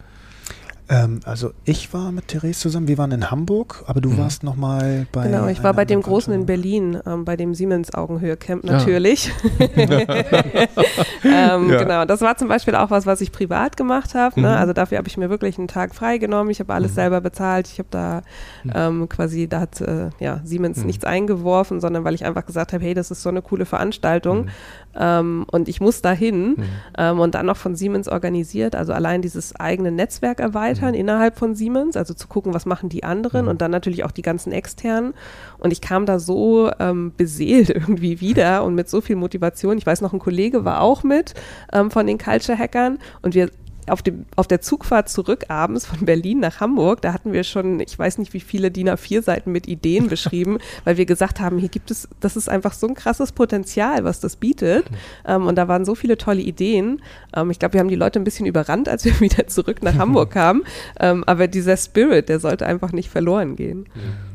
Ähm, 0.90 1.22
also 1.24 1.52
ich 1.64 1.94
war 1.94 2.12
mit 2.12 2.28
Therese 2.28 2.60
zusammen, 2.60 2.88
wir 2.88 2.98
waren 2.98 3.12
in 3.12 3.32
Hamburg, 3.32 3.84
aber 3.88 4.02
du 4.02 4.10
mhm. 4.10 4.18
warst 4.18 4.44
nochmal 4.44 5.08
bei. 5.12 5.28
Genau, 5.28 5.48
ich 5.48 5.64
war 5.64 5.74
bei 5.74 5.86
dem 5.86 6.02
Großen 6.02 6.34
in 6.34 6.46
Berlin, 6.46 7.00
ähm, 7.06 7.24
bei 7.24 7.38
dem 7.38 7.56
Siemens 7.56 7.94
Augenhöhe 7.94 8.36
Camp 8.36 8.64
natürlich. 8.66 9.32
Ja. 9.60 9.66
ähm, 11.24 11.70
ja. 11.70 11.78
Genau, 11.78 12.06
das 12.06 12.22
war 12.22 12.38
zum 12.38 12.50
Beispiel 12.50 12.76
auch 12.76 12.92
was, 12.92 13.06
was 13.06 13.22
ich 13.22 13.32
privat 13.32 13.78
gemacht 13.78 14.14
habe. 14.14 14.42
Ne? 14.42 14.50
Mhm. 14.50 14.54
Also 14.54 14.74
dafür 14.74 14.98
habe 14.98 15.08
ich 15.08 15.16
mir 15.16 15.30
wirklich 15.30 15.58
einen 15.58 15.70
Tag 15.70 15.96
freigenommen. 15.96 16.52
Ich 16.52 16.60
habe 16.60 16.74
alles 16.74 16.92
mhm. 16.92 16.96
selber 16.96 17.22
bezahlt. 17.22 17.68
Ich 17.68 17.80
habe 17.80 17.90
da 17.90 18.22
mhm. 18.64 18.72
ähm, 18.76 19.10
quasi, 19.10 19.48
da 19.48 19.62
hat 19.62 19.80
äh, 19.80 20.10
ja, 20.20 20.42
Siemens 20.44 20.80
mhm. 20.80 20.88
nichts 20.88 21.06
eingeworfen, 21.06 21.80
sondern 21.80 22.04
weil 22.04 22.14
ich 22.14 22.26
einfach 22.26 22.46
gesagt 22.46 22.74
habe, 22.74 22.84
hey, 22.84 22.94
das 22.94 23.10
ist 23.10 23.22
so 23.22 23.30
eine 23.30 23.42
coole 23.42 23.66
Veranstaltung. 23.66 24.50
Mhm. 24.94 25.00
Ähm, 25.00 25.46
und 25.52 25.68
ich 25.68 25.82
muss 25.82 26.02
dahin 26.02 26.50
mhm. 26.50 26.64
ähm, 26.98 27.20
und 27.20 27.36
dann 27.36 27.46
noch 27.46 27.58
von 27.58 27.76
Siemens 27.76 28.08
organisiert, 28.08 28.76
also 28.76 28.94
allein 28.94 29.22
dieses 29.22 29.56
eigene 29.60 29.92
Netzwerk 29.92 30.40
erweitern 30.40 30.90
mhm. 30.90 31.00
innerhalb 31.00 31.38
von 31.38 31.56
Siemens, 31.56 31.98
also 31.98 32.14
zu 32.14 32.28
gucken, 32.28 32.54
was 32.54 32.66
machen 32.66 32.90
die 32.90 33.04
anderen 33.04 33.46
mhm. 33.46 33.52
und 33.52 33.62
dann 33.62 33.72
natürlich 33.72 34.04
auch 34.04 34.12
die 34.12 34.22
ganzen 34.22 34.52
externen. 34.52 35.14
Und 35.60 35.72
ich 35.72 35.82
kam 35.82 36.06
da 36.06 36.20
so 36.20 36.72
ähm, 36.80 37.14
beseelt 37.16 37.70
irgendwie 37.74 38.22
wieder 38.22 38.64
und 38.64 38.76
mit 38.76 38.90
so 38.90 39.02
viel 39.02 39.16
Motivation. 39.16 39.78
Ich 39.78 39.86
weiß 39.86 40.02
noch, 40.02 40.14
ein 40.14 40.20
Kollege 40.20 40.66
war 40.66 40.82
auch 40.82 41.04
mit 41.04 41.34
ähm, 41.72 41.92
von 41.92 42.08
den 42.08 42.18
Culture 42.18 42.58
Hackern 42.58 43.00
und 43.22 43.36
wir 43.36 43.50
auf, 43.90 44.02
dem, 44.02 44.26
auf 44.36 44.48
der 44.48 44.62
Zugfahrt 44.62 45.10
zurück 45.10 45.46
abends 45.50 45.86
von 45.86 46.06
Berlin 46.06 46.40
nach 46.40 46.60
Hamburg, 46.60 47.02
da 47.02 47.14
hatten 47.14 47.34
wir 47.34 47.44
schon, 47.44 47.80
ich 47.80 47.98
weiß 47.98 48.18
nicht 48.18 48.34
wie 48.34 48.40
viele 48.40 48.72
DIN 48.72 48.90
A4-Seiten 48.90 49.52
mit 49.52 49.68
Ideen 49.68 50.08
beschrieben, 50.08 50.60
weil 50.84 50.98
wir 50.98 51.06
gesagt 51.06 51.40
haben, 51.40 51.58
hier 51.58 51.70
gibt 51.70 51.92
es, 51.92 52.08
das 52.20 52.36
ist 52.36 52.50
einfach 52.50 52.74
so 52.74 52.88
ein 52.88 52.96
krasses 52.96 53.32
Potenzial, 53.32 54.04
was 54.04 54.20
das 54.20 54.36
bietet. 54.36 54.90
Mhm. 54.90 54.96
Ähm, 55.26 55.48
und 55.48 55.56
da 55.56 55.68
waren 55.68 55.86
so 55.86 55.96
viele 55.96 56.18
tolle 56.18 56.42
Ideen. 56.42 57.02
Ähm, 57.36 57.52
ich 57.52 57.60
glaube, 57.60 57.74
wir 57.74 57.80
haben 57.80 57.90
die 57.90 57.96
Leute 57.96 58.20
ein 58.20 58.24
bisschen 58.24 58.46
überrannt, 58.46 58.90
als 58.90 59.06
wir 59.06 59.20
wieder 59.20 59.48
zurück 59.48 59.84
nach 59.84 59.96
Hamburg 59.96 60.32
kamen. 60.34 60.64
Ähm, 61.00 61.24
aber 61.26 61.48
dieser 61.48 61.78
Spirit, 61.78 62.30
der 62.30 62.40
sollte 62.40 62.66
einfach 62.66 62.92
nicht 62.92 63.10
verloren 63.10 63.56
gehen. 63.56 63.88
Mhm 63.96 64.33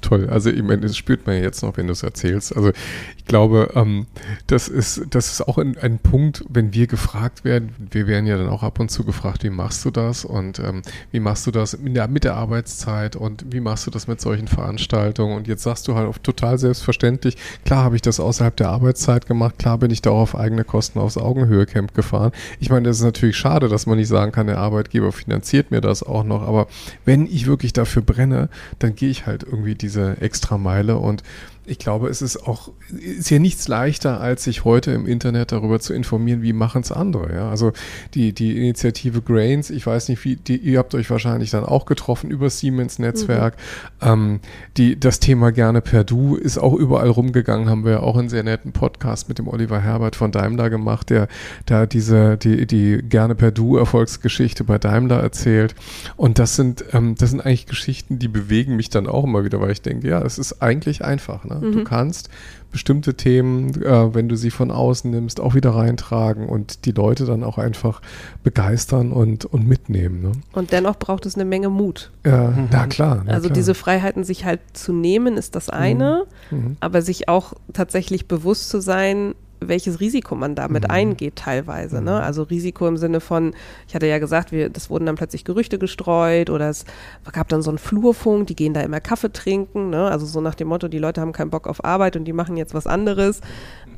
toll. 0.00 0.28
Also 0.30 0.50
ich 0.50 0.62
meine, 0.62 0.82
das 0.82 0.96
spürt 0.96 1.26
man 1.26 1.36
ja 1.36 1.42
jetzt 1.42 1.62
noch, 1.62 1.76
wenn 1.76 1.86
du 1.86 1.92
es 1.92 2.02
erzählst. 2.02 2.54
Also 2.56 2.72
ich 3.16 3.24
glaube, 3.24 3.70
ähm, 3.74 4.06
das, 4.46 4.68
ist, 4.68 5.02
das 5.10 5.32
ist 5.32 5.48
auch 5.48 5.58
ein, 5.58 5.76
ein, 5.78 5.98
Punkt, 5.98 6.44
wenn 6.48 6.72
wir 6.72 6.86
gefragt 6.86 7.44
werden, 7.44 7.74
wir 7.90 8.06
werden 8.06 8.26
ja 8.26 8.36
dann 8.36 8.48
auch 8.48 8.62
ab 8.62 8.80
und 8.80 8.90
zu 8.90 9.04
gefragt, 9.04 9.44
wie 9.44 9.50
machst 9.50 9.84
du 9.84 9.90
das 9.90 10.24
und 10.24 10.58
ähm, 10.58 10.82
wie 11.10 11.20
machst 11.20 11.46
du 11.46 11.50
das 11.50 11.78
mit 11.78 11.96
der, 11.96 12.08
mit 12.08 12.24
der 12.24 12.36
Arbeitszeit 12.36 13.16
und 13.16 13.44
wie 13.52 13.60
machst 13.60 13.86
du 13.86 13.90
das 13.90 14.08
mit 14.08 14.20
solchen 14.20 14.48
Veranstaltungen 14.48 15.36
und 15.36 15.46
jetzt 15.46 15.62
sagst 15.62 15.86
du 15.88 15.94
halt 15.94 16.08
oft 16.08 16.24
total 16.24 16.58
selbstverständlich, 16.58 17.36
klar 17.64 17.84
habe 17.84 17.96
ich 17.96 18.02
das 18.02 18.18
außerhalb 18.18 18.56
der 18.56 18.70
Arbeitszeit 18.70 19.26
gemacht, 19.26 19.58
klar 19.58 19.78
bin 19.78 19.90
ich 19.90 20.02
da 20.02 20.10
auch 20.10 20.20
auf 20.20 20.36
eigene 20.36 20.64
Kosten 20.64 20.98
aufs 20.98 21.18
Augenhöhe-Camp 21.18 21.94
gefahren. 21.94 22.32
Ich 22.60 22.70
meine, 22.70 22.88
das 22.88 22.98
ist 22.98 23.04
natürlich 23.04 23.36
schade, 23.36 23.68
dass 23.68 23.86
man 23.86 23.98
nicht 23.98 24.08
sagen 24.08 24.32
kann, 24.32 24.46
der 24.46 24.58
Arbeitgeber 24.58 25.12
finanziert 25.12 25.70
mir 25.70 25.80
das 25.80 26.02
auch 26.02 26.24
noch, 26.24 26.42
aber 26.42 26.66
wenn 27.04 27.26
ich 27.26 27.46
wirklich 27.46 27.72
dafür 27.72 28.02
brenne, 28.02 28.48
dann 28.78 28.94
gehe 28.94 29.10
ich 29.10 29.26
halt 29.26 29.42
irgendwie 29.42 29.74
diese 29.74 29.89
diese 29.90 30.20
Extrameile 30.20 30.96
und 30.98 31.24
ich 31.70 31.78
glaube, 31.78 32.08
es 32.08 32.20
ist 32.20 32.48
auch, 32.48 32.72
ist 32.90 33.28
hier 33.28 33.38
nichts 33.38 33.68
leichter, 33.68 34.20
als 34.20 34.42
sich 34.42 34.64
heute 34.64 34.90
im 34.90 35.06
Internet 35.06 35.52
darüber 35.52 35.78
zu 35.78 35.94
informieren, 35.94 36.42
wie 36.42 36.52
machen 36.52 36.82
es 36.82 36.90
andere. 36.90 37.32
Ja? 37.32 37.48
Also 37.48 37.72
die, 38.14 38.32
die 38.32 38.56
Initiative 38.56 39.22
Grains, 39.22 39.70
ich 39.70 39.86
weiß 39.86 40.08
nicht, 40.08 40.24
wie, 40.24 40.34
die, 40.34 40.56
ihr 40.56 40.80
habt 40.80 40.96
euch 40.96 41.08
wahrscheinlich 41.10 41.50
dann 41.50 41.64
auch 41.64 41.86
getroffen 41.86 42.28
über 42.30 42.50
Siemens 42.50 42.98
Netzwerk. 42.98 43.56
Mhm. 44.00 44.08
Ähm, 44.08 44.40
die, 44.76 44.98
das 44.98 45.20
Thema 45.20 45.52
gerne 45.52 45.80
per 45.80 46.02
Du 46.02 46.34
ist 46.34 46.58
auch 46.58 46.74
überall 46.74 47.08
rumgegangen, 47.08 47.68
haben 47.68 47.84
wir 47.84 48.02
auch 48.02 48.16
einen 48.16 48.28
sehr 48.28 48.42
netten 48.42 48.72
Podcast 48.72 49.28
mit 49.28 49.38
dem 49.38 49.46
Oliver 49.46 49.80
Herbert 49.80 50.16
von 50.16 50.32
Daimler 50.32 50.70
gemacht, 50.70 51.08
der 51.08 51.28
da 51.66 51.86
diese, 51.86 52.36
die, 52.36 52.66
die 52.66 52.98
gerne 53.00 53.36
per 53.36 53.52
Du 53.52 53.76
Erfolgsgeschichte 53.76 54.64
bei 54.64 54.78
Daimler 54.78 55.20
erzählt. 55.20 55.76
Und 56.16 56.40
das 56.40 56.56
sind, 56.56 56.84
ähm, 56.92 57.14
das 57.16 57.30
sind 57.30 57.40
eigentlich 57.40 57.66
Geschichten, 57.66 58.18
die 58.18 58.28
bewegen 58.28 58.74
mich 58.74 58.90
dann 58.90 59.06
auch 59.06 59.22
immer 59.22 59.44
wieder, 59.44 59.60
weil 59.60 59.70
ich 59.70 59.82
denke, 59.82 60.08
ja, 60.08 60.20
es 60.22 60.36
ist 60.36 60.60
eigentlich 60.60 61.04
einfach. 61.04 61.44
Ne? 61.44 61.59
Mhm. 61.60 61.72
Du 61.72 61.84
kannst 61.84 62.28
bestimmte 62.70 63.14
Themen, 63.14 63.82
äh, 63.82 64.14
wenn 64.14 64.28
du 64.28 64.36
sie 64.36 64.50
von 64.50 64.70
außen 64.70 65.10
nimmst, 65.10 65.40
auch 65.40 65.54
wieder 65.54 65.70
reintragen 65.70 66.48
und 66.48 66.84
die 66.84 66.92
Leute 66.92 67.24
dann 67.24 67.42
auch 67.42 67.58
einfach 67.58 68.00
begeistern 68.44 69.12
und, 69.12 69.44
und 69.44 69.66
mitnehmen. 69.66 70.22
Ne? 70.22 70.32
Und 70.52 70.72
dennoch 70.72 70.96
braucht 70.96 71.26
es 71.26 71.34
eine 71.34 71.44
Menge 71.44 71.68
Mut. 71.68 72.10
Ja, 72.24 72.48
mhm. 72.48 72.68
na 72.70 72.86
klar. 72.86 73.22
Na 73.26 73.32
also 73.32 73.48
klar. 73.48 73.54
diese 73.54 73.74
Freiheiten 73.74 74.24
sich 74.24 74.44
halt 74.44 74.60
zu 74.72 74.92
nehmen, 74.92 75.36
ist 75.36 75.56
das 75.56 75.68
eine, 75.68 76.26
mhm. 76.50 76.58
mhm. 76.58 76.76
aber 76.80 77.02
sich 77.02 77.28
auch 77.28 77.54
tatsächlich 77.72 78.28
bewusst 78.28 78.68
zu 78.68 78.80
sein, 78.80 79.34
welches 79.60 80.00
Risiko 80.00 80.34
man 80.34 80.54
damit 80.54 80.84
mhm. 80.84 80.90
eingeht 80.90 81.36
teilweise. 81.36 81.96
Ne? 81.96 82.12
Mhm. 82.12 82.24
Also 82.24 82.42
Risiko 82.44 82.88
im 82.88 82.96
Sinne 82.96 83.20
von, 83.20 83.54
ich 83.86 83.94
hatte 83.94 84.06
ja 84.06 84.18
gesagt, 84.18 84.52
wir, 84.52 84.70
das 84.70 84.90
wurden 84.90 85.06
dann 85.06 85.16
plötzlich 85.16 85.44
Gerüchte 85.44 85.78
gestreut 85.78 86.50
oder 86.50 86.68
es 86.70 86.84
gab 87.32 87.48
dann 87.48 87.62
so 87.62 87.70
einen 87.70 87.78
Flurfunk, 87.78 88.46
die 88.46 88.56
gehen 88.56 88.74
da 88.74 88.80
immer 88.80 89.00
Kaffee 89.00 89.32
trinken. 89.32 89.90
Ne? 89.90 90.10
Also 90.10 90.26
so 90.26 90.40
nach 90.40 90.54
dem 90.54 90.68
Motto, 90.68 90.88
die 90.88 90.98
Leute 90.98 91.20
haben 91.20 91.32
keinen 91.32 91.50
Bock 91.50 91.66
auf 91.66 91.84
Arbeit 91.84 92.16
und 92.16 92.24
die 92.24 92.32
machen 92.32 92.56
jetzt 92.56 92.74
was 92.74 92.86
anderes. 92.86 93.40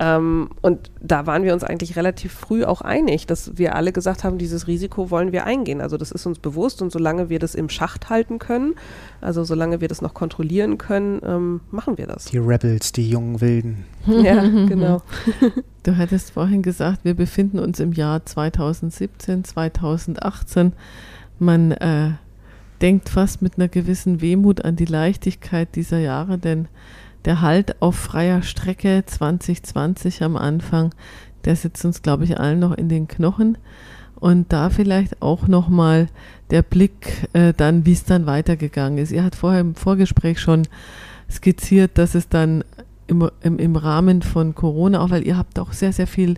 Ähm, 0.03 0.49
und 0.63 0.91
da 1.01 1.27
waren 1.27 1.45
wir 1.45 1.53
uns 1.53 1.63
eigentlich 1.63 1.95
relativ 1.95 2.33
früh 2.33 2.65
auch 2.65 2.81
einig, 2.81 3.29
dass 3.29 3.57
wir 3.57 3.77
alle 3.77 3.93
gesagt 3.93 4.25
haben, 4.25 4.37
dieses 4.37 4.67
Risiko 4.67 5.13
wollen 5.13 5.31
wir 5.31 5.47
eingehen. 5.47 5.81
Also 5.81 5.97
das 5.97 6.11
ist 6.11 6.27
uns 6.27 6.41
bewusst 6.41 6.83
und 6.83 6.91
solange 6.91 7.29
wir 7.29 7.39
das 7.39 7.55
im 7.55 7.69
Schacht 7.69 8.11
halten 8.11 8.41
können, 8.41 8.75
also 9.21 9.45
solange 9.45 9.81
wir 9.81 9.87
das 9.87 10.03
noch 10.03 10.13
kontrollieren 10.13 10.77
können, 10.77 11.21
ähm, 11.25 11.61
machen 11.71 11.99
wir 11.99 12.09
das. 12.09 12.25
Die 12.25 12.39
Rebels, 12.39 12.91
die 12.91 13.09
jungen 13.09 13.41
Wilden. 13.41 13.85
Ja, 14.23 14.43
genau. 14.43 15.03
Du 15.85 15.97
hattest 15.97 16.33
vorhin 16.33 16.63
gesagt, 16.63 17.05
wir 17.05 17.15
befinden 17.15 17.61
uns 17.61 17.79
im 17.79 17.93
Jahr 17.93 18.27
2017, 18.27 19.45
2018. 19.45 20.73
Man 21.39 21.71
äh, 21.71 22.11
denkt 22.81 23.09
fast 23.09 23.43
mit 23.43 23.59
einer 23.59 23.69
gewissen 23.69 24.21
Wehmut 24.21 24.65
an 24.65 24.75
die 24.75 24.85
Leichtigkeit 24.85 25.77
dieser 25.77 25.99
Jahre, 25.99 26.39
denn 26.39 26.67
der 27.25 27.41
Halt 27.41 27.81
auf 27.81 27.97
freier 27.97 28.43
Strecke 28.43 29.05
2020 29.07 30.23
am 30.23 30.37
Anfang, 30.37 30.95
der 31.45 31.57
sitzt 31.57 31.85
uns, 31.85 32.03
glaube 32.03 32.25
ich, 32.25 32.39
allen 32.39 32.59
noch 32.59 32.73
in 32.73 32.89
den 32.89 33.09
Knochen. 33.09 33.59
Und 34.17 34.53
da 34.53 34.71
vielleicht 34.71 35.21
auch 35.21 35.49
nochmal 35.49 36.09
der 36.51 36.63
Blick 36.63 37.29
äh, 37.33 37.53
dann, 37.57 37.87
wie 37.87 37.93
es 37.93 38.05
dann 38.05 38.27
weitergegangen 38.27 38.99
ist. 38.99 39.11
Ihr 39.11 39.25
habt 39.25 39.35
vorher 39.35 39.61
im 39.61 39.75
Vorgespräch 39.75 40.39
schon 40.39 40.63
skizziert, 41.29 41.99
dass 41.99 42.15
es 42.15 42.29
dann 42.29 42.63
im, 43.09 43.29
im, 43.41 43.59
im 43.59 43.75
Rahmen 43.75 44.23
von 44.23 44.55
Corona, 44.55 45.01
auch 45.01 45.11
weil 45.11 45.27
ihr 45.27 45.37
habt 45.37 45.59
auch 45.59 45.73
sehr, 45.73 45.93
sehr 45.93 46.07
viel 46.07 46.37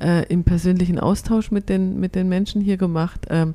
äh, 0.00 0.24
im 0.28 0.44
persönlichen 0.44 0.98
Austausch 0.98 1.50
mit 1.50 1.68
den, 1.68 2.00
mit 2.00 2.14
den 2.14 2.28
Menschen 2.28 2.60
hier 2.60 2.76
gemacht, 2.76 3.26
ähm, 3.28 3.54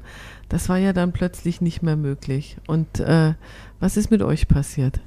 das 0.49 0.69
war 0.69 0.77
ja 0.77 0.93
dann 0.93 1.11
plötzlich 1.11 1.61
nicht 1.61 1.81
mehr 1.81 1.95
möglich. 1.95 2.57
Und 2.67 2.99
äh, 2.99 3.33
was 3.79 3.97
ist 3.97 4.11
mit 4.11 4.21
euch 4.21 4.47
passiert? 4.47 4.99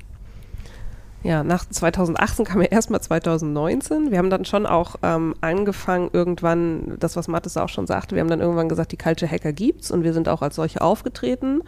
Ja, 1.27 1.43
nach 1.43 1.69
2018 1.69 2.45
kam 2.45 2.63
ja 2.63 2.69
erstmal 2.69 3.01
2019. 3.01 4.13
Wir 4.13 4.19
haben 4.19 4.31
dann 4.31 4.45
schon 4.45 4.65
auch 4.65 4.95
ähm, 5.03 5.35
angefangen, 5.41 6.09
irgendwann, 6.13 6.95
das, 7.01 7.17
was 7.17 7.27
Mathis 7.27 7.57
auch 7.57 7.69
schon 7.69 7.89
sagte, 7.89 8.15
wir 8.15 8.21
haben 8.21 8.31
dann 8.31 8.41
irgendwann 8.41 8.69
gesagt, 8.69 8.93
die 8.93 8.97
Culture 8.97 9.29
Hacker 9.29 9.53
gibt's 9.53 9.91
und 9.91 10.05
wir 10.05 10.13
sind 10.13 10.29
auch 10.29 10.41
als 10.41 10.55
solche 10.55 10.81
aufgetreten. 10.81 11.63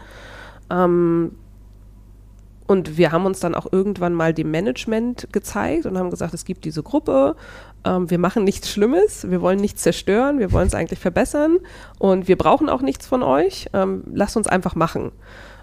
Ähm, 0.69 1.35
und 2.67 2.97
wir 2.97 3.11
haben 3.11 3.25
uns 3.25 3.41
dann 3.41 3.53
auch 3.53 3.67
irgendwann 3.69 4.13
mal 4.13 4.33
dem 4.33 4.49
Management 4.49 5.27
gezeigt 5.33 5.85
und 5.85 5.97
haben 5.97 6.09
gesagt, 6.09 6.33
es 6.33 6.45
gibt 6.45 6.63
diese 6.63 6.81
Gruppe, 6.81 7.35
ähm, 7.83 8.09
wir 8.09 8.17
machen 8.17 8.45
nichts 8.45 8.69
Schlimmes, 8.69 9.29
wir 9.29 9.41
wollen 9.41 9.59
nichts 9.59 9.83
zerstören, 9.83 10.39
wir 10.39 10.53
wollen 10.53 10.67
es 10.67 10.73
eigentlich 10.73 10.99
verbessern 10.99 11.57
und 11.97 12.29
wir 12.29 12.37
brauchen 12.37 12.69
auch 12.69 12.81
nichts 12.81 13.07
von 13.07 13.23
euch, 13.23 13.67
ähm, 13.73 14.03
lasst 14.13 14.37
uns 14.37 14.47
einfach 14.47 14.75
machen. 14.75 15.11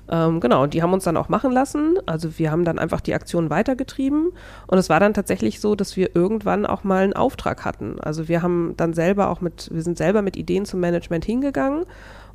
Ähm, 0.09 0.40
genau, 0.40 0.62
und 0.62 0.75
die 0.75 0.83
haben 0.83 0.92
uns 0.92 1.05
dann 1.05 1.16
auch 1.16 1.29
machen 1.29 1.53
lassen. 1.53 1.99
Also 2.07 2.38
wir 2.38 2.51
haben 2.51 2.64
dann 2.64 2.79
einfach 2.79 3.01
die 3.01 3.14
Aktion 3.14 3.51
weitergetrieben. 3.51 4.33
Und 4.66 4.79
es 4.79 4.88
war 4.88 5.01
dann 5.01 5.14
tatsächlich 5.14 5.61
so, 5.61 5.75
dass 5.75 5.97
wir 5.97 6.14
irgendwann 6.14 6.66
auch 6.66 6.85
mal 6.85 7.03
einen 7.03 7.12
Auftrag 7.14 7.64
hatten. 7.64 8.01
Also 8.01 8.29
wir 8.29 8.42
haben 8.42 8.75
dann 8.77 8.95
selber 8.95 9.29
auch 9.31 9.40
mit, 9.40 9.69
wir 9.73 9.83
sind 9.83 9.99
selber 9.99 10.23
mit 10.23 10.37
Ideen 10.37 10.64
zum 10.64 10.81
Management 10.81 11.25
hingegangen. 11.25 11.85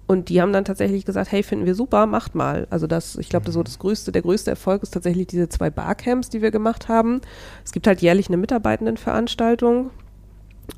Und 0.07 0.27
die 0.27 0.41
haben 0.41 0.51
dann 0.51 0.65
tatsächlich 0.65 1.05
gesagt, 1.05 1.31
hey, 1.31 1.41
finden 1.41 1.65
wir 1.65 1.75
super, 1.75 2.05
macht 2.05 2.35
mal. 2.35 2.67
Also 2.69 2.85
das, 2.85 3.15
ich 3.15 3.29
glaube, 3.29 3.45
das 3.45 3.53
so 3.53 3.63
das 3.63 3.79
größte, 3.79 4.11
der 4.11 4.23
größte 4.23 4.49
Erfolg 4.49 4.83
ist 4.83 4.93
tatsächlich 4.93 5.27
diese 5.27 5.47
zwei 5.47 5.69
Barcamps, 5.69 6.27
die 6.27 6.41
wir 6.41 6.51
gemacht 6.51 6.89
haben. 6.89 7.21
Es 7.63 7.71
gibt 7.71 7.87
halt 7.87 8.01
jährlich 8.01 8.27
eine 8.27 8.35
Mitarbeitendenveranstaltung, 8.35 9.91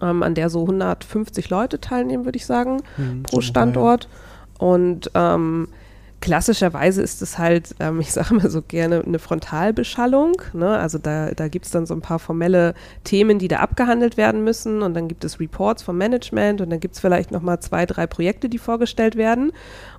ähm, 0.02 0.22
an 0.22 0.36
der 0.36 0.52
so 0.52 0.62
150 0.62 1.50
Leute 1.50 1.82
teilnehmen, 1.82 2.26
würde 2.26 2.38
ich 2.38 2.46
sagen, 2.46 2.84
mhm, 2.98 3.24
pro 3.24 3.42
Standort. 3.42 4.08
Und 4.60 5.10
ähm, 5.16 5.70
klassischerweise 6.24 7.02
ist 7.02 7.22
es 7.22 7.38
halt, 7.38 7.76
ähm, 7.82 8.00
ich 8.00 8.14
sage 8.14 8.34
mal 8.34 8.50
so 8.50 8.62
gerne, 8.62 9.04
eine 9.06 9.20
Frontalbeschallung. 9.20 10.42
Ne? 10.54 10.70
Also 10.70 10.98
da, 10.98 11.32
da 11.32 11.50
gibt 11.50 11.66
es 11.66 11.72
dann 11.72 11.86
so 11.86 11.94
ein 11.94 12.00
paar 12.00 12.18
formelle 12.18 12.76
Themen, 13.04 13.40
die 13.40 13.50
da 13.50 13.58
abgehandelt 13.58 14.16
werden 14.16 14.42
müssen 14.42 14.84
und 14.84 14.94
dann 14.94 15.10
gibt 15.10 15.26
es 15.26 15.42
Reports 15.42 15.84
vom 15.84 15.98
Management 15.98 16.62
und 16.62 16.70
dann 16.70 16.80
gibt 16.80 16.96
es 16.96 17.02
vielleicht 17.02 17.32
nochmal 17.32 17.60
zwei, 17.60 17.86
drei 17.86 18.08
Projekte, 18.08 18.48
die 18.48 18.58
vorgestellt 18.58 19.18
werden. 19.18 19.52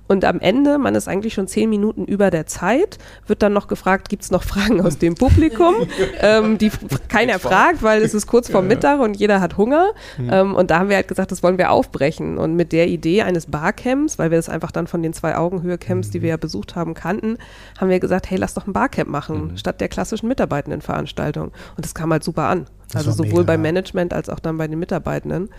Und 0.07 0.23
am 0.25 0.39
Ende, 0.39 0.77
man 0.77 0.95
ist 0.95 1.07
eigentlich 1.07 1.33
schon 1.33 1.47
zehn 1.47 1.69
Minuten 1.69 2.05
über 2.05 2.29
der 2.29 2.45
Zeit, 2.45 2.97
wird 3.27 3.41
dann 3.41 3.53
noch 3.53 3.67
gefragt, 3.67 4.09
gibt 4.09 4.23
es 4.23 4.31
noch 4.31 4.43
Fragen 4.43 4.81
aus 4.81 4.97
dem 4.97 5.15
Publikum, 5.15 5.75
ähm, 6.21 6.57
die 6.57 6.71
keiner 7.07 7.39
fragt, 7.39 7.81
weil 7.81 8.01
es 8.03 8.13
ist 8.13 8.27
kurz 8.27 8.49
vor 8.49 8.61
Mittag 8.61 8.99
und 8.99 9.17
jeder 9.17 9.41
hat 9.41 9.57
Hunger. 9.57 9.93
Mhm. 10.17 10.29
Ähm, 10.31 10.55
und 10.55 10.71
da 10.71 10.79
haben 10.79 10.89
wir 10.89 10.95
halt 10.95 11.07
gesagt, 11.07 11.31
das 11.31 11.41
wollen 11.41 11.57
wir 11.57 11.71
aufbrechen. 11.71 12.37
Und 12.37 12.55
mit 12.55 12.71
der 12.71 12.87
Idee 12.87 13.23
eines 13.23 13.47
Barcamps, 13.47 14.19
weil 14.19 14.31
wir 14.31 14.37
das 14.37 14.49
einfach 14.49 14.71
dann 14.71 14.87
von 14.87 15.01
den 15.01 15.13
zwei 15.13 15.35
Augenhöhe-Camps, 15.35 16.11
die 16.11 16.21
wir 16.21 16.29
ja 16.29 16.37
besucht 16.37 16.75
haben, 16.75 16.93
kannten, 16.93 17.37
haben 17.79 17.89
wir 17.89 17.99
gesagt, 17.99 18.29
hey, 18.29 18.37
lass 18.37 18.53
doch 18.53 18.67
ein 18.67 18.73
Barcamp 18.73 19.09
machen, 19.09 19.51
mhm. 19.51 19.57
statt 19.57 19.81
der 19.81 19.87
klassischen 19.87 20.27
Mitarbeitendenveranstaltung. 20.27 21.47
Und 21.47 21.85
das 21.85 21.95
kam 21.95 22.11
halt 22.11 22.23
super 22.23 22.43
an. 22.43 22.65
Das 22.91 23.07
also 23.07 23.23
sowohl 23.23 23.41
mega. 23.41 23.53
beim 23.53 23.61
Management 23.61 24.13
als 24.13 24.29
auch 24.29 24.39
dann 24.39 24.57
bei 24.57 24.67
den 24.67 24.79
Mitarbeitenden. 24.79 25.49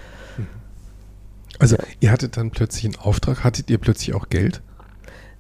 Also 1.59 1.77
ihr 2.01 2.11
hattet 2.11 2.37
dann 2.37 2.51
plötzlich 2.51 2.85
einen 2.85 2.97
Auftrag, 2.97 3.45
hattet 3.45 3.71
ihr 3.71 3.79
plötzlich 3.79 4.15
auch 4.15 4.29
Geld? 4.29 4.63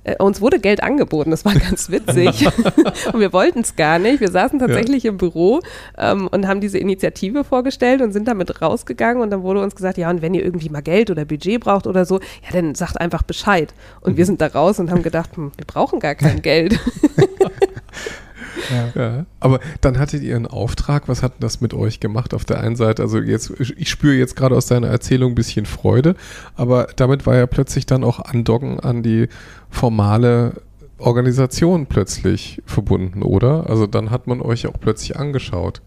Äh, 0.07 0.23
uns 0.23 0.41
wurde 0.41 0.61
Geld 0.61 0.83
angeboten, 0.83 1.33
das 1.33 1.45
war 1.45 1.55
ganz 1.55 1.91
witzig. 1.91 2.47
und 3.13 3.21
wir 3.21 3.33
wollten 3.33 3.61
es 3.61 3.75
gar 3.75 3.99
nicht. 3.99 4.21
Wir 4.21 4.31
saßen 4.31 4.61
tatsächlich 4.61 5.03
ja. 5.03 5.11
im 5.11 5.19
Büro 5.19 5.61
ähm, 5.99 6.29
und 6.29 6.47
haben 6.47 6.61
diese 6.61 6.79
Initiative 6.79 7.43
vorgestellt 7.43 8.01
und 8.01 8.13
sind 8.13 8.29
damit 8.29 8.63
rausgegangen. 8.63 9.21
Und 9.21 9.31
dann 9.31 9.43
wurde 9.43 9.61
uns 9.61 9.75
gesagt, 9.75 9.99
ja, 9.99 10.09
und 10.09 10.23
wenn 10.23 10.35
ihr 10.35 10.45
irgendwie 10.45 10.69
mal 10.69 10.83
Geld 10.83 11.11
oder 11.11 11.25
Budget 11.25 11.61
braucht 11.61 11.89
oder 11.89 12.05
so, 12.05 12.21
ja, 12.21 12.53
dann 12.53 12.77
sagt 12.77 13.01
einfach 13.01 13.23
Bescheid. 13.23 13.75
Und 14.01 14.13
mhm. 14.13 14.17
wir 14.17 14.27
sind 14.27 14.41
da 14.41 14.47
raus 14.47 14.79
und 14.79 14.93
haben 14.93 15.03
gedacht, 15.03 15.37
hm, 15.37 15.51
wir 15.57 15.67
brauchen 15.67 15.99
gar 15.99 16.15
kein 16.15 16.41
Geld. 16.43 16.79
Ja. 18.71 19.03
ja. 19.03 19.27
Aber 19.41 19.61
dann 19.81 19.99
hattet 19.99 20.23
ihr 20.23 20.37
einen 20.37 20.47
Auftrag. 20.47 21.09
Was 21.09 21.23
hat 21.23 21.35
das 21.41 21.61
mit 21.61 21.75
euch 21.75 22.01
gemacht 22.01 22.35
auf 22.35 22.45
der 22.45 22.61
einen 22.61 22.77
Seite? 22.77 23.03
Also 23.03 23.19
jetzt, 23.19 23.53
ich 23.59 23.89
spüre 23.89 24.15
jetzt 24.15 24.37
gerade 24.37 24.57
aus 24.57 24.67
deiner 24.67 24.89
Erzählung 24.89 25.33
ein 25.33 25.35
bisschen 25.35 25.67
Freude, 25.67 26.15
aber 26.55 26.89
damit 26.97 27.27
war 27.27 27.37
ja 27.37 27.47
plötzlich 27.47 27.87
dann 27.87 28.05
auch 28.05 28.21
Andocken 28.21 28.81
an 28.81 29.03
die 29.03 29.29
formale 29.71 30.63
Organisation 30.99 31.87
plötzlich 31.87 32.63
verbunden, 32.65 33.23
oder? 33.23 33.69
Also 33.69 33.87
dann 33.87 34.11
hat 34.11 34.27
man 34.27 34.41
euch 34.41 34.67
auch 34.67 34.81
plötzlich 34.81 35.19
angeschaut. 35.19 35.83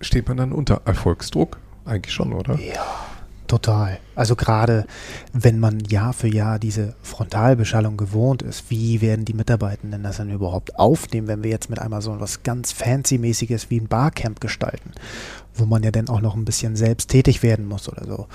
Steht 0.00 0.28
man 0.28 0.36
dann 0.36 0.52
unter 0.52 0.82
Erfolgsdruck? 0.84 1.58
Eigentlich 1.84 2.14
schon, 2.14 2.34
oder? 2.34 2.58
Ja. 2.58 3.07
Total. 3.48 3.98
Also 4.14 4.36
gerade 4.36 4.86
wenn 5.32 5.58
man 5.58 5.80
Jahr 5.80 6.12
für 6.12 6.28
Jahr 6.28 6.58
diese 6.58 6.94
Frontalbeschallung 7.02 7.96
gewohnt 7.96 8.42
ist, 8.42 8.70
wie 8.70 9.00
werden 9.00 9.24
die 9.24 9.32
Mitarbeitenden 9.32 10.02
das 10.02 10.18
dann 10.18 10.30
überhaupt 10.30 10.78
aufnehmen, 10.78 11.28
wenn 11.28 11.42
wir 11.42 11.50
jetzt 11.50 11.70
mit 11.70 11.78
einmal 11.78 12.02
so 12.02 12.20
was 12.20 12.42
ganz 12.42 12.72
Fancy-mäßiges 12.72 13.70
wie 13.70 13.80
ein 13.80 13.88
Barcamp 13.88 14.42
gestalten, 14.42 14.92
wo 15.54 15.64
man 15.64 15.82
ja 15.82 15.90
dann 15.90 16.10
auch 16.10 16.20
noch 16.20 16.36
ein 16.36 16.44
bisschen 16.44 16.76
selbst 16.76 17.08
tätig 17.08 17.42
werden 17.42 17.66
muss 17.66 17.88
oder 17.88 18.04
so. 18.04 18.26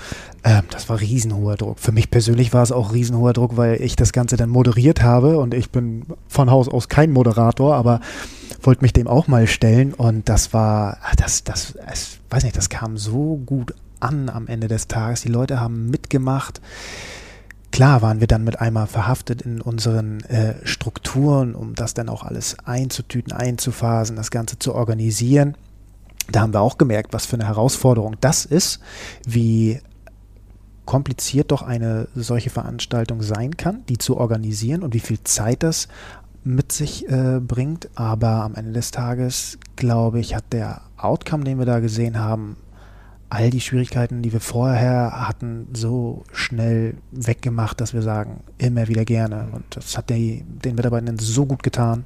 Ähm, 0.42 0.64
das 0.70 0.88
war 0.88 0.98
riesenhoher 1.00 1.56
Druck. 1.56 1.78
Für 1.78 1.92
mich 1.92 2.10
persönlich 2.10 2.52
war 2.52 2.64
es 2.64 2.72
auch 2.72 2.92
riesenhoher 2.92 3.34
Druck, 3.34 3.56
weil 3.56 3.80
ich 3.80 3.94
das 3.94 4.12
Ganze 4.12 4.36
dann 4.36 4.50
moderiert 4.50 5.04
habe 5.04 5.38
und 5.38 5.54
ich 5.54 5.70
bin 5.70 6.06
von 6.26 6.50
Haus 6.50 6.68
aus 6.68 6.88
kein 6.88 7.12
Moderator, 7.12 7.76
aber 7.76 8.00
wollte 8.62 8.82
mich 8.82 8.92
dem 8.92 9.06
auch 9.06 9.28
mal 9.28 9.46
stellen 9.46 9.94
und 9.94 10.28
das 10.28 10.52
war, 10.52 10.98
das, 11.16 11.44
das, 11.44 11.76
es, 11.86 12.18
weiß 12.30 12.42
nicht, 12.42 12.56
das 12.56 12.68
kam 12.68 12.96
so 12.96 13.36
gut 13.46 13.74
an 14.04 14.28
am 14.28 14.46
Ende 14.46 14.68
des 14.68 14.88
Tages. 14.88 15.22
Die 15.22 15.28
Leute 15.28 15.60
haben 15.60 15.90
mitgemacht. 15.90 16.60
Klar 17.72 18.02
waren 18.02 18.20
wir 18.20 18.28
dann 18.28 18.44
mit 18.44 18.60
einmal 18.60 18.86
verhaftet 18.86 19.42
in 19.42 19.60
unseren 19.60 20.20
äh, 20.24 20.54
Strukturen, 20.64 21.56
um 21.56 21.74
das 21.74 21.92
dann 21.92 22.08
auch 22.08 22.22
alles 22.22 22.56
einzutüten, 22.64 23.32
einzuphasen, 23.32 24.14
das 24.14 24.30
Ganze 24.30 24.60
zu 24.60 24.74
organisieren. 24.74 25.56
Da 26.30 26.40
haben 26.40 26.54
wir 26.54 26.60
auch 26.60 26.78
gemerkt, 26.78 27.12
was 27.12 27.26
für 27.26 27.34
eine 27.34 27.46
Herausforderung 27.46 28.16
das 28.20 28.44
ist, 28.44 28.78
wie 29.26 29.80
kompliziert 30.84 31.50
doch 31.50 31.62
eine 31.62 32.08
solche 32.14 32.50
Veranstaltung 32.50 33.22
sein 33.22 33.56
kann, 33.56 33.84
die 33.88 33.98
zu 33.98 34.16
organisieren 34.16 34.82
und 34.82 34.94
wie 34.94 35.00
viel 35.00 35.22
Zeit 35.24 35.62
das 35.62 35.88
mit 36.44 36.72
sich 36.72 37.08
äh, 37.08 37.40
bringt. 37.40 37.88
Aber 37.94 38.44
am 38.44 38.54
Ende 38.54 38.72
des 38.72 38.90
Tages, 38.90 39.58
glaube 39.76 40.20
ich, 40.20 40.34
hat 40.34 40.52
der 40.52 40.82
Outcome, 40.96 41.44
den 41.44 41.58
wir 41.58 41.66
da 41.66 41.80
gesehen 41.80 42.18
haben, 42.18 42.56
all 43.30 43.50
die 43.50 43.60
Schwierigkeiten, 43.60 44.22
die 44.22 44.32
wir 44.32 44.40
vorher 44.40 45.26
hatten, 45.26 45.68
so 45.72 46.22
schnell 46.32 46.94
weggemacht, 47.10 47.80
dass 47.80 47.94
wir 47.94 48.02
sagen, 48.02 48.44
immer 48.58 48.88
wieder 48.88 49.04
gerne. 49.04 49.48
Und 49.52 49.64
das 49.70 49.96
hat 49.96 50.10
die, 50.10 50.44
den 50.46 50.76
Mitarbeitenden 50.76 51.18
so 51.18 51.46
gut 51.46 51.62
getan 51.62 52.04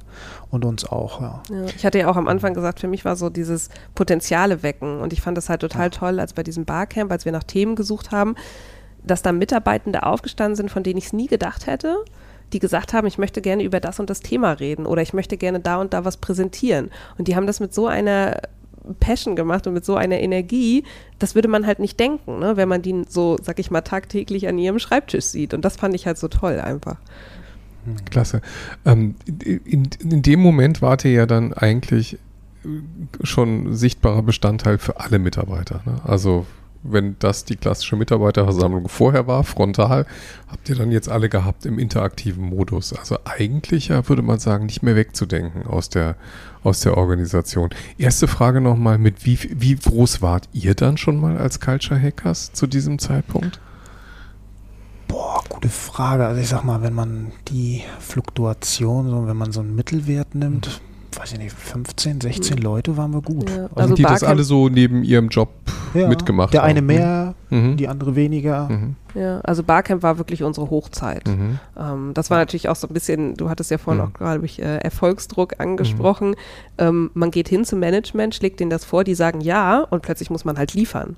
und 0.49 0.65
uns 0.65 0.85
auch. 0.85 1.21
Ja. 1.21 1.43
Ja, 1.49 1.65
ich 1.65 1.85
hatte 1.85 1.99
ja 1.99 2.09
auch 2.09 2.17
am 2.17 2.27
Anfang 2.27 2.53
gesagt, 2.53 2.79
für 2.79 2.87
mich 2.87 3.05
war 3.05 3.15
so 3.15 3.29
dieses 3.29 3.69
Potenziale 3.95 4.63
wecken. 4.63 4.99
Und 5.01 5.13
ich 5.13 5.21
fand 5.21 5.37
das 5.37 5.49
halt 5.49 5.61
total 5.61 5.87
ja. 5.87 5.89
toll, 5.89 6.19
als 6.19 6.33
bei 6.33 6.43
diesem 6.43 6.65
Barcamp, 6.65 7.11
als 7.11 7.25
wir 7.25 7.31
nach 7.31 7.43
Themen 7.43 7.75
gesucht 7.75 8.11
haben, 8.11 8.35
dass 9.03 9.21
da 9.21 9.31
Mitarbeitende 9.31 10.03
aufgestanden 10.03 10.55
sind, 10.55 10.71
von 10.71 10.83
denen 10.83 10.97
ich 10.97 11.05
es 11.05 11.13
nie 11.13 11.27
gedacht 11.27 11.67
hätte 11.67 11.97
die 12.53 12.59
gesagt 12.59 12.93
haben, 12.93 13.07
ich 13.07 13.17
möchte 13.17 13.41
gerne 13.41 13.63
über 13.63 13.79
das 13.79 13.99
und 13.99 14.09
das 14.09 14.21
Thema 14.21 14.53
reden 14.53 14.85
oder 14.85 15.01
ich 15.01 15.13
möchte 15.13 15.37
gerne 15.37 15.59
da 15.59 15.79
und 15.79 15.93
da 15.93 16.05
was 16.05 16.17
präsentieren. 16.17 16.89
Und 17.17 17.27
die 17.27 17.35
haben 17.35 17.47
das 17.47 17.59
mit 17.59 17.73
so 17.73 17.87
einer 17.87 18.41
Passion 18.95 19.35
gemacht 19.35 19.67
und 19.67 19.73
mit 19.73 19.85
so 19.85 19.95
einer 19.95 20.19
Energie, 20.19 20.83
das 21.19 21.35
würde 21.35 21.47
man 21.47 21.65
halt 21.65 21.79
nicht 21.79 21.99
denken, 21.99 22.39
ne, 22.39 22.57
wenn 22.57 22.69
man 22.69 22.81
die 22.81 23.03
so, 23.07 23.37
sag 23.41 23.59
ich 23.59 23.71
mal, 23.71 23.81
tagtäglich 23.81 24.47
an 24.47 24.57
ihrem 24.57 24.79
Schreibtisch 24.79 25.25
sieht. 25.25 25.53
Und 25.53 25.65
das 25.65 25.77
fand 25.77 25.95
ich 25.95 26.05
halt 26.05 26.17
so 26.17 26.27
toll 26.27 26.59
einfach. 26.59 26.97
Klasse. 28.09 28.41
Ähm, 28.85 29.15
in, 29.43 29.89
in 29.99 30.21
dem 30.21 30.39
Moment 30.39 30.81
wart 30.81 31.05
ihr 31.05 31.11
ja 31.11 31.25
dann 31.25 31.53
eigentlich 31.53 32.17
schon 33.23 33.73
sichtbarer 33.73 34.21
Bestandteil 34.21 34.77
für 34.77 34.99
alle 34.99 35.19
Mitarbeiter. 35.19 35.81
Ne? 35.85 36.01
Also 36.03 36.45
wenn 36.83 37.17
das 37.19 37.45
die 37.45 37.55
klassische 37.55 37.95
Mitarbeiterversammlung 37.95 38.87
vorher 38.87 39.27
war, 39.27 39.43
frontal, 39.43 40.05
habt 40.47 40.69
ihr 40.69 40.75
dann 40.75 40.91
jetzt 40.91 41.09
alle 41.09 41.29
gehabt 41.29 41.65
im 41.65 41.77
interaktiven 41.77 42.43
Modus. 42.43 42.93
Also 42.93 43.17
eigentlich 43.25 43.89
ja, 43.89 44.07
würde 44.07 44.21
man 44.21 44.39
sagen, 44.39 44.65
nicht 44.65 44.81
mehr 44.81 44.95
wegzudenken 44.95 45.65
aus 45.67 45.89
der, 45.89 46.15
aus 46.63 46.81
der 46.81 46.97
Organisation. 46.97 47.69
Erste 47.97 48.27
Frage 48.27 48.61
nochmal, 48.61 48.97
mit 48.97 49.25
wie, 49.25 49.39
wie 49.53 49.75
groß 49.75 50.21
wart 50.21 50.49
ihr 50.53 50.75
dann 50.75 50.97
schon 50.97 51.19
mal 51.19 51.37
als 51.37 51.59
Culture 51.59 52.01
Hackers 52.01 52.53
zu 52.53 52.67
diesem 52.67 52.99
Zeitpunkt? 52.99 53.59
Boah, 55.07 55.43
gute 55.49 55.69
Frage. 55.69 56.25
Also 56.25 56.41
ich 56.41 56.49
sag 56.49 56.63
mal, 56.63 56.81
wenn 56.81 56.93
man 56.93 57.31
die 57.47 57.83
Fluktuation, 57.99 59.09
so 59.09 59.27
wenn 59.27 59.37
man 59.37 59.51
so 59.51 59.61
einen 59.61 59.75
Mittelwert 59.75 60.35
nimmt, 60.35 60.67
mhm 60.67 60.89
weiß 61.15 61.33
ich 61.33 61.39
nicht, 61.39 61.55
15, 61.55 62.21
16 62.21 62.57
mhm. 62.57 62.63
Leute 62.63 62.97
waren 62.97 63.11
wir 63.11 63.21
gut. 63.21 63.49
Ja. 63.49 63.63
Also, 63.63 63.75
also 63.75 63.95
die 63.95 64.03
das 64.03 64.23
alle 64.23 64.43
so 64.43 64.69
neben 64.69 65.03
ihrem 65.03 65.29
Job 65.29 65.49
ja, 65.93 66.07
mitgemacht 66.07 66.53
Der 66.53 66.63
eine 66.63 66.81
mehr, 66.81 67.35
mhm. 67.49 67.77
die 67.77 67.87
andere 67.87 68.15
weniger. 68.15 68.69
Mhm. 68.69 68.95
Ja, 69.15 69.39
also 69.41 69.63
Barcamp 69.63 70.03
war 70.03 70.17
wirklich 70.17 70.43
unsere 70.43 70.69
Hochzeit. 70.69 71.27
Mhm. 71.27 71.59
Ähm, 71.77 72.11
das 72.13 72.29
war 72.29 72.37
natürlich 72.37 72.69
auch 72.69 72.75
so 72.75 72.87
ein 72.87 72.93
bisschen, 72.93 73.35
du 73.35 73.49
hattest 73.49 73.71
ja 73.71 73.77
vorhin 73.77 74.03
mhm. 74.03 74.09
auch, 74.09 74.13
glaube 74.13 74.45
ich, 74.45 74.61
äh, 74.61 74.77
Erfolgsdruck 74.77 75.59
angesprochen. 75.59 76.29
Mhm. 76.29 76.35
Ähm, 76.77 77.11
man 77.13 77.31
geht 77.31 77.49
hin 77.49 77.65
zum 77.65 77.79
Management, 77.79 78.35
schlägt 78.35 78.59
denen 78.59 78.69
das 78.69 78.85
vor, 78.85 79.03
die 79.03 79.15
sagen 79.15 79.41
ja 79.41 79.79
und 79.79 80.01
plötzlich 80.03 80.29
muss 80.29 80.45
man 80.45 80.57
halt 80.57 80.73
liefern. 80.73 81.15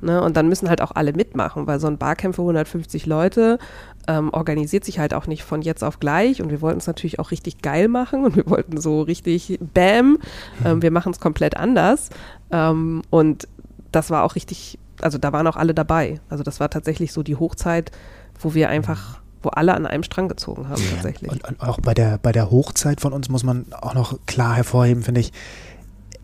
Ne? 0.00 0.22
Und 0.22 0.36
dann 0.36 0.48
müssen 0.48 0.68
halt 0.68 0.80
auch 0.80 0.92
alle 0.92 1.12
mitmachen, 1.12 1.66
weil 1.66 1.80
so 1.80 1.86
ein 1.86 1.98
Barcamp 1.98 2.34
für 2.34 2.42
150 2.42 3.06
Leute 3.06 3.58
ähm, 4.06 4.30
organisiert 4.32 4.84
sich 4.84 4.98
halt 4.98 5.14
auch 5.14 5.26
nicht 5.26 5.44
von 5.44 5.62
jetzt 5.62 5.82
auf 5.82 6.00
gleich 6.00 6.42
und 6.42 6.50
wir 6.50 6.60
wollten 6.60 6.78
es 6.78 6.86
natürlich 6.86 7.18
auch 7.18 7.30
richtig 7.30 7.62
geil 7.62 7.88
machen 7.88 8.24
und 8.24 8.36
wir 8.36 8.46
wollten 8.46 8.80
so 8.80 9.02
richtig 9.02 9.58
Bam, 9.72 10.18
ähm, 10.64 10.82
wir 10.82 10.90
machen 10.90 11.12
es 11.12 11.20
komplett 11.20 11.56
anders 11.56 12.10
ähm, 12.50 13.02
und 13.10 13.48
das 13.92 14.10
war 14.10 14.24
auch 14.24 14.34
richtig, 14.34 14.78
also 15.00 15.18
da 15.18 15.32
waren 15.32 15.46
auch 15.46 15.56
alle 15.56 15.74
dabei. 15.74 16.20
Also 16.28 16.42
das 16.42 16.60
war 16.60 16.70
tatsächlich 16.70 17.12
so 17.12 17.22
die 17.22 17.36
Hochzeit, 17.36 17.90
wo 18.40 18.54
wir 18.54 18.68
einfach 18.68 19.20
wo 19.44 19.50
alle 19.50 19.74
an 19.74 19.86
einem 19.86 20.02
Strang 20.02 20.28
gezogen 20.28 20.68
haben 20.68 20.82
tatsächlich. 20.90 21.30
Und, 21.30 21.46
und, 21.46 21.60
auch 21.60 21.78
bei 21.80 21.92
der, 21.92 22.18
bei 22.18 22.32
der 22.32 22.50
Hochzeit 22.50 23.00
von 23.02 23.12
uns 23.12 23.28
muss 23.28 23.44
man 23.44 23.66
auch 23.72 23.94
noch 23.94 24.18
klar 24.26 24.54
hervorheben, 24.54 25.02
finde 25.02 25.20
ich, 25.20 25.32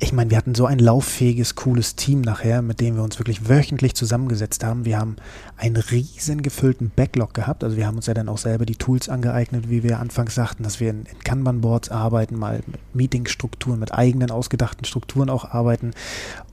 ich 0.03 0.15
meine, 0.15 0.31
wir 0.31 0.39
hatten 0.39 0.55
so 0.55 0.65
ein 0.65 0.79
lauffähiges, 0.79 1.57
cooles 1.57 1.95
Team 1.95 2.23
nachher, 2.23 2.63
mit 2.63 2.81
dem 2.81 2.97
wir 2.97 3.03
uns 3.03 3.19
wirklich 3.19 3.51
wöchentlich 3.51 3.95
zusammengesetzt 3.95 4.65
haben. 4.65 4.87
Wir 4.87 4.99
haben 4.99 5.17
einen 5.59 5.77
riesen 5.77 6.41
gefüllten 6.41 6.91
Backlog 6.91 7.35
gehabt. 7.35 7.63
Also 7.63 7.77
wir 7.77 7.87
haben 7.87 7.97
uns 7.97 8.07
ja 8.07 8.15
dann 8.15 8.31
auch 8.31 8.39
selber 8.39 8.65
die 8.65 8.77
Tools 8.77 9.11
angeeignet, 9.11 9.69
wie 9.69 9.83
wir 9.83 10.01
anfangs 10.01 10.35
sagten, 10.35 10.63
dass 10.63 10.81
wir 10.81 10.89
in, 10.89 11.05
in 11.05 11.19
Kanban-Boards 11.23 11.91
arbeiten, 11.91 12.39
mal 12.39 12.63
mit 12.67 12.95
Meeting-Strukturen, 12.95 13.79
mit 13.79 13.93
eigenen 13.93 14.31
ausgedachten 14.31 14.87
Strukturen 14.87 15.29
auch 15.29 15.45
arbeiten. 15.45 15.91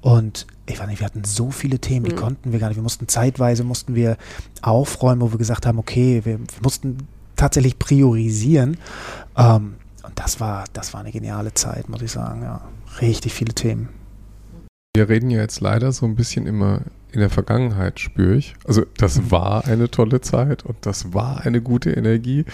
Und 0.01 0.45
ich 0.65 0.77
weiß 0.77 0.87
nicht, 0.87 0.99
wir 0.99 1.05
hatten 1.05 1.23
so 1.23 1.49
viele 1.49 1.79
Themen, 1.79 2.05
die 2.05 2.15
mhm. 2.15 2.19
konnten 2.19 2.51
wir 2.51 2.59
gar 2.59 2.67
nicht. 2.67 2.77
Wir 2.77 2.83
mussten 2.83 3.07
zeitweise, 3.07 3.63
mussten 3.63 3.95
wir 3.95 4.17
aufräumen, 4.61 5.21
wo 5.21 5.31
wir 5.31 5.37
gesagt 5.37 5.65
haben, 5.65 5.79
okay, 5.79 6.21
wir, 6.25 6.37
wir 6.39 6.61
mussten 6.61 7.07
tatsächlich 7.37 7.79
priorisieren. 7.79 8.75
Ähm, 9.37 9.75
und 10.03 10.19
das 10.19 10.41
war, 10.41 10.65
das 10.73 10.93
war 10.93 10.99
eine 10.99 11.13
geniale 11.13 11.53
Zeit, 11.53 11.87
muss 11.87 12.01
ich 12.01 12.11
sagen, 12.11 12.41
ja 12.41 12.61
richtig 13.01 13.33
viele 13.33 13.53
Themen. 13.53 13.89
Wir 14.95 15.09
reden 15.09 15.29
ja 15.29 15.41
jetzt 15.41 15.61
leider 15.61 15.91
so 15.91 16.05
ein 16.05 16.15
bisschen 16.15 16.47
immer 16.47 16.81
in 17.11 17.19
der 17.19 17.29
Vergangenheit, 17.29 17.99
spüre 17.99 18.35
ich. 18.35 18.55
Also 18.65 18.83
das 18.97 19.17
mhm. 19.17 19.31
war 19.31 19.65
eine 19.65 19.89
tolle 19.89 20.21
Zeit 20.21 20.65
und 20.65 20.77
das 20.81 21.13
war 21.13 21.45
eine 21.45 21.61
gute 21.61 21.91
Energie. 21.91 22.45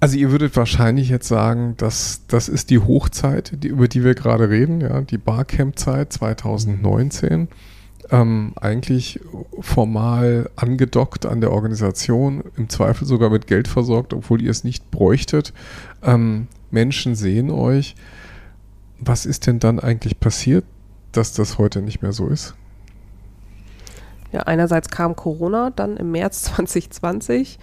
Also 0.00 0.18
ihr 0.18 0.30
würdet 0.30 0.54
wahrscheinlich 0.56 1.08
jetzt 1.08 1.28
sagen, 1.28 1.74
dass 1.78 2.26
das 2.28 2.48
ist 2.48 2.70
die 2.70 2.78
Hochzeit, 2.78 3.52
die, 3.62 3.68
über 3.68 3.88
die 3.88 4.04
wir 4.04 4.14
gerade 4.14 4.50
reden, 4.50 4.80
ja, 4.80 5.00
die 5.00 5.18
Barcamp-Zeit 5.18 6.12
2019. 6.12 7.48
Ähm, 8.10 8.52
eigentlich 8.56 9.20
formal 9.60 10.50
angedockt 10.56 11.24
an 11.24 11.40
der 11.40 11.52
Organisation, 11.52 12.44
im 12.56 12.68
Zweifel 12.68 13.06
sogar 13.06 13.30
mit 13.30 13.46
Geld 13.46 13.66
versorgt, 13.66 14.12
obwohl 14.12 14.42
ihr 14.42 14.50
es 14.50 14.62
nicht 14.62 14.90
bräuchtet. 14.90 15.54
Ähm, 16.02 16.48
Menschen 16.70 17.14
sehen 17.14 17.50
euch 17.50 17.94
was 19.06 19.26
ist 19.26 19.46
denn 19.46 19.58
dann 19.58 19.80
eigentlich 19.80 20.20
passiert, 20.20 20.64
dass 21.12 21.32
das 21.32 21.58
heute 21.58 21.82
nicht 21.82 22.02
mehr 22.02 22.12
so 22.12 22.28
ist? 22.28 22.54
Ja, 24.32 24.40
einerseits 24.42 24.88
kam 24.88 25.14
Corona 25.14 25.70
dann 25.70 25.96
im 25.96 26.10
März 26.10 26.42
2020. 26.54 27.58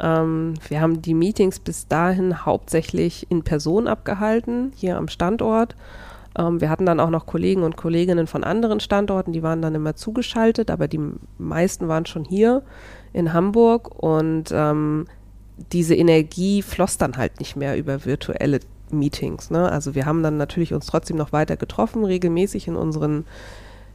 Ähm, 0.00 0.54
wir 0.68 0.80
haben 0.80 1.02
die 1.02 1.14
Meetings 1.14 1.60
bis 1.60 1.88
dahin 1.88 2.44
hauptsächlich 2.44 3.26
in 3.30 3.42
Person 3.42 3.86
abgehalten, 3.86 4.72
hier 4.74 4.96
am 4.96 5.08
Standort. 5.08 5.76
Ähm, 6.38 6.60
wir 6.60 6.70
hatten 6.70 6.86
dann 6.86 7.00
auch 7.00 7.10
noch 7.10 7.26
Kollegen 7.26 7.62
und 7.62 7.76
Kolleginnen 7.76 8.26
von 8.26 8.44
anderen 8.44 8.80
Standorten, 8.80 9.32
die 9.32 9.42
waren 9.42 9.62
dann 9.62 9.74
immer 9.74 9.96
zugeschaltet, 9.96 10.70
aber 10.70 10.88
die 10.88 11.00
meisten 11.38 11.88
waren 11.88 12.06
schon 12.06 12.24
hier 12.24 12.62
in 13.12 13.32
Hamburg 13.32 13.90
und 14.02 14.50
ähm, 14.52 15.06
diese 15.72 15.94
Energie 15.94 16.62
floss 16.62 16.96
dann 16.96 17.16
halt 17.16 17.38
nicht 17.38 17.56
mehr 17.56 17.76
über 17.76 18.04
virtuelle 18.04 18.60
Meetings. 18.92 19.50
Ne? 19.50 19.70
Also 19.70 19.94
wir 19.94 20.06
haben 20.06 20.22
dann 20.22 20.36
natürlich 20.36 20.72
uns 20.74 20.86
trotzdem 20.86 21.16
noch 21.16 21.32
weiter 21.32 21.56
getroffen, 21.56 22.04
regelmäßig 22.04 22.68
in 22.68 22.76
unseren 22.76 23.24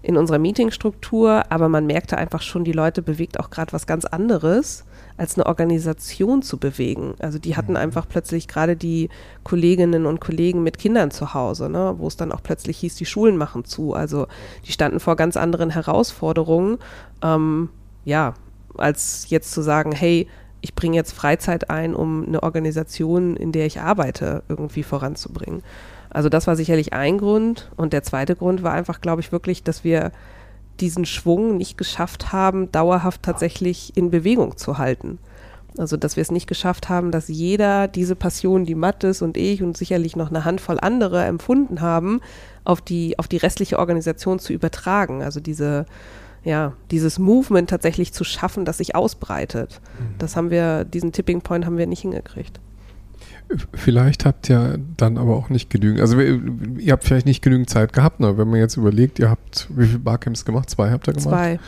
in 0.06 0.18
unserer 0.18 0.38
Meetingstruktur, 0.38 1.46
aber 1.50 1.68
man 1.68 1.88
merkte 1.88 2.16
einfach 2.16 2.44
schon, 2.44 2.64
die 2.64 2.74
Leute 2.74 3.02
bewegt 3.02 3.40
auch 3.40 3.50
gerade 3.50 3.74
was 3.74 3.88
ganz 3.88 4.06
anderes, 4.06 4.86
als 5.18 5.36
eine 5.36 5.48
Organisation 5.48 6.44
zu 6.44 6.58
bewegen. 6.58 7.16
Also 7.18 7.40
die 7.40 7.58
hatten 7.58 7.72
mhm. 7.72 7.78
einfach 7.78 8.08
plötzlich 8.08 8.48
gerade 8.48 8.76
die 8.76 9.10
Kolleginnen 9.44 10.06
und 10.06 10.22
Kollegen 10.22 10.62
mit 10.62 10.78
Kindern 10.78 11.10
zu 11.10 11.34
Hause, 11.34 11.70
ne, 11.70 11.96
wo 11.98 12.06
es 12.06 12.18
dann 12.18 12.32
auch 12.32 12.44
plötzlich 12.44 12.78
hieß, 12.78 12.96
die 12.96 13.08
Schulen 13.08 13.36
machen 13.36 13.66
zu. 13.66 13.96
Also 13.96 14.28
die 14.66 14.72
standen 14.72 15.00
vor 15.00 15.16
ganz 15.16 15.38
anderen 15.38 15.72
Herausforderungen. 15.72 16.78
Ähm, 17.24 17.70
ja, 18.04 18.36
als 18.78 19.28
jetzt 19.30 19.52
zu 19.52 19.64
sagen, 19.64 19.92
hey, 19.92 20.28
ich 20.66 20.74
bringe 20.74 20.96
jetzt 20.96 21.12
Freizeit 21.12 21.70
ein, 21.70 21.94
um 21.94 22.26
eine 22.26 22.42
Organisation, 22.42 23.38
in 23.38 23.52
der 23.52 23.68
ich 23.68 23.82
arbeite, 23.82 24.42
irgendwie 24.50 24.82
voranzubringen. 24.82 25.62
Also 26.10 26.28
das 26.28 26.48
war 26.48 26.56
sicherlich 26.56 26.92
ein 26.92 27.20
Grund. 27.20 27.70
Und 27.78 27.94
der 27.94 28.02
zweite 28.02 28.36
Grund 28.36 28.64
war 28.64 28.74
einfach, 28.74 29.00
glaube 29.00 29.22
ich, 29.22 29.32
wirklich, 29.32 29.62
dass 29.62 29.84
wir 29.84 30.12
diesen 30.80 31.06
Schwung 31.06 31.56
nicht 31.56 31.78
geschafft 31.78 32.34
haben, 32.34 32.72
dauerhaft 32.72 33.22
tatsächlich 33.22 33.96
in 33.96 34.10
Bewegung 34.10 34.58
zu 34.58 34.80
halten. 34.80 35.20
Also, 35.78 35.98
dass 35.98 36.16
wir 36.16 36.22
es 36.22 36.32
nicht 36.32 36.48
geschafft 36.48 36.90
haben, 36.90 37.12
dass 37.12 37.28
jeder 37.28 37.88
diese 37.88 38.16
Passion, 38.16 38.66
die 38.66 38.76
Mattes 38.76 39.22
und 39.22 39.38
ich 39.38 39.62
und 39.62 39.78
sicherlich 39.78 40.16
noch 40.16 40.32
eine 40.32 40.46
Handvoll 40.46 40.80
andere 40.82 41.26
empfunden 41.26 41.80
haben, 41.80 42.22
auf 42.64 42.82
die, 42.82 43.20
auf 43.20 43.28
die 43.28 43.38
restliche 43.38 43.78
Organisation 43.78 44.40
zu 44.40 44.52
übertragen. 44.52 45.22
Also 45.22 45.40
diese, 45.40 45.86
ja, 46.46 46.74
dieses 46.92 47.20
Movement 47.20 47.70
tatsächlich 47.70 48.14
zu 48.14 48.24
schaffen, 48.24 48.64
das 48.64 48.78
sich 48.78 48.96
ausbreitet. 48.96 49.82
Mhm. 50.00 50.18
Das 50.20 50.36
haben 50.38 50.52
wir, 50.52 50.86
diesen 50.86 51.12
Tipping 51.12 51.42
Point 51.42 51.66
haben 51.66 51.78
wir 51.78 51.88
nicht 51.88 52.02
hingekriegt. 52.02 52.60
Vielleicht 53.74 54.26
habt 54.26 54.50
ihr 54.50 54.80
dann 54.98 55.18
aber 55.18 55.36
auch 55.36 55.50
nicht 55.50 55.70
genügend, 55.70 56.02
also 56.02 56.20
ihr 56.20 56.92
habt 56.92 57.04
vielleicht 57.04 57.26
nicht 57.26 57.44
genügend 57.44 57.70
Zeit 57.70 57.94
gehabt, 57.94 58.20
ne? 58.20 58.38
wenn 58.38 58.50
man 58.50 58.60
jetzt 58.60 58.76
überlegt, 58.76 59.20
ihr 59.20 59.30
habt, 59.30 59.68
wie 59.70 59.86
viele 59.86 60.00
Barcamps 60.00 60.46
gemacht? 60.46 60.70
Zwei 60.70 60.92
habt 60.92 61.08
ihr 61.08 61.14
gemacht? 61.14 61.30
Zwei 61.30 61.60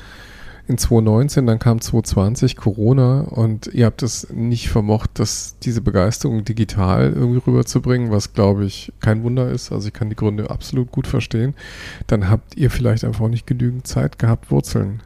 in 0.68 0.78
2019, 0.78 1.46
dann 1.48 1.60
kam 1.60 1.80
2020 1.80 2.58
Corona 2.58 3.22
und 3.22 3.68
ihr 3.68 3.86
habt 3.86 4.04
es 4.04 4.30
nicht 4.32 4.70
vermocht, 4.70 5.18
dass 5.18 5.56
diese 5.64 5.80
Begeisterung 5.80 6.44
digital 6.44 7.14
irgendwie 7.14 7.40
rüberzubringen, 7.40 8.12
was 8.12 8.34
glaube 8.34 8.66
ich 8.66 8.92
kein 9.00 9.24
Wunder 9.24 9.50
ist. 9.50 9.72
Also 9.72 9.88
ich 9.88 9.94
kann 9.94 10.10
die 10.10 10.18
Gründe 10.18 10.50
absolut 10.50 10.92
gut 10.92 11.08
verstehen. 11.08 11.56
Dann 12.08 12.30
habt 12.30 12.58
ihr 12.58 12.70
vielleicht 12.70 13.06
einfach 13.06 13.30
nicht 13.30 13.48
genügend 13.48 13.88
Zeit 13.88 14.20
gehabt, 14.20 14.52
Wurzeln 14.52 15.02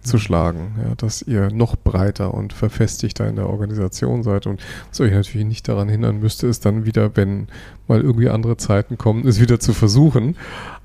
zu 0.00 0.18
schlagen, 0.18 0.76
ja, 0.82 0.94
dass 0.94 1.22
ihr 1.22 1.50
noch 1.50 1.76
breiter 1.76 2.32
und 2.32 2.52
verfestigter 2.52 3.28
in 3.28 3.36
der 3.36 3.48
Organisation 3.48 4.22
seid. 4.22 4.46
Und 4.46 4.62
was 4.88 5.00
euch 5.00 5.12
natürlich 5.12 5.46
nicht 5.46 5.68
daran 5.68 5.88
hindern 5.88 6.20
müsste, 6.20 6.46
ist 6.46 6.64
dann 6.64 6.86
wieder, 6.86 7.16
wenn 7.16 7.48
mal 7.86 8.00
irgendwie 8.00 8.30
andere 8.30 8.56
Zeiten 8.56 8.96
kommen, 8.96 9.26
es 9.26 9.40
wieder 9.40 9.60
zu 9.60 9.74
versuchen. 9.74 10.36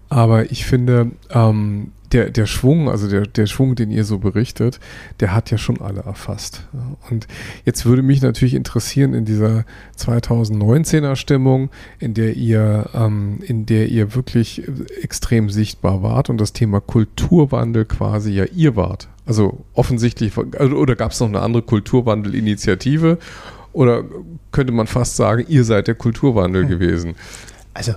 Aber 0.09 0.51
ich 0.51 0.65
finde, 0.65 1.11
ähm, 1.29 1.91
der, 2.11 2.29
der 2.29 2.45
Schwung, 2.45 2.89
also 2.89 3.07
der, 3.07 3.21
der 3.21 3.45
Schwung, 3.45 3.75
den 3.75 3.91
ihr 3.91 4.03
so 4.03 4.17
berichtet, 4.17 4.79
der 5.19 5.33
hat 5.33 5.51
ja 5.51 5.57
schon 5.57 5.81
alle 5.81 6.01
erfasst. 6.01 6.67
Und 7.09 7.27
jetzt 7.65 7.85
würde 7.85 8.01
mich 8.01 8.21
natürlich 8.21 8.55
interessieren 8.55 9.13
in 9.13 9.25
dieser 9.25 9.65
2019er 9.97 11.15
Stimmung, 11.15 11.69
in 11.99 12.13
der 12.13 12.35
ihr, 12.35 12.89
ähm, 12.93 13.39
in 13.45 13.65
der 13.65 13.89
ihr 13.89 14.15
wirklich 14.15 14.63
extrem 15.01 15.49
sichtbar 15.49 16.01
wart 16.01 16.29
und 16.29 16.39
das 16.39 16.53
Thema 16.53 16.81
Kulturwandel 16.81 17.85
quasi 17.85 18.31
ja 18.31 18.45
ihr 18.45 18.75
wart. 18.75 19.07
Also 19.25 19.65
offensichtlich, 19.73 20.33
also, 20.57 20.75
oder 20.75 20.95
gab 20.95 21.11
es 21.11 21.19
noch 21.19 21.27
eine 21.27 21.41
andere 21.41 21.61
Kulturwandelinitiative? 21.61 23.19
Oder 23.71 24.03
könnte 24.51 24.73
man 24.73 24.87
fast 24.87 25.15
sagen, 25.15 25.45
ihr 25.47 25.63
seid 25.63 25.87
der 25.87 25.93
Kulturwandel 25.93 26.63
hm. 26.63 26.69
gewesen? 26.69 27.15
Also 27.75 27.93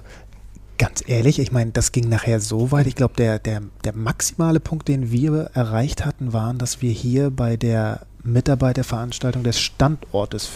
ganz 0.83 1.05
ehrlich, 1.07 1.39
ich 1.39 1.53
meine, 1.53 1.71
das 1.71 1.93
ging 1.93 2.09
nachher 2.09 2.41
so 2.41 2.73
weit. 2.73 2.89
Ich 2.89 2.97
glaube, 2.97 3.15
der, 3.15 3.39
der, 3.39 3.63
der 3.85 3.95
maximale 3.95 4.59
Punkt, 4.59 4.89
den 4.89 5.13
wir 5.13 5.51
erreicht 5.55 6.05
hatten, 6.05 6.33
waren, 6.33 6.59
dass 6.59 6.83
wir 6.83 6.91
hier 6.91 7.31
bei 7.31 7.57
der 7.57 8.01
Mitarbeiterveranstaltung 8.25 9.45
des 9.45 9.61
Standortes 9.61 10.51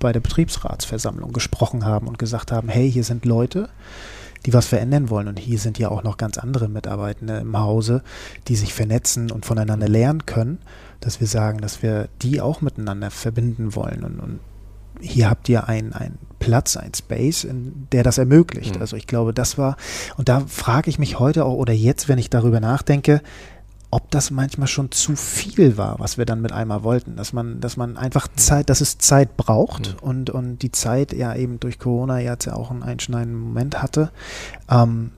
bei 0.00 0.12
der 0.12 0.18
Betriebsratsversammlung 0.18 1.32
gesprochen 1.32 1.84
haben 1.84 2.08
und 2.08 2.18
gesagt 2.18 2.50
haben, 2.50 2.68
hey, 2.68 2.90
hier 2.90 3.04
sind 3.04 3.24
Leute, 3.24 3.68
die 4.44 4.52
was 4.52 4.66
verändern 4.66 5.08
wollen. 5.08 5.28
Und 5.28 5.38
hier 5.38 5.60
sind 5.60 5.78
ja 5.78 5.88
auch 5.88 6.02
noch 6.02 6.16
ganz 6.16 6.36
andere 6.36 6.68
Mitarbeitende 6.68 7.38
im 7.38 7.56
Hause, 7.56 8.02
die 8.48 8.56
sich 8.56 8.74
vernetzen 8.74 9.30
und 9.30 9.46
voneinander 9.46 9.88
lernen 9.88 10.26
können, 10.26 10.58
dass 10.98 11.20
wir 11.20 11.28
sagen, 11.28 11.60
dass 11.60 11.80
wir 11.80 12.08
die 12.22 12.40
auch 12.40 12.60
miteinander 12.60 13.12
verbinden 13.12 13.76
wollen. 13.76 14.02
Und, 14.02 14.18
und 14.18 14.40
hier 15.00 15.30
habt 15.30 15.48
ihr 15.48 15.68
einen 15.68 16.18
Platz, 16.38 16.76
ein 16.76 16.94
Space, 16.94 17.44
in 17.44 17.88
der 17.92 18.02
das 18.02 18.18
ermöglicht. 18.18 18.76
Mhm. 18.76 18.80
Also 18.80 18.96
ich 18.96 19.06
glaube, 19.06 19.34
das 19.34 19.58
war, 19.58 19.76
und 20.16 20.28
da 20.28 20.40
frage 20.46 20.90
ich 20.90 20.98
mich 20.98 21.18
heute 21.18 21.44
auch 21.44 21.54
oder 21.54 21.72
jetzt, 21.72 22.08
wenn 22.08 22.18
ich 22.18 22.30
darüber 22.30 22.60
nachdenke, 22.60 23.22
ob 23.90 24.10
das 24.10 24.30
manchmal 24.30 24.68
schon 24.68 24.90
zu 24.90 25.16
viel 25.16 25.78
war, 25.78 25.98
was 25.98 26.18
wir 26.18 26.26
dann 26.26 26.42
mit 26.42 26.52
einmal 26.52 26.82
wollten, 26.82 27.16
dass 27.16 27.32
man, 27.32 27.60
dass 27.60 27.76
man 27.78 27.96
einfach 27.96 28.28
Zeit, 28.36 28.68
dass 28.68 28.82
es 28.82 28.98
Zeit 28.98 29.36
braucht 29.36 29.94
mhm. 29.94 30.08
und, 30.08 30.30
und 30.30 30.58
die 30.58 30.72
Zeit 30.72 31.12
ja 31.12 31.34
eben 31.34 31.58
durch 31.58 31.78
Corona 31.78 32.18
jetzt 32.18 32.44
ja 32.44 32.54
auch 32.54 32.70
einen 32.70 32.82
einschneidenden 32.82 33.40
Moment 33.40 33.82
hatte. 33.82 34.10
Ähm, 34.70 35.12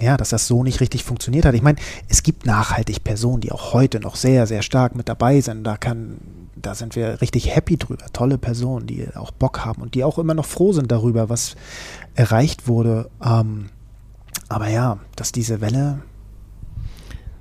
ja, 0.00 0.16
dass 0.16 0.28
das 0.28 0.46
so 0.46 0.62
nicht 0.62 0.80
richtig 0.80 1.02
funktioniert 1.02 1.44
hat. 1.44 1.54
Ich 1.54 1.62
meine, 1.62 1.78
es 2.08 2.22
gibt 2.22 2.46
nachhaltig 2.46 3.02
Personen, 3.02 3.40
die 3.40 3.50
auch 3.50 3.72
heute 3.72 3.98
noch 3.98 4.14
sehr, 4.14 4.46
sehr 4.46 4.62
stark 4.62 4.94
mit 4.94 5.08
dabei 5.08 5.40
sind. 5.40 5.64
Da 5.64 5.76
kann 5.76 6.18
da 6.62 6.74
sind 6.74 6.96
wir 6.96 7.20
richtig 7.20 7.54
happy 7.54 7.76
drüber. 7.76 8.06
Tolle 8.12 8.38
Personen, 8.38 8.86
die 8.86 9.08
auch 9.14 9.30
Bock 9.30 9.64
haben 9.64 9.82
und 9.82 9.94
die 9.94 10.04
auch 10.04 10.18
immer 10.18 10.34
noch 10.34 10.46
froh 10.46 10.72
sind 10.72 10.90
darüber, 10.90 11.28
was 11.28 11.56
erreicht 12.14 12.68
wurde. 12.68 13.10
Ähm, 13.24 13.70
aber 14.48 14.68
ja, 14.68 14.98
dass 15.16 15.32
diese 15.32 15.60
Welle. 15.60 16.00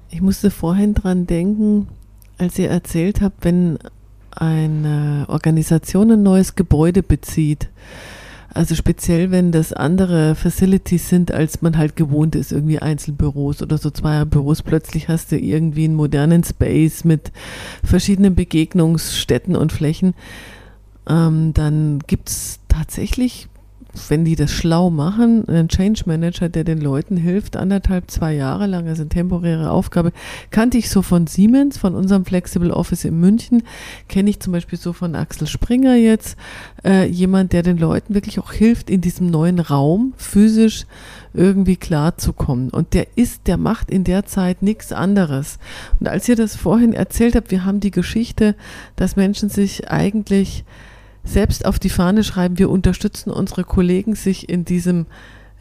Ich 0.09 0.21
musste 0.21 0.51
vorhin 0.51 0.93
dran 0.93 1.27
denken, 1.27 1.87
als 2.37 2.57
ihr 2.59 2.69
erzählt 2.69 3.21
habt, 3.21 3.43
wenn 3.43 3.79
eine 4.31 5.25
Organisation 5.27 6.11
ein 6.11 6.23
neues 6.23 6.55
Gebäude 6.55 7.03
bezieht, 7.03 7.69
also 8.53 8.75
speziell, 8.75 9.31
wenn 9.31 9.51
das 9.51 9.73
andere 9.73 10.35
Facilities 10.35 11.09
sind, 11.09 11.31
als 11.31 11.61
man 11.61 11.77
halt 11.77 11.95
gewohnt 11.95 12.35
ist, 12.35 12.51
irgendwie 12.51 12.79
Einzelbüros 12.79 13.61
oder 13.61 13.77
so 13.77 13.89
zwei 13.91 14.25
Büros, 14.25 14.61
plötzlich 14.61 15.09
hast 15.09 15.31
du 15.31 15.37
irgendwie 15.37 15.85
einen 15.85 15.95
modernen 15.95 16.43
Space 16.43 17.03
mit 17.03 17.31
verschiedenen 17.83 18.35
Begegnungsstätten 18.35 19.55
und 19.55 19.71
Flächen. 19.71 20.13
Ähm, 21.07 21.53
dann 21.53 21.99
gibt 22.07 22.29
es 22.29 22.59
tatsächlich 22.67 23.47
wenn 24.09 24.25
die 24.25 24.35
das 24.35 24.51
schlau 24.51 24.89
machen, 24.89 25.47
einen 25.47 25.69
Change 25.69 26.03
Manager, 26.05 26.49
der 26.49 26.63
den 26.63 26.79
Leuten 26.79 27.17
hilft, 27.17 27.55
anderthalb, 27.55 28.09
zwei 28.09 28.33
Jahre 28.33 28.67
lang, 28.67 28.87
also 28.87 29.01
eine 29.01 29.09
temporäre 29.09 29.71
Aufgabe, 29.71 30.11
kannte 30.51 30.77
ich 30.77 30.89
so 30.89 31.01
von 31.01 31.27
Siemens, 31.27 31.77
von 31.77 31.95
unserem 31.95 32.25
Flexible 32.25 32.71
Office 32.71 33.05
in 33.05 33.19
München, 33.19 33.63
kenne 34.07 34.29
ich 34.29 34.39
zum 34.39 34.53
Beispiel 34.53 34.77
so 34.79 34.93
von 34.93 35.15
Axel 35.15 35.47
Springer 35.47 35.95
jetzt, 35.95 36.37
äh, 36.83 37.07
jemand, 37.07 37.53
der 37.53 37.63
den 37.63 37.77
Leuten 37.77 38.13
wirklich 38.13 38.39
auch 38.39 38.51
hilft, 38.51 38.89
in 38.89 39.01
diesem 39.01 39.29
neuen 39.29 39.59
Raum 39.59 40.13
physisch 40.17 40.85
irgendwie 41.33 41.75
klarzukommen. 41.75 42.69
Und 42.69 42.93
der 42.93 43.07
ist, 43.15 43.47
der 43.47 43.57
macht 43.57 43.91
in 43.91 44.03
der 44.03 44.25
Zeit 44.25 44.61
nichts 44.61 44.91
anderes. 44.91 45.59
Und 45.99 46.07
als 46.07 46.27
ihr 46.27 46.35
das 46.35 46.55
vorhin 46.55 46.93
erzählt 46.93 47.35
habt, 47.35 47.51
wir 47.51 47.65
haben 47.65 47.79
die 47.79 47.91
Geschichte, 47.91 48.55
dass 48.95 49.15
Menschen 49.15 49.49
sich 49.49 49.89
eigentlich 49.89 50.65
selbst 51.27 51.65
auf 51.65 51.79
die 51.79 51.89
Fahne 51.89 52.23
schreiben, 52.23 52.57
wir 52.57 52.69
unterstützen 52.69 53.31
unsere 53.31 53.63
Kollegen, 53.63 54.15
sich 54.15 54.49
in 54.49 54.65
diesem 54.65 55.05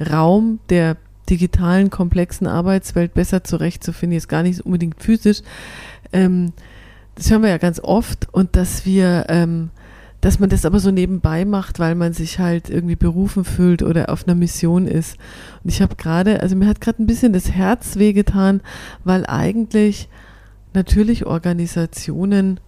Raum 0.01 0.61
der 0.69 0.97
digitalen, 1.29 1.91
komplexen 1.91 2.47
Arbeitswelt 2.47 3.15
besser 3.15 3.43
zurechtzufinden, 3.45 4.15
jetzt 4.15 4.29
gar 4.29 4.43
nicht 4.43 4.61
unbedingt 4.61 5.03
physisch. 5.03 5.43
Ähm, 6.13 6.53
das 7.17 7.31
hören 7.31 7.43
wir 7.43 7.51
ja 7.51 7.59
ganz 7.59 7.81
oft 7.81 8.33
und 8.33 8.57
dass 8.57 8.87
wir, 8.87 9.27
ähm, 9.29 9.71
dass 10.21 10.39
man 10.39 10.51
das 10.51 10.65
aber 10.65 10.79
so 10.79 10.91
nebenbei 10.91 11.45
macht, 11.45 11.79
weil 11.79 11.95
man 11.95 12.13
sich 12.13 12.39
halt 12.39 12.71
irgendwie 12.71 12.97
berufen 12.97 13.45
fühlt 13.45 13.83
oder 13.83 14.11
auf 14.11 14.27
einer 14.27 14.35
Mission 14.35 14.87
ist. 14.87 15.17
Und 15.65 15.71
ich 15.71 15.83
habe 15.83 15.97
gerade, 15.97 16.41
also 16.41 16.57
mir 16.57 16.67
hat 16.67 16.81
gerade 16.81 17.03
ein 17.03 17.07
bisschen 17.07 17.33
das 17.33 17.51
Herz 17.51 17.97
wehgetan, 17.97 18.61
weil 19.05 19.27
eigentlich 19.27 20.09
natürlich 20.75 21.27
Organisationen 21.27 22.61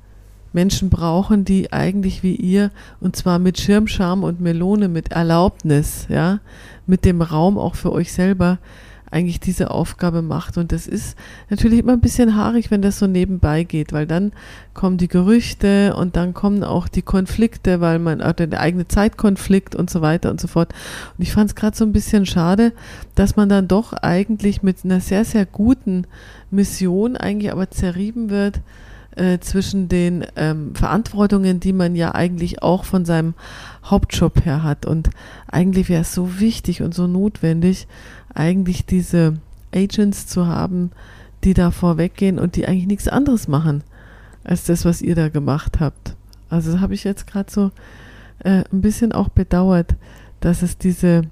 Menschen 0.52 0.90
brauchen, 0.90 1.44
die 1.44 1.72
eigentlich 1.72 2.22
wie 2.22 2.34
ihr, 2.34 2.70
und 3.00 3.16
zwar 3.16 3.38
mit 3.38 3.60
Schirmscham 3.60 4.24
und 4.24 4.40
Melone, 4.40 4.88
mit 4.88 5.12
Erlaubnis, 5.12 6.06
ja, 6.08 6.40
mit 6.86 7.04
dem 7.04 7.22
Raum 7.22 7.58
auch 7.58 7.74
für 7.74 7.92
euch 7.92 8.12
selber 8.12 8.58
eigentlich 9.10 9.40
diese 9.40 9.70
Aufgabe 9.70 10.22
macht. 10.22 10.58
Und 10.58 10.72
das 10.72 10.86
ist 10.86 11.16
natürlich 11.50 11.80
immer 11.80 11.92
ein 11.92 12.00
bisschen 12.00 12.36
haarig, 12.36 12.70
wenn 12.70 12.82
das 12.82 12.98
so 12.98 13.06
nebenbei 13.06 13.64
geht, 13.64 13.92
weil 13.92 14.06
dann 14.06 14.32
kommen 14.74 14.98
die 14.98 15.08
Gerüchte 15.08 15.94
und 15.96 16.16
dann 16.16 16.34
kommen 16.34 16.62
auch 16.64 16.88
die 16.88 17.02
Konflikte, 17.02 17.80
weil 17.80 17.98
man, 17.98 18.20
oder 18.20 18.46
der 18.46 18.60
eigene 18.60 18.86
Zeitkonflikt 18.86 19.74
und 19.74 19.90
so 19.90 20.00
weiter 20.02 20.30
und 20.30 20.40
so 20.40 20.48
fort. 20.48 20.72
Und 21.16 21.22
ich 21.22 21.32
fand 21.32 21.50
es 21.50 21.56
gerade 21.56 21.76
so 21.76 21.84
ein 21.84 21.92
bisschen 21.92 22.26
schade, 22.26 22.72
dass 23.14 23.36
man 23.36 23.48
dann 23.48 23.68
doch 23.68 23.92
eigentlich 23.92 24.62
mit 24.62 24.84
einer 24.84 25.00
sehr, 25.00 25.24
sehr 25.24 25.46
guten 25.46 26.06
Mission 26.50 27.16
eigentlich 27.16 27.52
aber 27.52 27.70
zerrieben 27.70 28.30
wird, 28.30 28.60
äh, 29.18 29.40
zwischen 29.40 29.88
den 29.88 30.24
ähm, 30.36 30.74
Verantwortungen, 30.74 31.60
die 31.60 31.72
man 31.72 31.96
ja 31.96 32.14
eigentlich 32.14 32.62
auch 32.62 32.84
von 32.84 33.04
seinem 33.04 33.34
Hauptjob 33.84 34.44
her 34.44 34.62
hat. 34.62 34.86
Und 34.86 35.10
eigentlich 35.48 35.88
wäre 35.88 36.02
es 36.02 36.14
so 36.14 36.40
wichtig 36.40 36.82
und 36.82 36.94
so 36.94 37.06
notwendig, 37.06 37.86
eigentlich 38.34 38.86
diese 38.86 39.38
Agents 39.74 40.26
zu 40.26 40.46
haben, 40.46 40.92
die 41.44 41.54
da 41.54 41.70
vorweggehen 41.70 42.38
und 42.38 42.56
die 42.56 42.66
eigentlich 42.66 42.86
nichts 42.86 43.08
anderes 43.08 43.48
machen 43.48 43.82
als 44.44 44.64
das, 44.64 44.84
was 44.84 45.02
ihr 45.02 45.14
da 45.14 45.28
gemacht 45.28 45.80
habt. 45.80 46.16
Also 46.48 46.80
habe 46.80 46.94
ich 46.94 47.04
jetzt 47.04 47.26
gerade 47.26 47.50
so 47.50 47.70
äh, 48.38 48.64
ein 48.72 48.80
bisschen 48.80 49.12
auch 49.12 49.28
bedauert, 49.28 49.96
dass 50.40 50.62
es 50.62 50.78
diese 50.78 51.22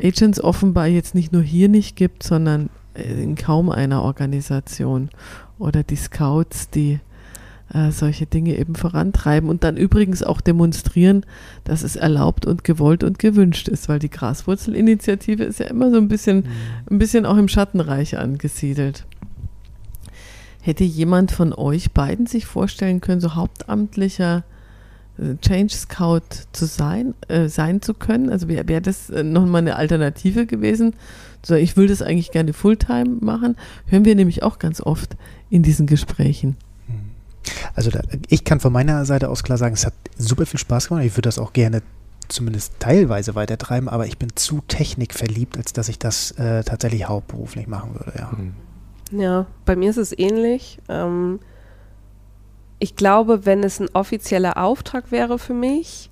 Agents 0.00 0.40
offenbar 0.40 0.86
jetzt 0.86 1.14
nicht 1.14 1.32
nur 1.32 1.42
hier 1.42 1.68
nicht 1.68 1.96
gibt, 1.96 2.22
sondern 2.22 2.68
in 2.94 3.34
kaum 3.34 3.70
einer 3.70 4.02
Organisation 4.02 5.10
oder 5.58 5.82
die 5.82 5.96
Scouts, 5.96 6.70
die 6.70 7.00
äh, 7.72 7.90
solche 7.90 8.26
Dinge 8.26 8.56
eben 8.56 8.74
vorantreiben 8.74 9.48
und 9.48 9.64
dann 9.64 9.76
übrigens 9.76 10.22
auch 10.22 10.40
demonstrieren, 10.40 11.24
dass 11.64 11.82
es 11.82 11.96
erlaubt 11.96 12.46
und 12.46 12.64
gewollt 12.64 13.02
und 13.02 13.18
gewünscht 13.18 13.68
ist, 13.68 13.88
weil 13.88 13.98
die 13.98 14.10
Graswurzelinitiative 14.10 15.44
ist 15.44 15.60
ja 15.60 15.66
immer 15.66 15.90
so 15.90 15.96
ein 15.96 16.08
bisschen, 16.08 16.38
mhm. 16.38 16.44
ein 16.90 16.98
bisschen 16.98 17.26
auch 17.26 17.36
im 17.36 17.48
Schattenreich 17.48 18.18
angesiedelt. 18.18 19.04
Hätte 20.60 20.84
jemand 20.84 21.32
von 21.32 21.52
euch 21.52 21.92
beiden 21.92 22.26
sich 22.26 22.46
vorstellen 22.46 23.00
können, 23.00 23.20
so 23.20 23.34
hauptamtlicher 23.34 24.44
äh, 25.18 25.36
Change 25.40 25.74
Scout 25.74 26.44
zu 26.52 26.66
sein, 26.66 27.14
äh, 27.28 27.48
sein 27.48 27.82
zu 27.82 27.94
können? 27.94 28.30
Also 28.30 28.48
wäre 28.48 28.68
wär 28.68 28.80
das 28.80 29.10
äh, 29.10 29.22
nochmal 29.22 29.62
eine 29.62 29.76
Alternative 29.76 30.46
gewesen? 30.46 30.94
So, 31.44 31.54
ich 31.54 31.76
will 31.76 31.86
das 31.86 32.02
eigentlich 32.02 32.32
gerne 32.32 32.52
Fulltime 32.52 33.18
machen. 33.20 33.56
Hören 33.86 34.04
wir 34.04 34.14
nämlich 34.14 34.42
auch 34.42 34.58
ganz 34.58 34.80
oft 34.80 35.16
in 35.50 35.62
diesen 35.62 35.86
Gesprächen. 35.86 36.56
Also 37.74 37.90
da, 37.90 38.00
ich 38.28 38.44
kann 38.44 38.60
von 38.60 38.72
meiner 38.72 39.04
Seite 39.04 39.28
aus 39.28 39.42
klar 39.42 39.58
sagen, 39.58 39.74
es 39.74 39.86
hat 39.86 39.94
super 40.18 40.46
viel 40.46 40.60
Spaß 40.60 40.88
gemacht. 40.88 41.04
Ich 41.04 41.12
würde 41.12 41.28
das 41.28 41.38
auch 41.38 41.52
gerne 41.52 41.82
zumindest 42.28 42.74
teilweise 42.80 43.34
weitertreiben, 43.34 43.88
aber 43.88 44.06
ich 44.06 44.18
bin 44.18 44.34
zu 44.34 44.62
technikverliebt, 44.66 45.56
als 45.56 45.72
dass 45.72 45.88
ich 45.88 45.98
das 45.98 46.32
äh, 46.32 46.64
tatsächlich 46.64 47.08
hauptberuflich 47.08 47.66
machen 47.66 47.94
würde, 47.94 48.18
ja. 48.18 48.30
Mhm. 48.36 48.54
Ja, 49.12 49.46
bei 49.64 49.76
mir 49.76 49.90
ist 49.90 49.98
es 49.98 50.16
ähnlich. 50.16 50.80
Ähm, 50.88 51.38
ich 52.78 52.96
glaube, 52.96 53.46
wenn 53.46 53.62
es 53.62 53.80
ein 53.80 53.88
offizieller 53.92 54.56
Auftrag 54.56 55.12
wäre 55.12 55.38
für 55.38 55.54
mich, 55.54 56.10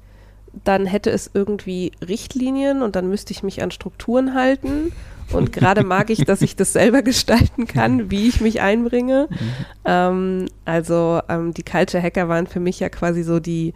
dann 0.62 0.86
hätte 0.86 1.10
es 1.10 1.30
irgendwie 1.34 1.92
Richtlinien 2.06 2.82
und 2.82 2.94
dann 2.94 3.08
müsste 3.08 3.32
ich 3.32 3.42
mich 3.42 3.62
an 3.62 3.72
Strukturen 3.72 4.34
halten. 4.34 4.92
Und 5.32 5.52
gerade 5.52 5.84
mag 5.84 6.10
ich, 6.10 6.24
dass 6.24 6.42
ich 6.42 6.56
das 6.56 6.72
selber 6.72 7.02
gestalten 7.02 7.66
kann, 7.66 8.10
wie 8.10 8.28
ich 8.28 8.40
mich 8.40 8.60
einbringe. 8.60 9.28
Mhm. 9.30 9.36
Ähm, 9.84 10.46
also 10.64 11.20
ähm, 11.28 11.52
die 11.54 11.62
Culture 11.62 12.02
Hacker 12.02 12.28
waren 12.28 12.46
für 12.46 12.60
mich 12.60 12.80
ja 12.80 12.88
quasi 12.88 13.22
so 13.22 13.40
die, 13.40 13.74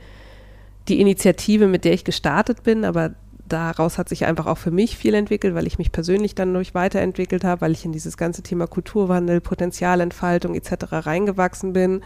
die 0.88 1.00
Initiative, 1.00 1.66
mit 1.66 1.84
der 1.84 1.92
ich 1.94 2.04
gestartet 2.04 2.62
bin, 2.62 2.84
aber 2.84 3.14
daraus 3.48 3.98
hat 3.98 4.08
sich 4.08 4.26
einfach 4.26 4.46
auch 4.46 4.58
für 4.58 4.70
mich 4.70 4.96
viel 4.96 5.14
entwickelt, 5.14 5.54
weil 5.54 5.66
ich 5.66 5.78
mich 5.78 5.92
persönlich 5.92 6.34
dann 6.34 6.52
durch 6.52 6.74
weiterentwickelt 6.74 7.44
habe, 7.44 7.62
weil 7.62 7.72
ich 7.72 7.84
in 7.84 7.92
dieses 7.92 8.16
ganze 8.16 8.42
Thema 8.42 8.66
Kulturwandel, 8.66 9.40
Potenzialentfaltung 9.40 10.54
etc. 10.54 10.72
reingewachsen 10.90 11.72
bin. 11.72 12.02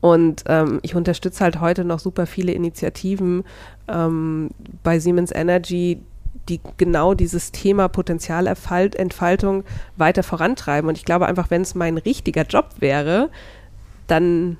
Und 0.00 0.44
ähm, 0.48 0.80
ich 0.82 0.96
unterstütze 0.96 1.44
halt 1.44 1.60
heute 1.60 1.84
noch 1.84 2.00
super 2.00 2.26
viele 2.26 2.52
Initiativen 2.52 3.44
ähm, 3.86 4.50
bei 4.82 4.98
Siemens 4.98 5.30
Energy, 5.30 6.00
die 6.48 6.60
genau 6.76 7.14
dieses 7.14 7.52
Thema 7.52 7.88
Potenzialentfaltung 7.88 9.64
weiter 9.96 10.22
vorantreiben. 10.22 10.88
Und 10.88 10.98
ich 10.98 11.04
glaube 11.04 11.26
einfach, 11.26 11.50
wenn 11.50 11.62
es 11.62 11.74
mein 11.74 11.98
richtiger 11.98 12.42
Job 12.42 12.70
wäre, 12.80 13.30
dann 14.06 14.56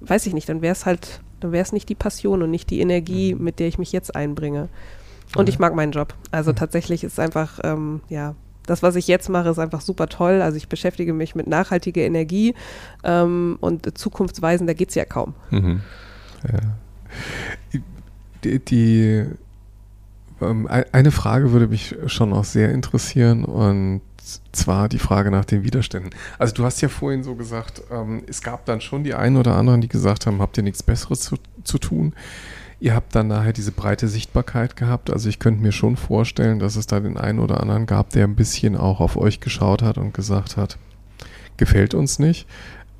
weiß 0.00 0.26
ich 0.26 0.34
nicht, 0.34 0.48
dann 0.48 0.62
wäre 0.62 0.72
es 0.72 0.86
halt, 0.86 1.20
dann 1.40 1.52
wäre 1.52 1.62
es 1.62 1.72
nicht 1.72 1.88
die 1.88 1.94
Passion 1.94 2.42
und 2.42 2.50
nicht 2.50 2.70
die 2.70 2.80
Energie, 2.80 3.34
mhm. 3.34 3.44
mit 3.44 3.58
der 3.58 3.68
ich 3.68 3.78
mich 3.78 3.92
jetzt 3.92 4.14
einbringe. 4.16 4.68
Und 5.36 5.48
ich 5.48 5.58
mag 5.58 5.74
meinen 5.74 5.92
Job. 5.92 6.14
Also 6.30 6.52
tatsächlich 6.52 7.04
ist 7.04 7.18
einfach, 7.18 7.58
ähm, 7.64 8.02
ja, 8.10 8.34
das, 8.66 8.82
was 8.82 8.96
ich 8.96 9.08
jetzt 9.08 9.28
mache, 9.28 9.48
ist 9.48 9.58
einfach 9.58 9.80
super 9.80 10.08
toll. 10.08 10.42
Also 10.42 10.56
ich 10.56 10.68
beschäftige 10.68 11.12
mich 11.12 11.34
mit 11.34 11.46
nachhaltiger 11.46 12.02
Energie 12.02 12.54
ähm, 13.02 13.56
und 13.60 13.98
Zukunftsweisen, 13.98 14.66
da 14.66 14.74
geht 14.74 14.90
es 14.90 14.94
ja 14.94 15.04
kaum. 15.04 15.34
Mhm. 15.50 15.80
Ja. 16.52 17.80
Die, 18.44 18.58
die 18.58 19.26
ähm, 20.42 20.68
eine 20.92 21.10
Frage 21.10 21.52
würde 21.52 21.68
mich 21.68 21.96
schon 22.06 22.32
auch 22.32 22.44
sehr 22.44 22.70
interessieren 22.70 23.44
und 23.44 24.00
zwar 24.52 24.88
die 24.88 24.98
Frage 24.98 25.30
nach 25.30 25.44
den 25.44 25.64
Widerständen. 25.64 26.10
Also 26.38 26.54
du 26.54 26.64
hast 26.64 26.80
ja 26.80 26.88
vorhin 26.88 27.24
so 27.24 27.34
gesagt, 27.34 27.82
ähm, 27.90 28.22
es 28.26 28.42
gab 28.42 28.64
dann 28.66 28.80
schon 28.80 29.04
die 29.04 29.14
einen 29.14 29.36
oder 29.36 29.56
anderen, 29.56 29.80
die 29.80 29.88
gesagt 29.88 30.26
haben, 30.26 30.40
habt 30.40 30.56
ihr 30.56 30.62
nichts 30.62 30.82
Besseres 30.82 31.20
zu, 31.20 31.36
zu 31.64 31.78
tun? 31.78 32.14
Ihr 32.78 32.94
habt 32.94 33.14
dann 33.14 33.28
nachher 33.28 33.52
diese 33.52 33.70
breite 33.70 34.08
Sichtbarkeit 34.08 34.76
gehabt. 34.76 35.10
Also 35.10 35.28
ich 35.28 35.38
könnte 35.38 35.62
mir 35.62 35.70
schon 35.70 35.96
vorstellen, 35.96 36.58
dass 36.58 36.74
es 36.74 36.88
da 36.88 36.98
den 36.98 37.16
einen 37.16 37.38
oder 37.38 37.60
anderen 37.60 37.86
gab, 37.86 38.10
der 38.10 38.24
ein 38.24 38.34
bisschen 38.34 38.76
auch 38.76 39.00
auf 39.00 39.16
euch 39.16 39.40
geschaut 39.40 39.82
hat 39.82 39.98
und 39.98 40.14
gesagt 40.14 40.56
hat, 40.56 40.78
gefällt 41.56 41.94
uns 41.94 42.18
nicht. 42.18 42.48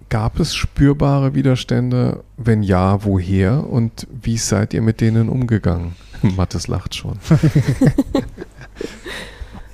Gab 0.09 0.39
es 0.39 0.55
spürbare 0.55 1.35
Widerstände? 1.35 2.23
Wenn 2.37 2.63
ja, 2.63 3.05
woher? 3.05 3.67
Und 3.69 4.07
wie 4.11 4.39
seid 4.39 4.75
ihr 4.75 4.83
mit 4.83 5.01
denen 5.01 5.29
umgegangen? 5.29 5.97
Mattes 6.37 6.69
lacht 6.69 6.95
schon. 6.95 7.19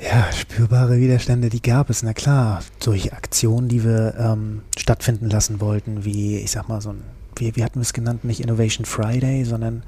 ja, 0.00 0.32
spürbare 0.32 0.98
Widerstände, 0.98 1.48
die 1.48 1.62
gab 1.62 1.90
es, 1.90 2.02
na 2.02 2.12
klar. 2.12 2.62
Durch 2.82 3.12
Aktionen, 3.12 3.68
die 3.68 3.84
wir 3.84 4.14
ähm, 4.18 4.62
stattfinden 4.76 5.28
lassen 5.30 5.60
wollten, 5.60 6.04
wie, 6.04 6.38
ich 6.38 6.50
sag 6.50 6.68
mal, 6.68 6.80
so 6.80 6.90
ein 6.90 7.02
wie, 7.40 7.56
wie 7.56 7.64
hatten 7.64 7.76
wir 7.76 7.82
es 7.82 7.92
genannt, 7.92 8.24
nicht 8.24 8.40
Innovation 8.40 8.84
Friday, 8.84 9.44
sondern 9.44 9.82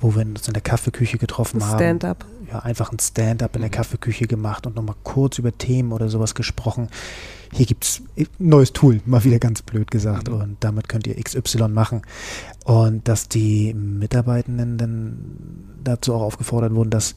wo 0.00 0.14
wir 0.14 0.22
uns 0.22 0.46
in 0.48 0.54
der 0.54 0.62
Kaffeeküche 0.62 1.18
getroffen 1.18 1.62
ein 1.62 1.68
haben. 1.68 1.78
Stand-up. 1.78 2.24
Ja, 2.52 2.58
einfach 2.58 2.92
ein 2.92 2.98
Stand-up 2.98 3.56
in 3.56 3.62
der 3.62 3.70
Kaffeeküche 3.70 4.26
gemacht 4.26 4.66
und 4.66 4.76
nochmal 4.76 4.96
kurz 5.04 5.38
über 5.38 5.56
Themen 5.56 5.90
oder 5.92 6.10
sowas 6.10 6.34
gesprochen. 6.34 6.88
Hier 7.50 7.64
gibt 7.64 7.84
es 7.84 8.02
ein 8.18 8.26
neues 8.38 8.74
Tool, 8.74 9.00
mal 9.06 9.24
wieder 9.24 9.38
ganz 9.38 9.62
blöd 9.62 9.90
gesagt, 9.90 10.28
mhm. 10.28 10.34
und 10.34 10.56
damit 10.60 10.88
könnt 10.88 11.06
ihr 11.06 11.14
XY 11.14 11.68
machen. 11.68 12.02
Und 12.64 13.08
dass 13.08 13.28
die 13.28 13.72
Mitarbeitenden 13.72 14.76
dann 14.76 15.18
dazu 15.82 16.12
auch 16.14 16.20
aufgefordert 16.22 16.74
wurden, 16.74 16.90
das 16.90 17.14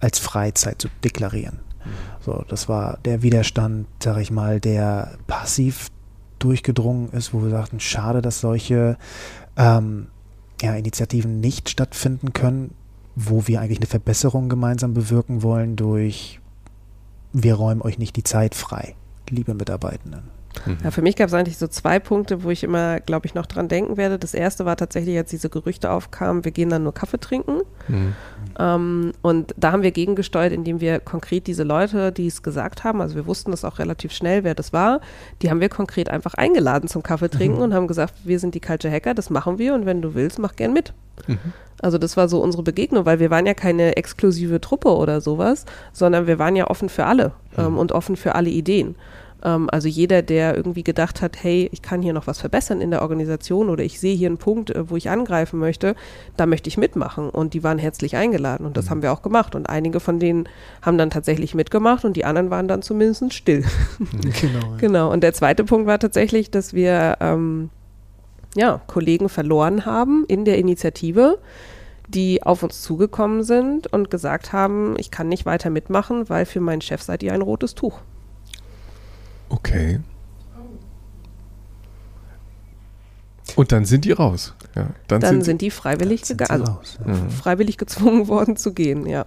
als 0.00 0.18
Freizeit 0.18 0.80
zu 0.80 0.88
deklarieren. 1.02 1.60
Mhm. 1.84 1.90
So, 2.24 2.44
das 2.48 2.66
war 2.66 2.98
der 3.04 3.22
Widerstand, 3.22 3.86
sag 4.02 4.16
ich 4.18 4.30
mal, 4.30 4.60
der 4.60 5.18
passiv 5.26 5.90
durchgedrungen 6.38 7.10
ist, 7.12 7.34
wo 7.34 7.42
wir 7.42 7.50
sagten, 7.50 7.80
schade, 7.80 8.22
dass 8.22 8.40
solche 8.40 8.96
ähm, 9.58 10.06
ja, 10.62 10.74
Initiativen 10.74 11.40
nicht 11.40 11.68
stattfinden 11.68 12.32
können, 12.32 12.74
wo 13.16 13.46
wir 13.46 13.60
eigentlich 13.60 13.78
eine 13.78 13.86
Verbesserung 13.86 14.48
gemeinsam 14.48 14.94
bewirken 14.94 15.42
wollen 15.42 15.76
durch, 15.76 16.40
wir 17.32 17.54
räumen 17.54 17.82
euch 17.82 17.98
nicht 17.98 18.16
die 18.16 18.24
Zeit 18.24 18.54
frei, 18.54 18.94
liebe 19.28 19.54
Mitarbeitenden. 19.54 20.34
Mhm. 20.66 20.78
Ja, 20.82 20.90
für 20.90 21.02
mich 21.02 21.16
gab 21.16 21.28
es 21.28 21.34
eigentlich 21.34 21.58
so 21.58 21.66
zwei 21.66 21.98
Punkte, 21.98 22.42
wo 22.42 22.50
ich 22.50 22.62
immer, 22.62 23.00
glaube 23.00 23.26
ich, 23.26 23.34
noch 23.34 23.46
dran 23.46 23.68
denken 23.68 23.96
werde. 23.96 24.18
Das 24.18 24.34
erste 24.34 24.64
war 24.64 24.76
tatsächlich, 24.76 25.16
als 25.16 25.30
diese 25.30 25.48
Gerüchte 25.48 25.90
aufkamen, 25.90 26.44
wir 26.44 26.52
gehen 26.52 26.70
dann 26.70 26.82
nur 26.82 26.94
Kaffee 26.94 27.18
trinken. 27.18 27.60
Mhm. 27.88 28.14
Ähm, 28.58 29.12
und 29.22 29.54
da 29.56 29.72
haben 29.72 29.82
wir 29.82 29.90
gegengesteuert, 29.90 30.52
indem 30.52 30.80
wir 30.80 31.00
konkret 31.00 31.46
diese 31.46 31.64
Leute, 31.64 32.12
die 32.12 32.26
es 32.26 32.42
gesagt 32.42 32.84
haben, 32.84 33.00
also 33.00 33.16
wir 33.16 33.26
wussten 33.26 33.50
das 33.50 33.64
auch 33.64 33.78
relativ 33.78 34.12
schnell, 34.12 34.44
wer 34.44 34.54
das 34.54 34.72
war, 34.72 35.00
die 35.42 35.50
haben 35.50 35.60
wir 35.60 35.68
konkret 35.68 36.08
einfach 36.08 36.34
eingeladen 36.34 36.88
zum 36.88 37.02
Kaffee 37.02 37.28
trinken 37.28 37.58
mhm. 37.58 37.64
und 37.64 37.74
haben 37.74 37.88
gesagt, 37.88 38.14
wir 38.24 38.38
sind 38.38 38.54
die 38.54 38.60
Culture 38.60 38.92
Hacker, 38.92 39.14
das 39.14 39.30
machen 39.30 39.58
wir 39.58 39.74
und 39.74 39.86
wenn 39.86 40.02
du 40.02 40.14
willst, 40.14 40.38
mach 40.38 40.54
gern 40.56 40.72
mit. 40.72 40.94
Also 41.84 41.98
das 41.98 42.16
war 42.16 42.28
so 42.28 42.40
unsere 42.40 42.62
Begegnung, 42.62 43.04
weil 43.04 43.20
wir 43.20 43.28
waren 43.28 43.44
ja 43.44 43.52
keine 43.52 43.98
exklusive 43.98 44.58
Truppe 44.58 44.88
oder 44.88 45.20
sowas, 45.20 45.66
sondern 45.92 46.26
wir 46.26 46.38
waren 46.38 46.56
ja 46.56 46.70
offen 46.70 46.88
für 46.88 47.04
alle 47.04 47.32
mhm. 47.58 47.64
ähm, 47.64 47.78
und 47.78 47.92
offen 47.92 48.16
für 48.16 48.34
alle 48.34 48.48
Ideen. 48.48 48.94
Ähm, 49.44 49.68
also 49.70 49.86
jeder, 49.86 50.22
der 50.22 50.56
irgendwie 50.56 50.82
gedacht 50.82 51.20
hat, 51.20 51.42
hey, 51.42 51.68
ich 51.72 51.82
kann 51.82 52.00
hier 52.00 52.14
noch 52.14 52.26
was 52.26 52.40
verbessern 52.40 52.80
in 52.80 52.90
der 52.90 53.02
Organisation 53.02 53.68
oder 53.68 53.84
ich 53.84 54.00
sehe 54.00 54.16
hier 54.16 54.28
einen 54.28 54.38
Punkt, 54.38 54.70
äh, 54.70 54.88
wo 54.88 54.96
ich 54.96 55.10
angreifen 55.10 55.58
möchte, 55.58 55.94
da 56.38 56.46
möchte 56.46 56.68
ich 56.68 56.78
mitmachen. 56.78 57.28
Und 57.28 57.52
die 57.52 57.62
waren 57.62 57.78
herzlich 57.78 58.16
eingeladen 58.16 58.64
und 58.64 58.78
das 58.78 58.86
mhm. 58.86 58.90
haben 58.90 59.02
wir 59.02 59.12
auch 59.12 59.20
gemacht. 59.20 59.54
Und 59.54 59.68
einige 59.68 60.00
von 60.00 60.18
denen 60.18 60.48
haben 60.80 60.96
dann 60.96 61.10
tatsächlich 61.10 61.54
mitgemacht 61.54 62.06
und 62.06 62.16
die 62.16 62.24
anderen 62.24 62.48
waren 62.48 62.66
dann 62.66 62.80
zumindest 62.80 63.34
still. 63.34 63.64
Genau. 64.40 64.76
genau. 64.78 65.12
Und 65.12 65.22
der 65.22 65.34
zweite 65.34 65.64
Punkt 65.64 65.86
war 65.86 65.98
tatsächlich, 65.98 66.50
dass 66.50 66.72
wir 66.72 67.18
ähm, 67.20 67.68
ja, 68.54 68.80
Kollegen 68.86 69.28
verloren 69.28 69.84
haben 69.84 70.24
in 70.28 70.46
der 70.46 70.58
Initiative 70.58 71.38
die 72.08 72.42
auf 72.42 72.62
uns 72.62 72.82
zugekommen 72.82 73.42
sind 73.42 73.86
und 73.92 74.10
gesagt 74.10 74.52
haben, 74.52 74.94
ich 74.98 75.10
kann 75.10 75.28
nicht 75.28 75.46
weiter 75.46 75.70
mitmachen, 75.70 76.28
weil 76.28 76.44
für 76.46 76.60
meinen 76.60 76.80
Chef 76.80 77.02
seid 77.02 77.22
ihr 77.22 77.32
ein 77.32 77.42
rotes 77.42 77.74
Tuch. 77.74 78.00
Okay. 79.48 80.00
Und 83.56 83.72
dann 83.72 83.84
sind 83.84 84.04
die 84.04 84.12
raus. 84.12 84.54
Ja, 84.74 84.88
dann, 85.06 85.20
dann 85.20 85.34
sind, 85.36 85.44
sind, 85.44 85.60
die 85.62 85.70
freiwillig 85.70 86.22
gegangen, 86.22 86.62
also 86.62 86.78
ja. 87.06 87.12
Mhm. 87.12 87.30
freiwillig 87.30 87.78
gezwungen 87.78 88.28
worden 88.28 88.56
zu 88.56 88.72
gehen, 88.72 89.06
ja. 89.06 89.26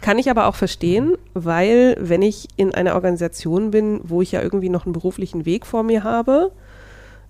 Kann 0.00 0.18
ich 0.18 0.30
aber 0.30 0.46
auch 0.46 0.54
verstehen, 0.54 1.16
weil 1.34 1.96
wenn 1.98 2.22
ich 2.22 2.48
in 2.56 2.72
einer 2.72 2.94
Organisation 2.94 3.72
bin, 3.72 4.00
wo 4.04 4.22
ich 4.22 4.32
ja 4.32 4.42
irgendwie 4.42 4.68
noch 4.68 4.86
einen 4.86 4.92
beruflichen 4.92 5.44
Weg 5.44 5.66
vor 5.66 5.82
mir 5.82 6.04
habe, 6.04 6.52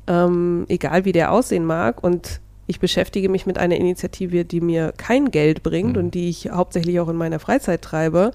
ähm, 0.06 0.66
egal 0.68 1.04
wie 1.04 1.12
der 1.12 1.32
aussehen 1.32 1.64
mag, 1.64 2.02
und 2.02 2.40
ich 2.68 2.80
beschäftige 2.80 3.30
mich 3.30 3.46
mit 3.46 3.56
einer 3.56 3.76
Initiative, 3.76 4.44
die 4.44 4.60
mir 4.60 4.92
kein 4.96 5.30
Geld 5.30 5.62
bringt 5.62 5.96
mhm. 5.96 6.04
und 6.04 6.14
die 6.14 6.28
ich 6.28 6.50
hauptsächlich 6.50 7.00
auch 7.00 7.08
in 7.08 7.16
meiner 7.16 7.38
Freizeit 7.40 7.80
treibe, 7.80 8.30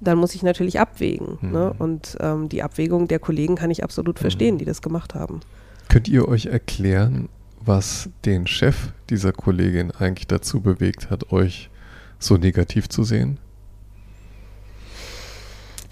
dann 0.00 0.18
muss 0.18 0.34
ich 0.34 0.42
natürlich 0.42 0.80
abwägen. 0.80 1.38
Mhm. 1.40 1.52
Ne? 1.52 1.74
Und 1.78 2.18
ähm, 2.20 2.48
die 2.48 2.64
Abwägung 2.64 3.06
der 3.06 3.20
Kollegen 3.20 3.54
kann 3.54 3.70
ich 3.70 3.84
absolut 3.84 4.18
verstehen, 4.18 4.56
mhm. 4.56 4.58
die 4.58 4.64
das 4.64 4.82
gemacht 4.82 5.14
haben. 5.14 5.40
Könnt 5.88 6.08
ihr 6.08 6.26
euch 6.26 6.46
erklären, 6.46 7.28
was 7.64 8.10
den 8.24 8.48
Chef 8.48 8.92
dieser 9.08 9.32
Kollegin 9.32 9.92
eigentlich 9.92 10.26
dazu 10.26 10.60
bewegt 10.60 11.08
hat, 11.08 11.32
euch 11.32 11.70
so 12.18 12.36
negativ 12.36 12.88
zu 12.88 13.04
sehen? 13.04 13.38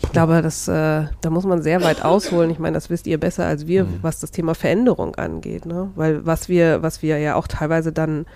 Ich 0.05 0.13
glaube, 0.13 0.43
das, 0.43 0.69
äh, 0.69 1.07
da 1.21 1.31
muss 1.31 1.45
man 1.45 1.63
sehr 1.63 1.83
weit 1.83 2.05
ausholen. 2.05 2.51
Ich 2.51 2.59
meine, 2.59 2.75
das 2.75 2.89
wisst 2.91 3.07
ihr 3.07 3.19
besser 3.19 3.47
als 3.47 3.67
wir, 3.67 3.85
mhm. 3.85 3.99
was 4.03 4.21
das 4.21 4.31
Thema 4.31 4.55
Veränderung 4.55 5.17
angeht. 5.17 5.67
Ne? 5.67 5.91
Weil 5.97 6.25
was 6.25 6.49
wir, 6.49 6.83
was 6.83 7.03
wir 7.03 7.19
ja 7.19 7.35
auch 7.35 7.49
teilweise 7.49 7.93
dann 7.93 8.27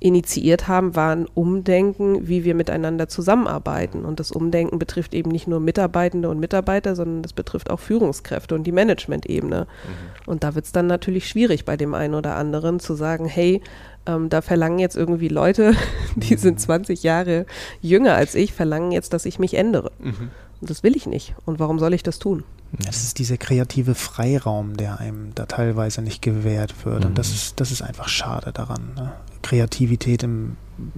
initiiert 0.00 0.68
haben, 0.68 0.94
war 0.94 1.14
ein 1.14 1.26
Umdenken, 1.34 2.28
wie 2.28 2.44
wir 2.44 2.54
miteinander 2.54 3.08
zusammenarbeiten. 3.08 4.04
Und 4.04 4.20
das 4.20 4.30
Umdenken 4.30 4.78
betrifft 4.78 5.12
eben 5.12 5.30
nicht 5.30 5.48
nur 5.48 5.58
Mitarbeitende 5.58 6.28
und 6.28 6.38
Mitarbeiter, 6.38 6.94
sondern 6.94 7.22
das 7.22 7.32
betrifft 7.32 7.68
auch 7.70 7.80
Führungskräfte 7.80 8.54
und 8.54 8.64
die 8.64 8.72
Management-Ebene. 8.72 9.66
Mhm. 9.66 10.30
Und 10.30 10.44
da 10.44 10.54
wird 10.54 10.66
es 10.66 10.72
dann 10.72 10.86
natürlich 10.86 11.28
schwierig 11.28 11.64
bei 11.64 11.76
dem 11.76 11.94
einen 11.94 12.14
oder 12.14 12.36
anderen 12.36 12.78
zu 12.78 12.94
sagen, 12.94 13.26
hey, 13.26 13.60
ähm, 14.06 14.28
da 14.28 14.40
verlangen 14.40 14.78
jetzt 14.78 14.96
irgendwie 14.96 15.28
Leute, 15.28 15.74
die 16.14 16.34
mhm. 16.34 16.38
sind 16.38 16.60
20 16.60 17.02
Jahre 17.02 17.46
jünger 17.80 18.14
als 18.14 18.36
ich, 18.36 18.52
verlangen 18.52 18.92
jetzt, 18.92 19.12
dass 19.12 19.26
ich 19.26 19.40
mich 19.40 19.54
ändere. 19.54 19.90
Mhm. 19.98 20.30
Das 20.60 20.82
will 20.82 20.96
ich 20.96 21.06
nicht. 21.06 21.34
Und 21.46 21.58
warum 21.58 21.78
soll 21.78 21.94
ich 21.94 22.02
das 22.02 22.18
tun? 22.18 22.44
Es 22.86 23.02
ist 23.02 23.18
dieser 23.18 23.36
kreative 23.36 23.94
Freiraum, 23.94 24.76
der 24.76 24.98
einem 24.98 25.34
da 25.34 25.46
teilweise 25.46 26.02
nicht 26.02 26.20
gewährt 26.20 26.84
wird. 26.84 27.04
Und 27.04 27.16
das 27.16 27.28
mhm. 27.28 27.34
ist, 27.34 27.60
das 27.60 27.70
ist 27.70 27.82
einfach 27.82 28.08
schade 28.08 28.52
daran. 28.52 28.92
Ne? 28.94 29.12
Kreativität 29.42 30.22
im 30.22 30.56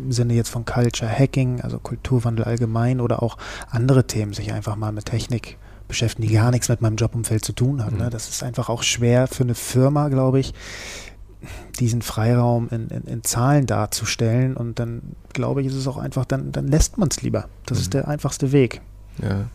Sinne 0.09 0.35
jetzt 0.35 0.49
von 0.49 0.65
Culture 0.65 1.11
Hacking, 1.11 1.61
also 1.61 1.79
Kulturwandel 1.79 2.45
allgemein 2.45 3.01
oder 3.01 3.23
auch 3.23 3.37
andere 3.71 4.07
Themen, 4.07 4.33
sich 4.33 4.53
einfach 4.53 4.77
mal 4.77 4.93
mit 4.93 5.07
Technik 5.07 5.59
beschäftigen, 5.89 6.29
die 6.29 6.35
gar 6.35 6.51
nichts 6.51 6.69
mit 6.69 6.81
meinem 6.81 6.97
Jobumfeld 6.97 7.45
zu 7.45 7.53
tun 7.53 7.85
hat. 7.85 7.93
Ne? 7.93 8.07
Mhm. 8.07 8.11
Das 8.11 8.29
ist 8.29 8.43
einfach 8.43 8.69
auch 8.69 8.83
schwer 8.83 9.27
für 9.27 9.45
eine 9.45 9.55
Firma, 9.55 10.09
glaube 10.09 10.41
ich, 10.41 10.55
diesen 11.79 12.03
Freiraum 12.03 12.69
in, 12.71 12.89
in, 12.89 13.03
in, 13.05 13.25
Zahlen 13.25 13.67
darzustellen. 13.67 14.57
Und 14.57 14.79
dann 14.79 15.03
glaube 15.33 15.61
ich, 15.61 15.69
ist 15.69 15.75
es 15.75 15.87
auch 15.87 15.97
einfach, 15.97 16.25
dann, 16.25 16.53
dann 16.53 16.69
lässt 16.69 16.99
man 16.99 17.09
es 17.11 17.23
lieber. 17.23 17.49
Das 17.67 17.79
mhm. 17.79 17.83
ist 17.83 17.95
der 17.95 18.09
einfachste 18.09 18.53
Weg. 18.53 18.81
Ja. 19.23 19.47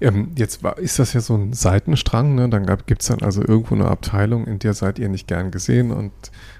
Ähm, 0.00 0.32
jetzt 0.36 0.62
war, 0.62 0.78
ist 0.78 0.98
das 0.98 1.12
ja 1.12 1.20
so 1.20 1.34
ein 1.34 1.52
Seitenstrang, 1.52 2.34
ne? 2.34 2.48
dann 2.48 2.64
gibt 2.86 3.02
es 3.02 3.08
dann 3.08 3.20
also 3.20 3.42
irgendwo 3.42 3.74
eine 3.74 3.86
Abteilung, 3.86 4.46
in 4.46 4.58
der 4.58 4.74
seid 4.74 4.98
ihr 4.98 5.08
nicht 5.08 5.26
gern 5.26 5.50
gesehen 5.50 5.90
und 5.90 6.12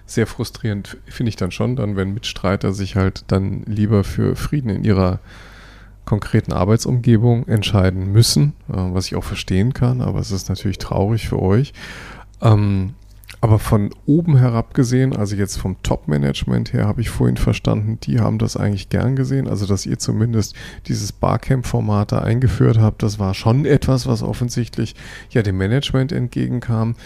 sehr 0.06 0.26
frustrierend 0.26 0.98
finde 1.06 1.30
ich 1.30 1.36
dann 1.36 1.50
schon, 1.50 1.76
dann 1.76 1.96
wenn 1.96 2.12
Mitstreiter 2.12 2.72
sich 2.72 2.96
halt 2.96 3.24
dann 3.28 3.62
lieber 3.64 4.04
für 4.04 4.36
Frieden 4.36 4.70
in 4.70 4.84
ihrer 4.84 5.20
konkreten 6.04 6.52
Arbeitsumgebung 6.52 7.46
entscheiden 7.46 8.12
müssen, 8.12 8.54
äh, 8.68 8.74
was 8.74 9.06
ich 9.06 9.16
auch 9.16 9.24
verstehen 9.24 9.72
kann, 9.72 10.00
aber 10.00 10.18
es 10.18 10.32
ist 10.32 10.48
natürlich 10.48 10.78
traurig 10.78 11.28
für 11.28 11.40
euch. 11.40 11.72
Ähm, 12.42 12.94
aber 13.40 13.58
von 13.58 13.90
oben 14.06 14.36
herab 14.36 14.74
gesehen, 14.74 15.16
also 15.16 15.34
jetzt 15.34 15.56
vom 15.56 15.82
Top-Management 15.82 16.72
her, 16.72 16.86
habe 16.86 17.00
ich 17.00 17.08
vorhin 17.10 17.36
verstanden, 17.36 17.98
die 18.02 18.20
haben 18.20 18.38
das 18.38 18.56
eigentlich 18.56 18.88
gern 18.88 19.16
gesehen. 19.16 19.48
Also, 19.48 19.66
dass 19.66 19.86
ihr 19.86 19.98
zumindest 19.98 20.54
dieses 20.88 21.12
Barcamp-Format 21.12 22.12
da 22.12 22.18
eingeführt 22.18 22.78
habt, 22.78 23.02
das 23.02 23.18
war 23.18 23.34
schon 23.34 23.64
etwas, 23.64 24.06
was 24.06 24.22
offensichtlich 24.22 24.94
ja 25.30 25.42
dem 25.42 25.56
Management 25.56 26.12
entgegenkam. 26.12 26.96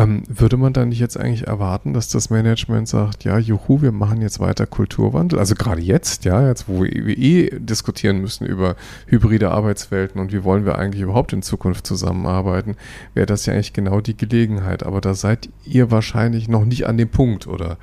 Ähm, 0.00 0.22
würde 0.28 0.56
man 0.56 0.72
da 0.72 0.86
nicht 0.86 1.00
jetzt 1.00 1.18
eigentlich 1.18 1.48
erwarten, 1.48 1.92
dass 1.92 2.06
das 2.06 2.30
Management 2.30 2.86
sagt, 2.86 3.24
ja, 3.24 3.36
juhu, 3.36 3.82
wir 3.82 3.90
machen 3.90 4.22
jetzt 4.22 4.38
weiter 4.38 4.64
Kulturwandel? 4.64 5.40
Also 5.40 5.56
gerade 5.56 5.80
jetzt, 5.80 6.24
ja, 6.24 6.46
jetzt 6.46 6.68
wo 6.68 6.84
wir 6.84 7.18
eh 7.18 7.50
diskutieren 7.58 8.20
müssen 8.20 8.46
über 8.46 8.76
hybride 9.06 9.50
Arbeitswelten 9.50 10.20
und 10.20 10.32
wie 10.32 10.44
wollen 10.44 10.64
wir 10.64 10.78
eigentlich 10.78 11.02
überhaupt 11.02 11.32
in 11.32 11.42
Zukunft 11.42 11.84
zusammenarbeiten, 11.84 12.76
wäre 13.14 13.26
das 13.26 13.44
ja 13.46 13.54
eigentlich 13.54 13.72
genau 13.72 14.00
die 14.00 14.16
Gelegenheit. 14.16 14.84
Aber 14.84 15.00
da 15.00 15.14
seid 15.14 15.48
ihr 15.64 15.90
wahrscheinlich 15.90 16.48
noch 16.48 16.64
nicht 16.64 16.86
an 16.86 16.96
dem 16.96 17.08
Punkt, 17.08 17.48
oder 17.48 17.76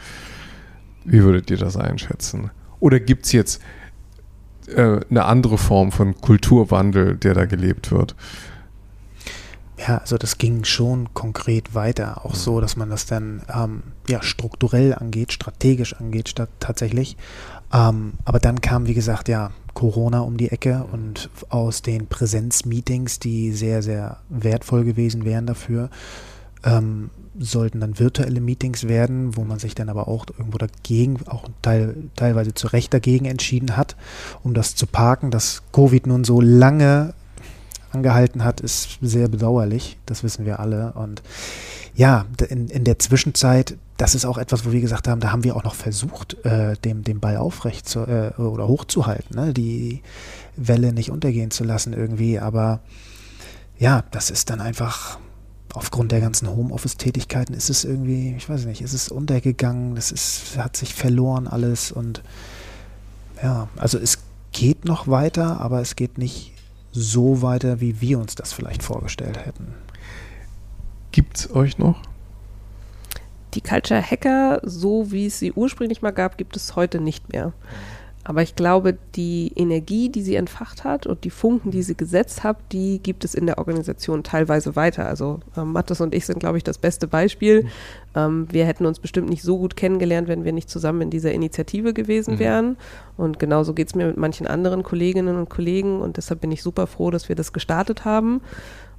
wie 1.03 1.21
würdet 1.21 1.51
ihr 1.51 1.57
das 1.57 1.75
einschätzen? 1.75 2.49
Oder 2.79 3.01
gibt 3.01 3.25
es 3.25 3.33
jetzt 3.33 3.61
äh, 4.73 5.01
eine 5.09 5.25
andere 5.25 5.57
Form 5.57 5.91
von 5.91 6.15
Kulturwandel, 6.15 7.17
der 7.17 7.33
da 7.33 7.43
gelebt 7.43 7.91
wird? 7.91 8.15
Ja, 9.77 9.97
also 9.97 10.17
das 10.17 10.37
ging 10.37 10.63
schon 10.63 11.13
konkret 11.13 11.75
weiter, 11.75 12.25
auch 12.25 12.31
mhm. 12.31 12.37
so, 12.37 12.61
dass 12.61 12.77
man 12.77 12.89
das 12.89 13.05
dann 13.05 13.41
ähm, 13.53 13.83
ja 14.07 14.21
strukturell 14.21 14.93
angeht, 14.93 15.33
strategisch 15.33 15.93
angeht, 15.95 16.29
statt 16.29 16.49
tatsächlich. 16.59 17.17
Ähm, 17.73 18.13
aber 18.23 18.39
dann 18.39 18.61
kam, 18.61 18.87
wie 18.87 18.93
gesagt, 18.93 19.27
ja 19.27 19.51
Corona 19.73 20.21
um 20.21 20.37
die 20.37 20.51
Ecke 20.51 20.85
und 20.91 21.29
aus 21.49 21.81
den 21.81 22.07
Präsenzmeetings, 22.07 23.19
die 23.19 23.51
sehr, 23.51 23.83
sehr 23.83 24.21
wertvoll 24.29 24.85
gewesen 24.85 25.25
wären 25.25 25.45
dafür, 25.45 25.89
ähm, 26.63 27.09
sollten 27.37 27.81
dann 27.81 27.99
virtuelle 27.99 28.39
Meetings 28.39 28.87
werden, 28.87 29.35
wo 29.35 29.43
man 29.43 29.59
sich 29.59 29.75
dann 29.75 29.89
aber 29.89 30.07
auch 30.07 30.25
irgendwo 30.37 30.57
dagegen, 30.57 31.17
auch 31.27 31.43
teil, 31.61 31.95
teilweise 32.15 32.53
zu 32.53 32.67
Recht 32.67 32.93
dagegen 32.93 33.25
entschieden 33.25 33.75
hat, 33.75 33.97
um 34.41 34.53
das 34.53 34.75
zu 34.75 34.87
parken, 34.87 35.31
dass 35.31 35.63
Covid 35.73 36.07
nun 36.07 36.23
so 36.23 36.39
lange 36.39 37.13
angehalten 37.95 38.43
hat, 38.43 38.61
ist 38.61 38.99
sehr 39.01 39.27
bedauerlich. 39.27 39.97
Das 40.05 40.23
wissen 40.23 40.45
wir 40.45 40.59
alle. 40.59 40.93
Und 40.93 41.23
ja, 41.95 42.25
in, 42.49 42.67
in 42.67 42.83
der 42.83 42.99
Zwischenzeit, 42.99 43.77
das 43.97 44.15
ist 44.15 44.25
auch 44.25 44.37
etwas, 44.37 44.65
wo 44.65 44.71
wir 44.71 44.81
gesagt 44.81 45.07
haben, 45.07 45.21
da 45.21 45.31
haben 45.31 45.43
wir 45.43 45.55
auch 45.55 45.63
noch 45.63 45.75
versucht, 45.75 46.45
äh, 46.45 46.75
dem, 46.77 47.03
dem 47.03 47.19
Ball 47.19 47.37
aufrecht 47.37 47.87
zu, 47.87 48.01
äh, 48.01 48.33
oder 48.39 48.67
hochzuhalten, 48.67 49.35
ne? 49.35 49.53
die 49.53 50.01
Welle 50.57 50.93
nicht 50.93 51.11
untergehen 51.11 51.51
zu 51.51 51.63
lassen 51.63 51.93
irgendwie. 51.93 52.39
Aber 52.39 52.81
ja, 53.77 54.03
das 54.11 54.29
ist 54.29 54.49
dann 54.49 54.61
einfach 54.61 55.17
aufgrund 55.73 56.11
der 56.11 56.21
ganzen 56.21 56.49
Homeoffice-Tätigkeiten 56.49 57.53
ist 57.53 57.69
es 57.69 57.83
irgendwie, 57.83 58.35
ich 58.37 58.47
weiß 58.47 58.65
nicht, 58.65 58.81
ist 58.81 58.93
es 58.93 59.09
untergegangen, 59.09 59.95
das 59.95 60.11
ist, 60.11 60.57
hat 60.57 60.77
sich 60.77 60.93
verloren 60.93 61.47
alles 61.47 61.91
und 61.91 62.23
ja, 63.43 63.67
also 63.75 63.97
es 63.97 64.19
geht 64.53 64.85
noch 64.85 65.09
weiter, 65.09 65.59
aber 65.59 65.81
es 65.81 65.97
geht 65.97 66.17
nicht 66.17 66.53
so 66.95 67.41
weiter, 67.41 67.81
wie 67.81 68.01
wir 68.01 68.19
uns 68.19 68.35
das 68.35 68.53
vielleicht 68.53 68.81
vorgestellt 68.81 69.45
hätten. 69.45 69.73
Gibt 71.11 71.37
es 71.37 71.53
euch 71.53 71.77
noch? 71.77 72.01
Die 73.53 73.61
Culture 73.61 74.01
Hacker, 74.01 74.61
so 74.63 75.11
wie 75.11 75.27
es 75.27 75.39
sie 75.39 75.53
ursprünglich 75.53 76.01
mal 76.01 76.11
gab, 76.11 76.37
gibt 76.37 76.55
es 76.55 76.75
heute 76.75 76.99
nicht 76.99 77.31
mehr. 77.31 77.53
Aber 78.27 78.41
ich 78.41 78.55
glaube, 78.55 78.97
die 79.15 79.53
Energie, 79.55 80.09
die 80.09 80.23
sie 80.23 80.33
entfacht 80.33 80.83
hat 80.83 81.05
und 81.05 81.23
die 81.23 81.29
Funken, 81.29 81.69
die 81.69 81.83
sie 81.83 81.95
gesetzt 81.95 82.43
hat, 82.43 82.57
die 82.71 82.97
gibt 82.97 83.23
es 83.23 83.35
in 83.35 83.45
der 83.45 83.59
Organisation 83.59 84.23
teilweise 84.23 84.75
weiter. 84.75 85.05
Also 85.05 85.41
ähm, 85.55 85.73
Mattes 85.73 86.01
und 86.01 86.15
ich 86.15 86.25
sind, 86.25 86.39
glaube 86.39 86.57
ich, 86.57 86.63
das 86.63 86.79
beste 86.79 87.07
Beispiel. 87.07 87.63
Mhm. 87.63 87.69
Ähm, 88.15 88.47
wir 88.49 88.65
hätten 88.65 88.87
uns 88.87 88.99
bestimmt 88.99 89.29
nicht 89.29 89.43
so 89.43 89.59
gut 89.59 89.75
kennengelernt, 89.75 90.27
wenn 90.27 90.43
wir 90.43 90.53
nicht 90.53 90.71
zusammen 90.71 91.01
in 91.01 91.09
dieser 91.11 91.33
Initiative 91.33 91.93
gewesen 91.93 92.33
mhm. 92.35 92.39
wären. 92.39 92.77
Und 93.15 93.37
genauso 93.37 93.75
geht 93.75 93.89
es 93.89 93.95
mir 93.95 94.07
mit 94.07 94.17
manchen 94.17 94.47
anderen 94.47 94.81
Kolleginnen 94.81 95.37
und 95.37 95.49
Kollegen. 95.49 96.01
Und 96.01 96.17
deshalb 96.17 96.41
bin 96.41 96.51
ich 96.51 96.63
super 96.63 96.87
froh, 96.87 97.11
dass 97.11 97.29
wir 97.29 97.35
das 97.35 97.53
gestartet 97.53 98.05
haben. 98.05 98.41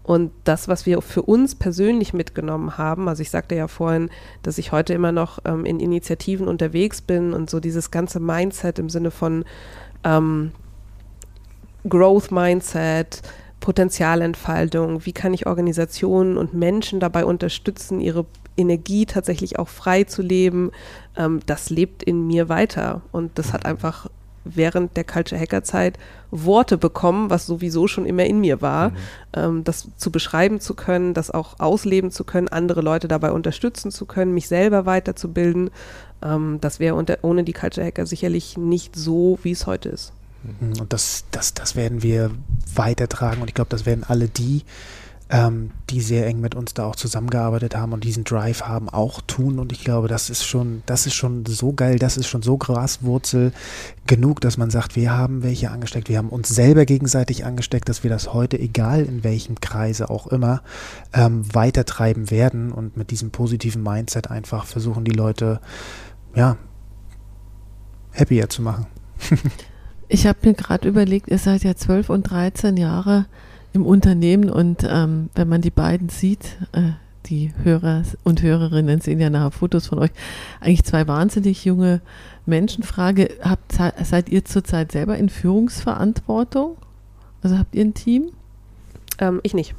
Und 0.06 0.30
das, 0.44 0.68
was 0.68 0.86
wir 0.86 1.02
für 1.02 1.22
uns 1.22 1.56
persönlich 1.56 2.14
mitgenommen 2.14 2.78
haben, 2.78 3.08
also 3.08 3.22
ich 3.22 3.30
sagte 3.30 3.56
ja 3.56 3.66
vorhin, 3.66 4.08
dass 4.44 4.56
ich 4.56 4.70
heute 4.70 4.94
immer 4.94 5.10
noch 5.10 5.40
ähm, 5.44 5.64
in 5.64 5.80
Initiativen 5.80 6.46
unterwegs 6.46 7.02
bin 7.02 7.34
und 7.34 7.50
so 7.50 7.58
dieses 7.58 7.90
ganze 7.90 8.20
Mindset 8.20 8.78
im 8.78 8.88
Sinne 8.88 9.10
von 9.10 9.44
ähm, 10.04 10.52
Growth 11.88 12.30
Mindset, 12.30 13.22
Potenzialentfaltung, 13.58 15.04
wie 15.04 15.12
kann 15.12 15.34
ich 15.34 15.48
Organisationen 15.48 16.36
und 16.36 16.54
Menschen 16.54 17.00
dabei 17.00 17.24
unterstützen, 17.24 18.00
ihre 18.00 18.26
Energie 18.56 19.06
tatsächlich 19.06 19.58
auch 19.58 19.68
frei 19.68 20.04
zu 20.04 20.22
leben, 20.22 20.70
ähm, 21.16 21.40
das 21.46 21.68
lebt 21.68 22.04
in 22.04 22.28
mir 22.28 22.48
weiter. 22.48 23.02
Und 23.10 23.40
das 23.40 23.52
hat 23.52 23.66
einfach 23.66 24.08
während 24.54 24.96
der 24.96 25.04
Culture 25.04 25.40
Hacker 25.40 25.62
Zeit 25.62 25.98
Worte 26.30 26.78
bekommen, 26.78 27.30
was 27.30 27.46
sowieso 27.46 27.86
schon 27.86 28.06
immer 28.06 28.24
in 28.24 28.40
mir 28.40 28.60
war, 28.62 28.90
mhm. 28.90 28.96
ähm, 29.34 29.64
das 29.64 29.88
zu 29.96 30.10
beschreiben 30.10 30.60
zu 30.60 30.74
können, 30.74 31.14
das 31.14 31.30
auch 31.30 31.58
ausleben 31.58 32.10
zu 32.10 32.24
können, 32.24 32.48
andere 32.48 32.80
Leute 32.80 33.08
dabei 33.08 33.32
unterstützen 33.32 33.90
zu 33.90 34.06
können, 34.06 34.34
mich 34.34 34.48
selber 34.48 34.86
weiterzubilden. 34.86 35.70
Ähm, 36.22 36.58
das 36.60 36.80
wäre 36.80 36.96
ohne 37.22 37.44
die 37.44 37.52
Culture 37.52 37.86
Hacker 37.86 38.06
sicherlich 38.06 38.56
nicht 38.56 38.96
so, 38.96 39.38
wie 39.42 39.52
es 39.52 39.66
heute 39.66 39.88
ist. 39.88 40.12
Mhm. 40.60 40.80
Und 40.80 40.92
das, 40.92 41.24
das, 41.30 41.54
das 41.54 41.76
werden 41.76 42.02
wir 42.02 42.30
weitertragen 42.74 43.40
und 43.40 43.48
ich 43.48 43.54
glaube, 43.54 43.70
das 43.70 43.86
werden 43.86 44.04
alle 44.06 44.28
die, 44.28 44.62
ähm, 45.28 45.72
die 45.90 46.00
sehr 46.00 46.26
eng 46.26 46.40
mit 46.40 46.54
uns 46.54 46.72
da 46.74 46.84
auch 46.84 46.94
zusammengearbeitet 46.94 47.76
haben 47.76 47.92
und 47.92 48.04
diesen 48.04 48.22
Drive 48.22 48.62
haben, 48.62 48.88
auch 48.88 49.20
tun. 49.26 49.58
Und 49.58 49.72
ich 49.72 49.82
glaube, 49.82 50.06
das 50.06 50.30
ist 50.30 50.44
schon, 50.44 50.82
das 50.86 51.06
ist 51.06 51.14
schon 51.14 51.44
so 51.46 51.72
geil, 51.72 51.98
das 51.98 52.16
ist 52.16 52.28
schon 52.28 52.42
so 52.42 52.56
Graswurzel 52.56 53.52
genug, 54.06 54.40
dass 54.40 54.56
man 54.56 54.70
sagt, 54.70 54.94
wir 54.94 55.16
haben 55.16 55.42
welche 55.42 55.70
angesteckt, 55.70 56.08
wir 56.08 56.18
haben 56.18 56.28
uns 56.28 56.48
selber 56.48 56.86
gegenseitig 56.86 57.44
angesteckt, 57.44 57.88
dass 57.88 58.04
wir 58.04 58.10
das 58.10 58.32
heute, 58.32 58.58
egal 58.58 59.04
in 59.04 59.24
welchem 59.24 59.60
Kreise 59.60 60.10
auch 60.10 60.28
immer, 60.28 60.62
ähm, 61.12 61.42
weitertreiben 61.52 62.30
werden 62.30 62.70
und 62.70 62.96
mit 62.96 63.10
diesem 63.10 63.30
positiven 63.30 63.82
Mindset 63.82 64.30
einfach 64.30 64.64
versuchen, 64.64 65.04
die 65.04 65.12
Leute, 65.12 65.60
ja, 66.36 66.56
happier 68.16 68.48
zu 68.48 68.62
machen. 68.62 68.86
ich 70.08 70.26
habe 70.26 70.38
mir 70.44 70.54
gerade 70.54 70.88
überlegt, 70.88 71.28
ihr 71.28 71.38
seid 71.38 71.64
ja 71.64 71.74
12 71.74 72.10
und 72.10 72.22
13 72.30 72.76
Jahre 72.76 73.26
im 73.76 73.86
Unternehmen 73.86 74.50
und 74.50 74.86
ähm, 74.88 75.28
wenn 75.34 75.48
man 75.48 75.60
die 75.60 75.70
beiden 75.70 76.08
sieht, 76.08 76.56
äh, 76.72 76.92
die 77.26 77.52
Hörer 77.62 78.04
und 78.24 78.42
Hörerinnen 78.42 79.00
sehen 79.00 79.20
ja 79.20 79.30
nachher 79.30 79.50
Fotos 79.50 79.88
von 79.88 79.98
euch, 79.98 80.10
eigentlich 80.60 80.84
zwei 80.84 81.06
wahnsinnig 81.06 81.64
junge 81.64 82.00
Menschen. 82.46 82.84
Frage, 82.84 83.28
habt, 83.42 83.72
seid 83.72 84.28
ihr 84.30 84.44
zurzeit 84.44 84.92
selber 84.92 85.18
in 85.18 85.28
Führungsverantwortung? 85.28 86.76
Also 87.42 87.58
habt 87.58 87.74
ihr 87.74 87.84
ein 87.84 87.94
Team? 87.94 88.30
Ähm, 89.18 89.40
ich 89.42 89.54
nicht. 89.54 89.74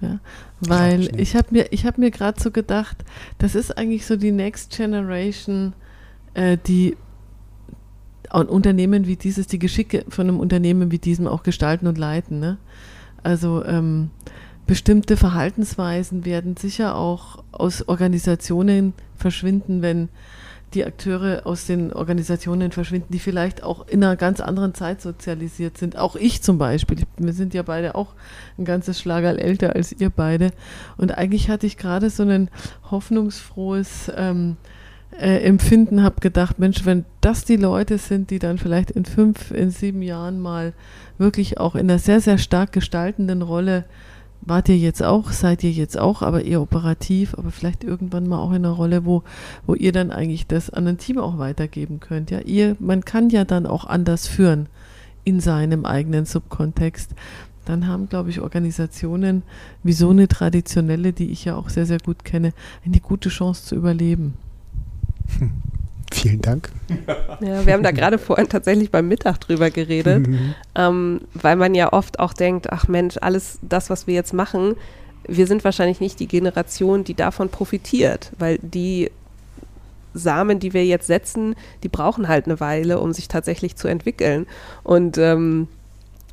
Ja, 0.00 0.20
weil 0.60 1.00
ich, 1.00 1.18
ich 1.18 1.36
habe 1.36 1.48
mir, 1.50 1.64
hab 1.64 1.98
mir 1.98 2.10
gerade 2.10 2.40
so 2.40 2.50
gedacht, 2.50 3.04
das 3.38 3.54
ist 3.54 3.76
eigentlich 3.76 4.06
so 4.06 4.16
die 4.16 4.32
Next 4.32 4.74
Generation, 4.74 5.74
äh, 6.34 6.56
die 6.66 6.96
ein 8.30 8.46
Unternehmen 8.46 9.06
wie 9.06 9.16
dieses, 9.16 9.48
die 9.48 9.58
Geschicke 9.58 10.04
von 10.08 10.28
einem 10.28 10.38
Unternehmen 10.38 10.90
wie 10.90 10.98
diesem 10.98 11.26
auch 11.26 11.42
gestalten 11.42 11.86
und 11.86 11.98
leiten. 11.98 12.38
Ne? 12.38 12.58
Also 13.22 13.64
ähm, 13.64 14.10
bestimmte 14.66 15.16
Verhaltensweisen 15.16 16.24
werden 16.24 16.56
sicher 16.56 16.96
auch 16.96 17.42
aus 17.52 17.88
Organisationen 17.88 18.94
verschwinden, 19.16 19.82
wenn 19.82 20.08
die 20.74 20.84
Akteure 20.84 21.42
aus 21.44 21.66
den 21.66 21.92
Organisationen 21.92 22.70
verschwinden, 22.70 23.12
die 23.12 23.18
vielleicht 23.18 23.62
auch 23.62 23.88
in 23.88 24.04
einer 24.04 24.16
ganz 24.16 24.40
anderen 24.40 24.74
Zeit 24.74 25.02
sozialisiert 25.02 25.76
sind. 25.76 25.96
Auch 25.96 26.14
ich 26.14 26.42
zum 26.42 26.58
Beispiel. 26.58 26.98
Wir 27.16 27.32
sind 27.32 27.54
ja 27.54 27.62
beide 27.62 27.94
auch 27.96 28.14
ein 28.56 28.64
ganzes 28.64 29.00
Schlagerl 29.00 29.38
älter 29.38 29.74
als 29.74 29.92
ihr 29.92 30.10
beide. 30.10 30.52
Und 30.96 31.18
eigentlich 31.18 31.50
hatte 31.50 31.66
ich 31.66 31.76
gerade 31.76 32.08
so 32.08 32.22
ein 32.22 32.50
hoffnungsfrohes 32.90 34.12
ähm, 34.16 34.56
äh, 35.18 35.38
Empfinden, 35.42 36.02
habe 36.02 36.20
gedacht, 36.20 36.58
Mensch, 36.58 36.84
wenn 36.84 37.04
das 37.20 37.44
die 37.44 37.56
Leute 37.56 37.98
sind, 37.98 38.30
die 38.30 38.38
dann 38.38 38.58
vielleicht 38.58 38.90
in 38.90 39.04
fünf, 39.04 39.50
in 39.50 39.70
sieben 39.70 40.02
Jahren 40.02 40.40
mal 40.40 40.72
wirklich 41.18 41.58
auch 41.58 41.74
in 41.74 41.90
einer 41.90 41.98
sehr, 41.98 42.20
sehr 42.20 42.38
stark 42.38 42.72
gestaltenden 42.72 43.42
Rolle 43.42 43.84
wart 44.42 44.68
ihr 44.68 44.78
jetzt 44.78 45.02
auch, 45.02 45.30
seid 45.30 45.62
ihr 45.64 45.70
jetzt 45.70 45.98
auch, 45.98 46.22
aber 46.22 46.44
eher 46.44 46.62
operativ, 46.62 47.34
aber 47.34 47.50
vielleicht 47.50 47.84
irgendwann 47.84 48.26
mal 48.26 48.38
auch 48.38 48.50
in 48.50 48.64
einer 48.64 48.70
Rolle, 48.70 49.04
wo, 49.04 49.22
wo 49.66 49.74
ihr 49.74 49.92
dann 49.92 50.10
eigentlich 50.10 50.46
das 50.46 50.70
an 50.70 50.86
ein 50.86 50.98
Team 50.98 51.18
auch 51.18 51.38
weitergeben 51.38 52.00
könnt. 52.00 52.30
Ja, 52.30 52.40
ihr, 52.40 52.76
man 52.78 53.04
kann 53.04 53.30
ja 53.30 53.44
dann 53.44 53.66
auch 53.66 53.84
anders 53.84 54.26
führen 54.26 54.66
in 55.24 55.40
seinem 55.40 55.84
eigenen 55.84 56.24
Subkontext. 56.24 57.14
Dann 57.66 57.86
haben, 57.86 58.08
glaube 58.08 58.30
ich, 58.30 58.40
Organisationen 58.40 59.42
wie 59.82 59.92
so 59.92 60.10
eine 60.10 60.28
traditionelle, 60.28 61.12
die 61.12 61.30
ich 61.30 61.44
ja 61.44 61.56
auch 61.56 61.68
sehr, 61.68 61.86
sehr 61.86 61.98
gut 61.98 62.24
kenne, 62.24 62.52
eine 62.84 63.00
gute 63.00 63.28
Chance 63.28 63.66
zu 63.66 63.74
überleben. 63.76 64.34
Vielen 66.12 66.42
Dank. 66.42 66.70
Ja, 67.40 67.64
wir 67.64 67.72
haben 67.72 67.84
da 67.84 67.92
gerade 67.92 68.18
vorhin 68.18 68.48
tatsächlich 68.48 68.90
beim 68.90 69.06
Mittag 69.06 69.38
drüber 69.38 69.70
geredet, 69.70 70.26
mhm. 70.26 70.54
ähm, 70.74 71.20
weil 71.34 71.54
man 71.54 71.74
ja 71.74 71.92
oft 71.92 72.18
auch 72.18 72.32
denkt, 72.32 72.70
ach 72.70 72.88
Mensch, 72.88 73.16
alles 73.20 73.60
das, 73.62 73.90
was 73.90 74.08
wir 74.08 74.14
jetzt 74.14 74.34
machen, 74.34 74.74
wir 75.26 75.46
sind 75.46 75.62
wahrscheinlich 75.64 76.00
nicht 76.00 76.18
die 76.18 76.26
Generation, 76.26 77.04
die 77.04 77.14
davon 77.14 77.48
profitiert, 77.48 78.32
weil 78.38 78.58
die 78.60 79.10
Samen, 80.12 80.58
die 80.58 80.72
wir 80.72 80.84
jetzt 80.84 81.06
setzen, 81.06 81.54
die 81.84 81.88
brauchen 81.88 82.26
halt 82.26 82.46
eine 82.46 82.58
Weile, 82.58 82.98
um 82.98 83.12
sich 83.12 83.28
tatsächlich 83.28 83.76
zu 83.76 83.86
entwickeln. 83.86 84.46
Und 84.82 85.18
ähm, 85.18 85.68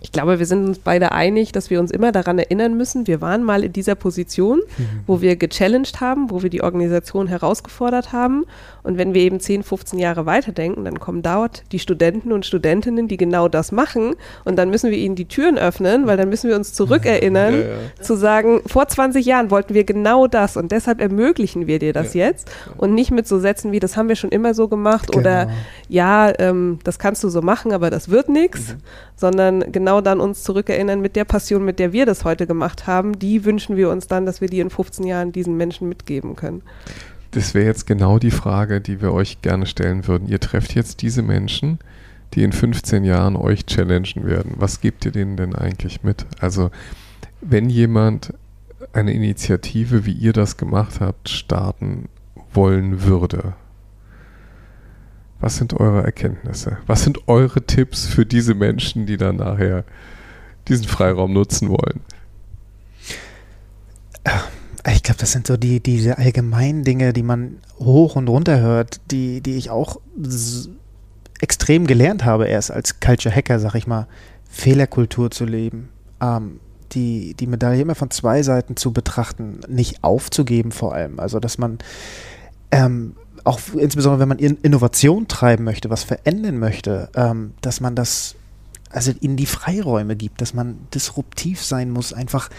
ich 0.01 0.11
glaube, 0.11 0.39
wir 0.39 0.45
sind 0.45 0.65
uns 0.65 0.79
beide 0.79 1.11
einig, 1.11 1.51
dass 1.51 1.69
wir 1.69 1.79
uns 1.79 1.91
immer 1.91 2.11
daran 2.11 2.37
erinnern 2.37 2.77
müssen, 2.77 3.07
wir 3.07 3.19
waren 3.19 3.43
mal 3.43 3.63
in 3.63 3.73
dieser 3.73 3.95
Position, 3.95 4.61
mhm. 4.77 5.01
wo 5.07 5.21
wir 5.21 5.35
gechallenged 5.35 6.01
haben, 6.01 6.29
wo 6.29 6.43
wir 6.43 6.49
die 6.49 6.61
Organisation 6.61 7.27
herausgefordert 7.27 8.13
haben. 8.13 8.45
Und 8.87 8.97
wenn 8.97 9.13
wir 9.13 9.21
eben 9.21 9.41
10, 9.41 9.63
15 9.63 9.99
Jahre 9.99 10.25
weiterdenken, 10.25 10.85
dann 10.85 10.99
kommen 10.99 11.21
dort 11.21 11.63
die 11.73 11.79
Studenten 11.79 12.31
und 12.31 12.45
Studentinnen, 12.45 13.09
die 13.09 13.17
genau 13.17 13.49
das 13.49 13.73
machen. 13.73 14.15
Und 14.45 14.55
dann 14.55 14.69
müssen 14.69 14.91
wir 14.91 14.97
ihnen 14.97 15.15
die 15.15 15.25
Türen 15.25 15.57
öffnen, 15.57 16.07
weil 16.07 16.15
dann 16.15 16.29
müssen 16.29 16.49
wir 16.49 16.55
uns 16.55 16.71
zurückerinnern, 16.71 17.53
ja, 17.53 17.59
ja. 17.59 18.01
zu 18.01 18.15
sagen, 18.15 18.61
vor 18.65 18.87
20 18.87 19.25
Jahren 19.25 19.51
wollten 19.51 19.73
wir 19.73 19.83
genau 19.83 20.27
das 20.27 20.55
und 20.55 20.71
deshalb 20.71 21.01
ermöglichen 21.01 21.67
wir 21.67 21.79
dir 21.79 21.91
das 21.91 22.13
ja. 22.13 22.27
jetzt. 22.27 22.49
Und 22.77 22.93
nicht 22.93 23.11
mit 23.11 23.27
so 23.27 23.39
Sätzen 23.39 23.73
wie, 23.73 23.79
das 23.79 23.97
haben 23.97 24.07
wir 24.07 24.15
schon 24.15 24.31
immer 24.31 24.53
so 24.53 24.67
gemacht 24.69 25.11
genau. 25.11 25.19
oder 25.19 25.49
ja, 25.89 26.31
ähm, 26.39 26.79
das 26.83 26.97
kannst 26.97 27.23
du 27.23 27.29
so 27.29 27.41
machen, 27.41 27.73
aber 27.73 27.89
das 27.89 28.09
wird 28.09 28.29
nichts, 28.29 28.69
mhm. 28.69 28.77
sondern 29.15 29.71
genau 29.71 29.97
genau 29.97 30.01
dann 30.01 30.19
uns 30.19 30.43
zurückerinnern 30.43 31.01
mit 31.01 31.15
der 31.15 31.25
Passion, 31.25 31.63
mit 31.65 31.79
der 31.79 31.93
wir 31.93 32.05
das 32.05 32.23
heute 32.23 32.45
gemacht 32.45 32.87
haben, 32.87 33.17
die 33.17 33.45
wünschen 33.45 33.75
wir 33.77 33.89
uns 33.89 34.07
dann, 34.07 34.25
dass 34.25 34.41
wir 34.41 34.49
die 34.49 34.59
in 34.59 34.69
15 34.69 35.05
Jahren 35.05 35.31
diesen 35.31 35.57
Menschen 35.57 35.89
mitgeben 35.89 36.35
können. 36.35 36.61
Das 37.37 37.53
wäre 37.53 37.67
jetzt 37.67 37.85
genau 37.85 38.17
die 38.17 38.31
Frage, 38.31 38.81
die 38.81 38.99
wir 38.99 39.13
euch 39.13 39.43
gerne 39.43 39.67
stellen 39.67 40.07
würden. 40.07 40.27
Ihr 40.27 40.39
trefft 40.39 40.73
jetzt 40.73 41.03
diese 41.03 41.21
Menschen, 41.21 41.77
die 42.33 42.41
in 42.41 42.51
15 42.51 43.03
Jahren 43.03 43.35
euch 43.35 43.67
challengen 43.67 44.25
werden. 44.25 44.53
Was 44.55 44.81
gebt 44.81 45.05
ihr 45.05 45.11
denen 45.11 45.37
denn 45.37 45.53
eigentlich 45.53 46.01
mit? 46.01 46.25
Also, 46.39 46.71
wenn 47.39 47.69
jemand 47.69 48.33
eine 48.91 49.13
Initiative, 49.13 50.03
wie 50.07 50.13
ihr 50.13 50.33
das 50.33 50.57
gemacht 50.57 50.99
habt, 50.99 51.29
starten 51.29 52.09
wollen 52.53 53.03
würde, 53.03 53.53
was 55.39 55.57
sind 55.57 55.75
eure 55.75 56.01
Erkenntnisse? 56.03 56.79
Was 56.87 57.03
sind 57.03 57.27
eure 57.27 57.61
Tipps 57.61 58.07
für 58.07 58.25
diese 58.25 58.55
Menschen, 58.55 59.05
die 59.05 59.17
dann 59.17 59.35
nachher 59.35 59.83
diesen 60.67 60.87
Freiraum 60.87 61.33
nutzen 61.33 61.69
wollen? 61.69 62.01
Ich 64.89 65.03
glaube, 65.03 65.19
das 65.19 65.33
sind 65.33 65.47
so 65.47 65.57
die, 65.57 65.81
diese 65.81 66.17
allgemeinen 66.17 66.83
Dinge, 66.83 67.11
die 67.11 67.23
man 67.23 67.57
hoch 67.77 68.15
und 68.15 68.29
runter 68.29 68.59
hört, 68.59 69.01
die, 69.11 69.41
die 69.41 69.57
ich 69.57 69.69
auch 69.69 69.99
extrem 71.41 71.87
gelernt 71.87 72.23
habe, 72.23 72.47
erst 72.47 72.71
als 72.71 72.99
Culture 72.99 73.33
Hacker, 73.33 73.59
sag 73.59 73.75
ich 73.75 73.85
mal, 73.85 74.07
Fehlerkultur 74.49 75.29
zu 75.29 75.45
leben. 75.45 75.89
Ähm, 76.21 76.59
die, 76.93 77.33
die 77.33 77.47
Medaille 77.47 77.81
immer 77.81 77.95
von 77.95 78.11
zwei 78.11 78.43
Seiten 78.43 78.77
zu 78.77 78.93
betrachten, 78.93 79.59
nicht 79.67 80.03
aufzugeben 80.05 80.71
vor 80.71 80.93
allem. 80.93 81.19
Also, 81.19 81.39
dass 81.41 81.57
man 81.57 81.79
ähm, 82.71 83.15
auch 83.43 83.59
insbesondere 83.77 84.21
wenn 84.21 84.29
man 84.29 84.39
Innovation 84.39 85.27
treiben 85.27 85.63
möchte, 85.63 85.89
was 85.89 86.03
verändern 86.03 86.59
möchte, 86.59 87.09
ähm, 87.15 87.53
dass 87.61 87.81
man 87.81 87.95
das 87.95 88.35
also 88.89 89.11
ihnen 89.19 89.35
die 89.35 89.45
Freiräume 89.45 90.15
gibt, 90.15 90.41
dass 90.41 90.53
man 90.53 90.77
disruptiv 90.93 91.61
sein 91.61 91.91
muss, 91.91 92.13
einfach 92.13 92.49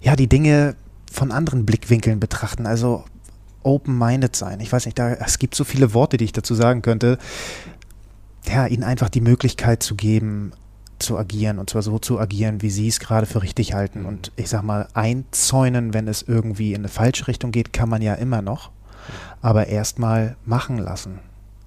ja 0.00 0.16
die 0.16 0.28
Dinge 0.28 0.76
von 1.14 1.32
anderen 1.32 1.64
Blickwinkeln 1.66 2.20
betrachten, 2.20 2.66
also 2.66 3.04
open-minded 3.62 4.36
sein. 4.36 4.60
Ich 4.60 4.72
weiß 4.72 4.84
nicht, 4.84 4.98
da, 4.98 5.12
es 5.12 5.38
gibt 5.38 5.54
so 5.54 5.64
viele 5.64 5.94
Worte, 5.94 6.16
die 6.16 6.24
ich 6.24 6.32
dazu 6.32 6.54
sagen 6.54 6.82
könnte. 6.82 7.18
Ja, 8.46 8.66
ihnen 8.66 8.84
einfach 8.84 9.08
die 9.08 9.22
Möglichkeit 9.22 9.82
zu 9.82 9.94
geben, 9.94 10.52
zu 10.98 11.16
agieren 11.16 11.58
und 11.58 11.70
zwar 11.70 11.82
so 11.82 11.98
zu 11.98 12.20
agieren, 12.20 12.62
wie 12.62 12.70
sie 12.70 12.88
es 12.88 13.00
gerade 13.00 13.26
für 13.26 13.42
richtig 13.42 13.74
halten. 13.74 14.04
Und 14.04 14.32
ich 14.36 14.48
sag 14.48 14.62
mal, 14.62 14.88
einzäunen, 14.92 15.94
wenn 15.94 16.08
es 16.08 16.22
irgendwie 16.22 16.72
in 16.72 16.82
eine 16.82 16.88
falsche 16.88 17.26
Richtung 17.26 17.52
geht, 17.52 17.72
kann 17.72 17.88
man 17.88 18.02
ja 18.02 18.14
immer 18.14 18.42
noch 18.42 18.70
aber 19.42 19.66
erstmal 19.66 20.36
machen 20.44 20.78
lassen. 20.78 21.18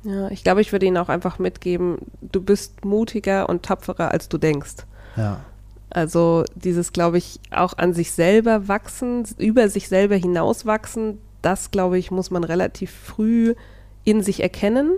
Ja, 0.03 0.29
ich 0.29 0.43
glaube, 0.43 0.61
ich 0.61 0.71
würde 0.71 0.85
Ihnen 0.85 0.97
auch 0.97 1.09
einfach 1.09 1.37
mitgeben, 1.39 1.97
du 2.21 2.41
bist 2.41 2.85
mutiger 2.85 3.49
und 3.49 3.63
tapferer, 3.63 4.11
als 4.11 4.29
du 4.29 4.37
denkst. 4.37 4.77
Ja. 5.15 5.41
Also 5.89 6.43
dieses, 6.55 6.91
glaube 6.91 7.17
ich, 7.17 7.39
auch 7.51 7.77
an 7.77 7.93
sich 7.93 8.11
selber 8.11 8.67
wachsen, 8.67 9.23
über 9.37 9.69
sich 9.69 9.87
selber 9.87 10.15
hinauswachsen, 10.15 11.19
das, 11.41 11.71
glaube 11.71 11.97
ich, 11.97 12.11
muss 12.11 12.29
man 12.29 12.43
relativ 12.43 12.91
früh 12.91 13.55
in 14.03 14.21
sich 14.21 14.41
erkennen, 14.41 14.97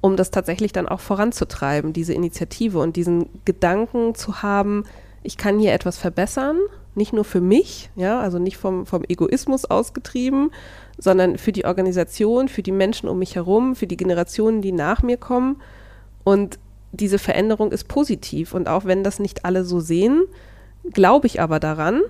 um 0.00 0.16
das 0.16 0.30
tatsächlich 0.30 0.72
dann 0.72 0.88
auch 0.88 1.00
voranzutreiben, 1.00 1.92
diese 1.92 2.12
Initiative 2.12 2.78
und 2.78 2.96
diesen 2.96 3.28
Gedanken 3.44 4.14
zu 4.14 4.42
haben, 4.42 4.84
ich 5.22 5.36
kann 5.36 5.58
hier 5.58 5.72
etwas 5.72 5.98
verbessern, 5.98 6.58
nicht 6.94 7.12
nur 7.12 7.24
für 7.24 7.40
mich, 7.40 7.90
ja, 7.96 8.20
also 8.20 8.38
nicht 8.38 8.56
vom, 8.56 8.86
vom 8.86 9.04
Egoismus 9.08 9.64
ausgetrieben, 9.64 10.50
sondern 10.98 11.38
für 11.38 11.52
die 11.52 11.64
Organisation, 11.64 12.48
für 12.48 12.62
die 12.62 12.72
Menschen 12.72 13.08
um 13.08 13.18
mich 13.18 13.36
herum, 13.36 13.76
für 13.76 13.86
die 13.86 13.96
Generationen, 13.96 14.62
die 14.62 14.72
nach 14.72 15.02
mir 15.02 15.16
kommen. 15.16 15.60
Und 16.24 16.58
diese 16.92 17.18
Veränderung 17.18 17.72
ist 17.72 17.88
positiv. 17.88 18.54
Und 18.54 18.68
auch 18.68 18.84
wenn 18.84 19.04
das 19.04 19.18
nicht 19.18 19.44
alle 19.44 19.64
so 19.64 19.80
sehen, 19.80 20.24
glaube 20.92 21.26
ich 21.26 21.40
aber 21.40 21.60
daran. 21.60 22.00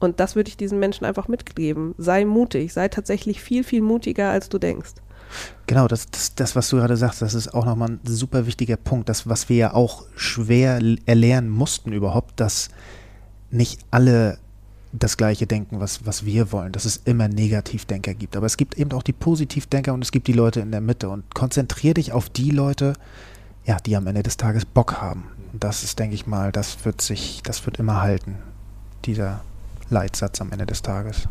Und 0.00 0.20
das 0.20 0.36
würde 0.36 0.48
ich 0.48 0.56
diesen 0.56 0.78
Menschen 0.78 1.04
einfach 1.04 1.28
mitgeben. 1.28 1.94
Sei 1.98 2.24
mutig, 2.24 2.72
sei 2.72 2.88
tatsächlich 2.88 3.40
viel, 3.40 3.64
viel 3.64 3.80
mutiger, 3.80 4.30
als 4.30 4.48
du 4.48 4.58
denkst. 4.58 4.92
Genau, 5.66 5.88
das, 5.88 6.10
das, 6.10 6.34
das, 6.34 6.54
was 6.54 6.68
du 6.68 6.76
gerade 6.76 6.96
sagst, 6.96 7.22
das 7.22 7.34
ist 7.34 7.54
auch 7.54 7.64
nochmal 7.64 7.90
ein 7.90 8.00
super 8.04 8.46
wichtiger 8.46 8.76
Punkt. 8.76 9.08
Das, 9.08 9.28
was 9.28 9.48
wir 9.48 9.56
ja 9.56 9.74
auch 9.74 10.04
schwer 10.14 10.80
erlernen 11.06 11.50
mussten 11.50 11.92
überhaupt, 11.92 12.38
dass 12.38 12.68
nicht 13.50 13.80
alle 13.90 14.38
das 14.92 15.16
gleiche 15.16 15.46
denken, 15.46 15.80
was, 15.80 16.06
was 16.06 16.24
wir 16.24 16.52
wollen, 16.52 16.72
dass 16.72 16.84
es 16.84 17.00
immer 17.04 17.28
Negativdenker 17.28 18.14
gibt. 18.14 18.36
Aber 18.36 18.46
es 18.46 18.56
gibt 18.56 18.78
eben 18.78 18.92
auch 18.92 19.02
die 19.02 19.12
Positivdenker 19.12 19.92
und 19.92 20.04
es 20.04 20.12
gibt 20.12 20.28
die 20.28 20.32
Leute 20.32 20.60
in 20.60 20.70
der 20.70 20.80
Mitte. 20.80 21.08
Und 21.08 21.34
konzentriere 21.34 21.94
dich 21.94 22.12
auf 22.12 22.28
die 22.28 22.50
Leute, 22.50 22.92
ja, 23.64 23.78
die 23.78 23.96
am 23.96 24.06
Ende 24.06 24.22
des 24.22 24.36
Tages 24.36 24.64
Bock 24.64 25.00
haben. 25.00 25.24
Und 25.52 25.64
das 25.64 25.84
ist, 25.84 25.98
denke 25.98 26.14
ich 26.14 26.26
mal, 26.26 26.52
das 26.52 26.84
wird 26.84 27.00
sich, 27.00 27.42
das 27.42 27.64
wird 27.66 27.78
immer 27.78 28.00
halten, 28.00 28.36
dieser 29.04 29.40
Leitsatz 29.90 30.40
am 30.40 30.52
Ende 30.52 30.66
des 30.66 30.82
Tages. 30.82 31.28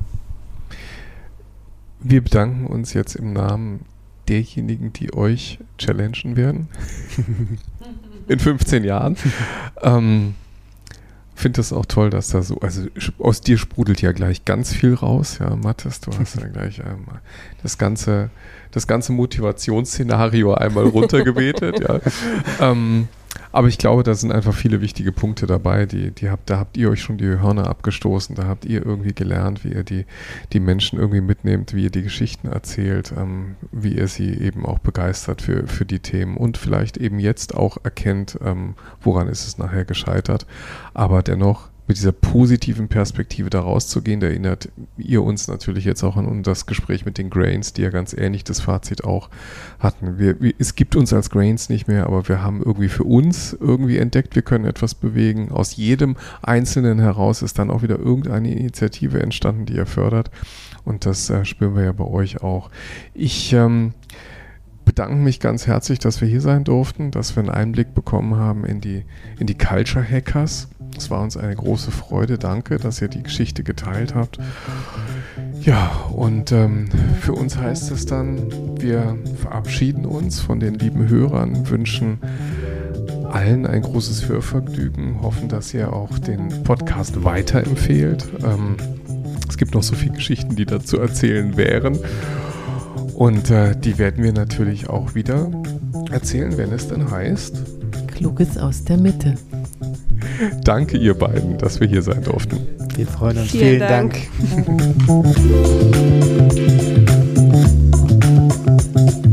Wir 1.99 2.23
bedanken 2.23 2.67
uns 2.67 2.93
jetzt 2.93 3.15
im 3.15 3.34
Namen 3.34 3.86
derjenigen, 4.27 4.93
die 4.93 5.13
euch 5.13 5.59
challengen 5.77 6.36
werden. 6.36 6.67
in 8.27 8.39
15 8.39 8.84
Jahren. 8.84 9.17
ähm, 9.81 10.36
finde 11.43 11.57
das 11.57 11.73
auch 11.73 11.85
toll, 11.85 12.09
dass 12.09 12.29
da 12.29 12.41
so, 12.41 12.57
also 12.61 12.87
aus 13.19 13.41
dir 13.41 13.57
sprudelt 13.57 14.01
ja 14.01 14.13
gleich 14.13 14.45
ganz 14.45 14.73
viel 14.73 14.93
raus, 14.93 15.39
ja, 15.41 15.53
Mathis, 15.57 15.99
du 15.99 16.11
hast 16.17 16.39
ja 16.39 16.47
gleich 16.47 16.79
ähm, 16.79 17.05
das 17.61 17.77
ganze, 17.77 18.29
das 18.71 18.87
ganze 18.87 19.11
Motivationsszenario 19.11 20.53
einmal 20.53 20.85
runtergebetet, 20.87 21.81
ja. 21.81 21.99
Ähm, 22.61 23.09
aber 23.51 23.67
ich 23.67 23.77
glaube, 23.77 24.03
da 24.03 24.13
sind 24.13 24.31
einfach 24.31 24.53
viele 24.53 24.81
wichtige 24.81 25.11
Punkte 25.11 25.47
dabei, 25.47 25.86
die, 25.86 26.11
die 26.11 26.29
habt, 26.29 26.49
da 26.49 26.59
habt 26.59 26.77
ihr 26.77 26.89
euch 26.89 27.01
schon 27.01 27.17
die 27.17 27.25
Hörner 27.25 27.67
abgestoßen, 27.67 28.36
da 28.36 28.45
habt 28.45 28.65
ihr 28.65 28.86
irgendwie 28.86 29.13
gelernt, 29.13 29.63
wie 29.63 29.73
ihr 29.73 29.84
die, 29.84 30.05
die 30.53 30.59
Menschen 30.59 30.99
irgendwie 30.99 31.21
mitnehmt, 31.21 31.73
wie 31.73 31.84
ihr 31.84 31.91
die 31.91 32.03
Geschichten 32.03 32.47
erzählt, 32.47 33.13
ähm, 33.17 33.55
wie 33.71 33.95
ihr 33.95 34.07
sie 34.07 34.34
eben 34.34 34.65
auch 34.65 34.79
begeistert 34.79 35.41
für, 35.41 35.67
für 35.67 35.86
die 35.86 35.99
Themen 35.99 36.38
und 36.38 36.57
vielleicht 36.57 36.97
eben 36.97 37.19
jetzt 37.19 37.55
auch 37.55 37.77
erkennt, 37.84 38.38
ähm, 38.43 38.75
woran 39.01 39.27
ist 39.27 39.47
es 39.47 39.57
nachher 39.57 39.86
gescheitert. 39.86 40.45
Aber 40.93 41.23
dennoch 41.23 41.72
mit 41.88 41.97
dieser 41.97 42.13
positiven 42.13 42.88
Perspektive 42.88 43.49
da 43.49 43.59
rauszugehen, 43.59 44.21
da 44.21 44.27
erinnert 44.27 44.69
ihr 44.97 45.21
uns 45.21 45.47
natürlich 45.47 45.84
jetzt 45.84 46.03
auch 46.03 46.15
an 46.15 46.41
das 46.41 46.65
Gespräch 46.65 47.05
mit 47.05 47.17
den 47.17 47.29
Grains, 47.29 47.73
die 47.73 47.81
ja 47.81 47.89
ganz 47.89 48.13
ähnlich 48.13 48.45
das 48.45 48.61
Fazit 48.61 49.03
auch 49.03 49.29
hatten. 49.79 50.17
Wir, 50.17 50.38
es 50.59 50.75
gibt 50.75 50.95
uns 50.95 51.11
als 51.11 51.29
Grains 51.29 51.67
nicht 51.67 51.88
mehr, 51.88 52.05
aber 52.05 52.27
wir 52.29 52.41
haben 52.41 52.63
irgendwie 52.63 52.88
für 52.88 53.03
uns 53.03 53.55
irgendwie 53.59 53.97
entdeckt, 53.97 54.36
wir 54.36 54.43
können 54.43 54.65
etwas 54.65 54.95
bewegen. 54.95 55.51
Aus 55.51 55.75
jedem 55.75 56.15
Einzelnen 56.41 56.99
heraus 56.99 57.41
ist 57.41 57.59
dann 57.59 57.69
auch 57.69 57.81
wieder 57.81 57.99
irgendeine 57.99 58.53
Initiative 58.53 59.21
entstanden, 59.21 59.65
die 59.65 59.75
ihr 59.75 59.86
fördert. 59.86 60.31
Und 60.86 61.05
das 61.05 61.29
äh, 61.29 61.43
spüren 61.43 61.75
wir 61.75 61.84
ja 61.84 61.91
bei 61.91 62.05
euch 62.05 62.41
auch. 62.41 62.69
Ich 63.13 63.51
ähm, 63.51 63.93
bedanke 64.86 65.15
mich 65.15 65.39
ganz 65.39 65.67
herzlich, 65.67 65.99
dass 65.99 66.21
wir 66.21 66.27
hier 66.27 66.41
sein 66.41 66.63
durften, 66.63 67.11
dass 67.11 67.36
wir 67.36 67.41
einen 67.41 67.49
Einblick 67.49 67.93
bekommen 67.93 68.36
haben 68.36 68.65
in 68.65 68.81
die, 68.81 69.03
in 69.39 69.47
die 69.47 69.57
Culture 69.57 70.03
Hackers 70.03 70.69
es 70.97 71.09
war 71.09 71.21
uns 71.21 71.37
eine 71.37 71.55
große 71.55 71.91
Freude. 71.91 72.37
Danke, 72.37 72.77
dass 72.77 73.01
ihr 73.01 73.07
die 73.07 73.23
Geschichte 73.23 73.63
geteilt 73.63 74.15
habt. 74.15 74.37
Ja, 75.61 75.91
und 76.11 76.51
ähm, 76.51 76.89
für 77.21 77.33
uns 77.33 77.57
heißt 77.57 77.91
es 77.91 78.05
dann, 78.05 78.51
wir 78.79 79.17
verabschieden 79.41 80.05
uns 80.05 80.39
von 80.39 80.59
den 80.59 80.75
lieben 80.75 81.07
Hörern, 81.07 81.69
wünschen 81.69 82.19
allen 83.29 83.65
ein 83.65 83.81
großes 83.81 84.27
Hörvergnügen, 84.27 85.21
hoffen, 85.21 85.49
dass 85.49 85.73
ihr 85.73 85.91
auch 85.91 86.19
den 86.19 86.63
Podcast 86.63 87.23
weiterempfehlt. 87.23 88.27
Ähm, 88.43 88.75
es 89.49 89.57
gibt 89.57 89.73
noch 89.73 89.83
so 89.83 89.95
viele 89.95 90.13
Geschichten, 90.13 90.55
die 90.55 90.65
dazu 90.65 90.99
erzählen 90.99 91.57
wären. 91.57 91.97
Und 93.15 93.49
äh, 93.49 93.75
die 93.75 93.97
werden 93.97 94.23
wir 94.23 94.33
natürlich 94.33 94.89
auch 94.89 95.15
wieder 95.15 95.49
erzählen, 96.11 96.57
wenn 96.57 96.71
es 96.71 96.87
dann 96.87 97.09
heißt. 97.09 97.82
Kluges 98.14 98.57
aus 98.57 98.84
der 98.84 98.97
Mitte. 98.97 99.36
Danke 100.64 100.97
ihr 100.97 101.18
beiden, 101.18 101.57
dass 101.57 101.80
wir 101.80 101.88
hier 101.88 102.01
sein 102.01 102.24
durften. 102.24 102.59
Wir 102.95 103.07
freuen 103.07 103.38
uns. 103.38 103.51
Vielen, 103.51 103.64
Vielen 103.66 103.80
Dank. 103.80 104.28
Dank. 105.07 105.34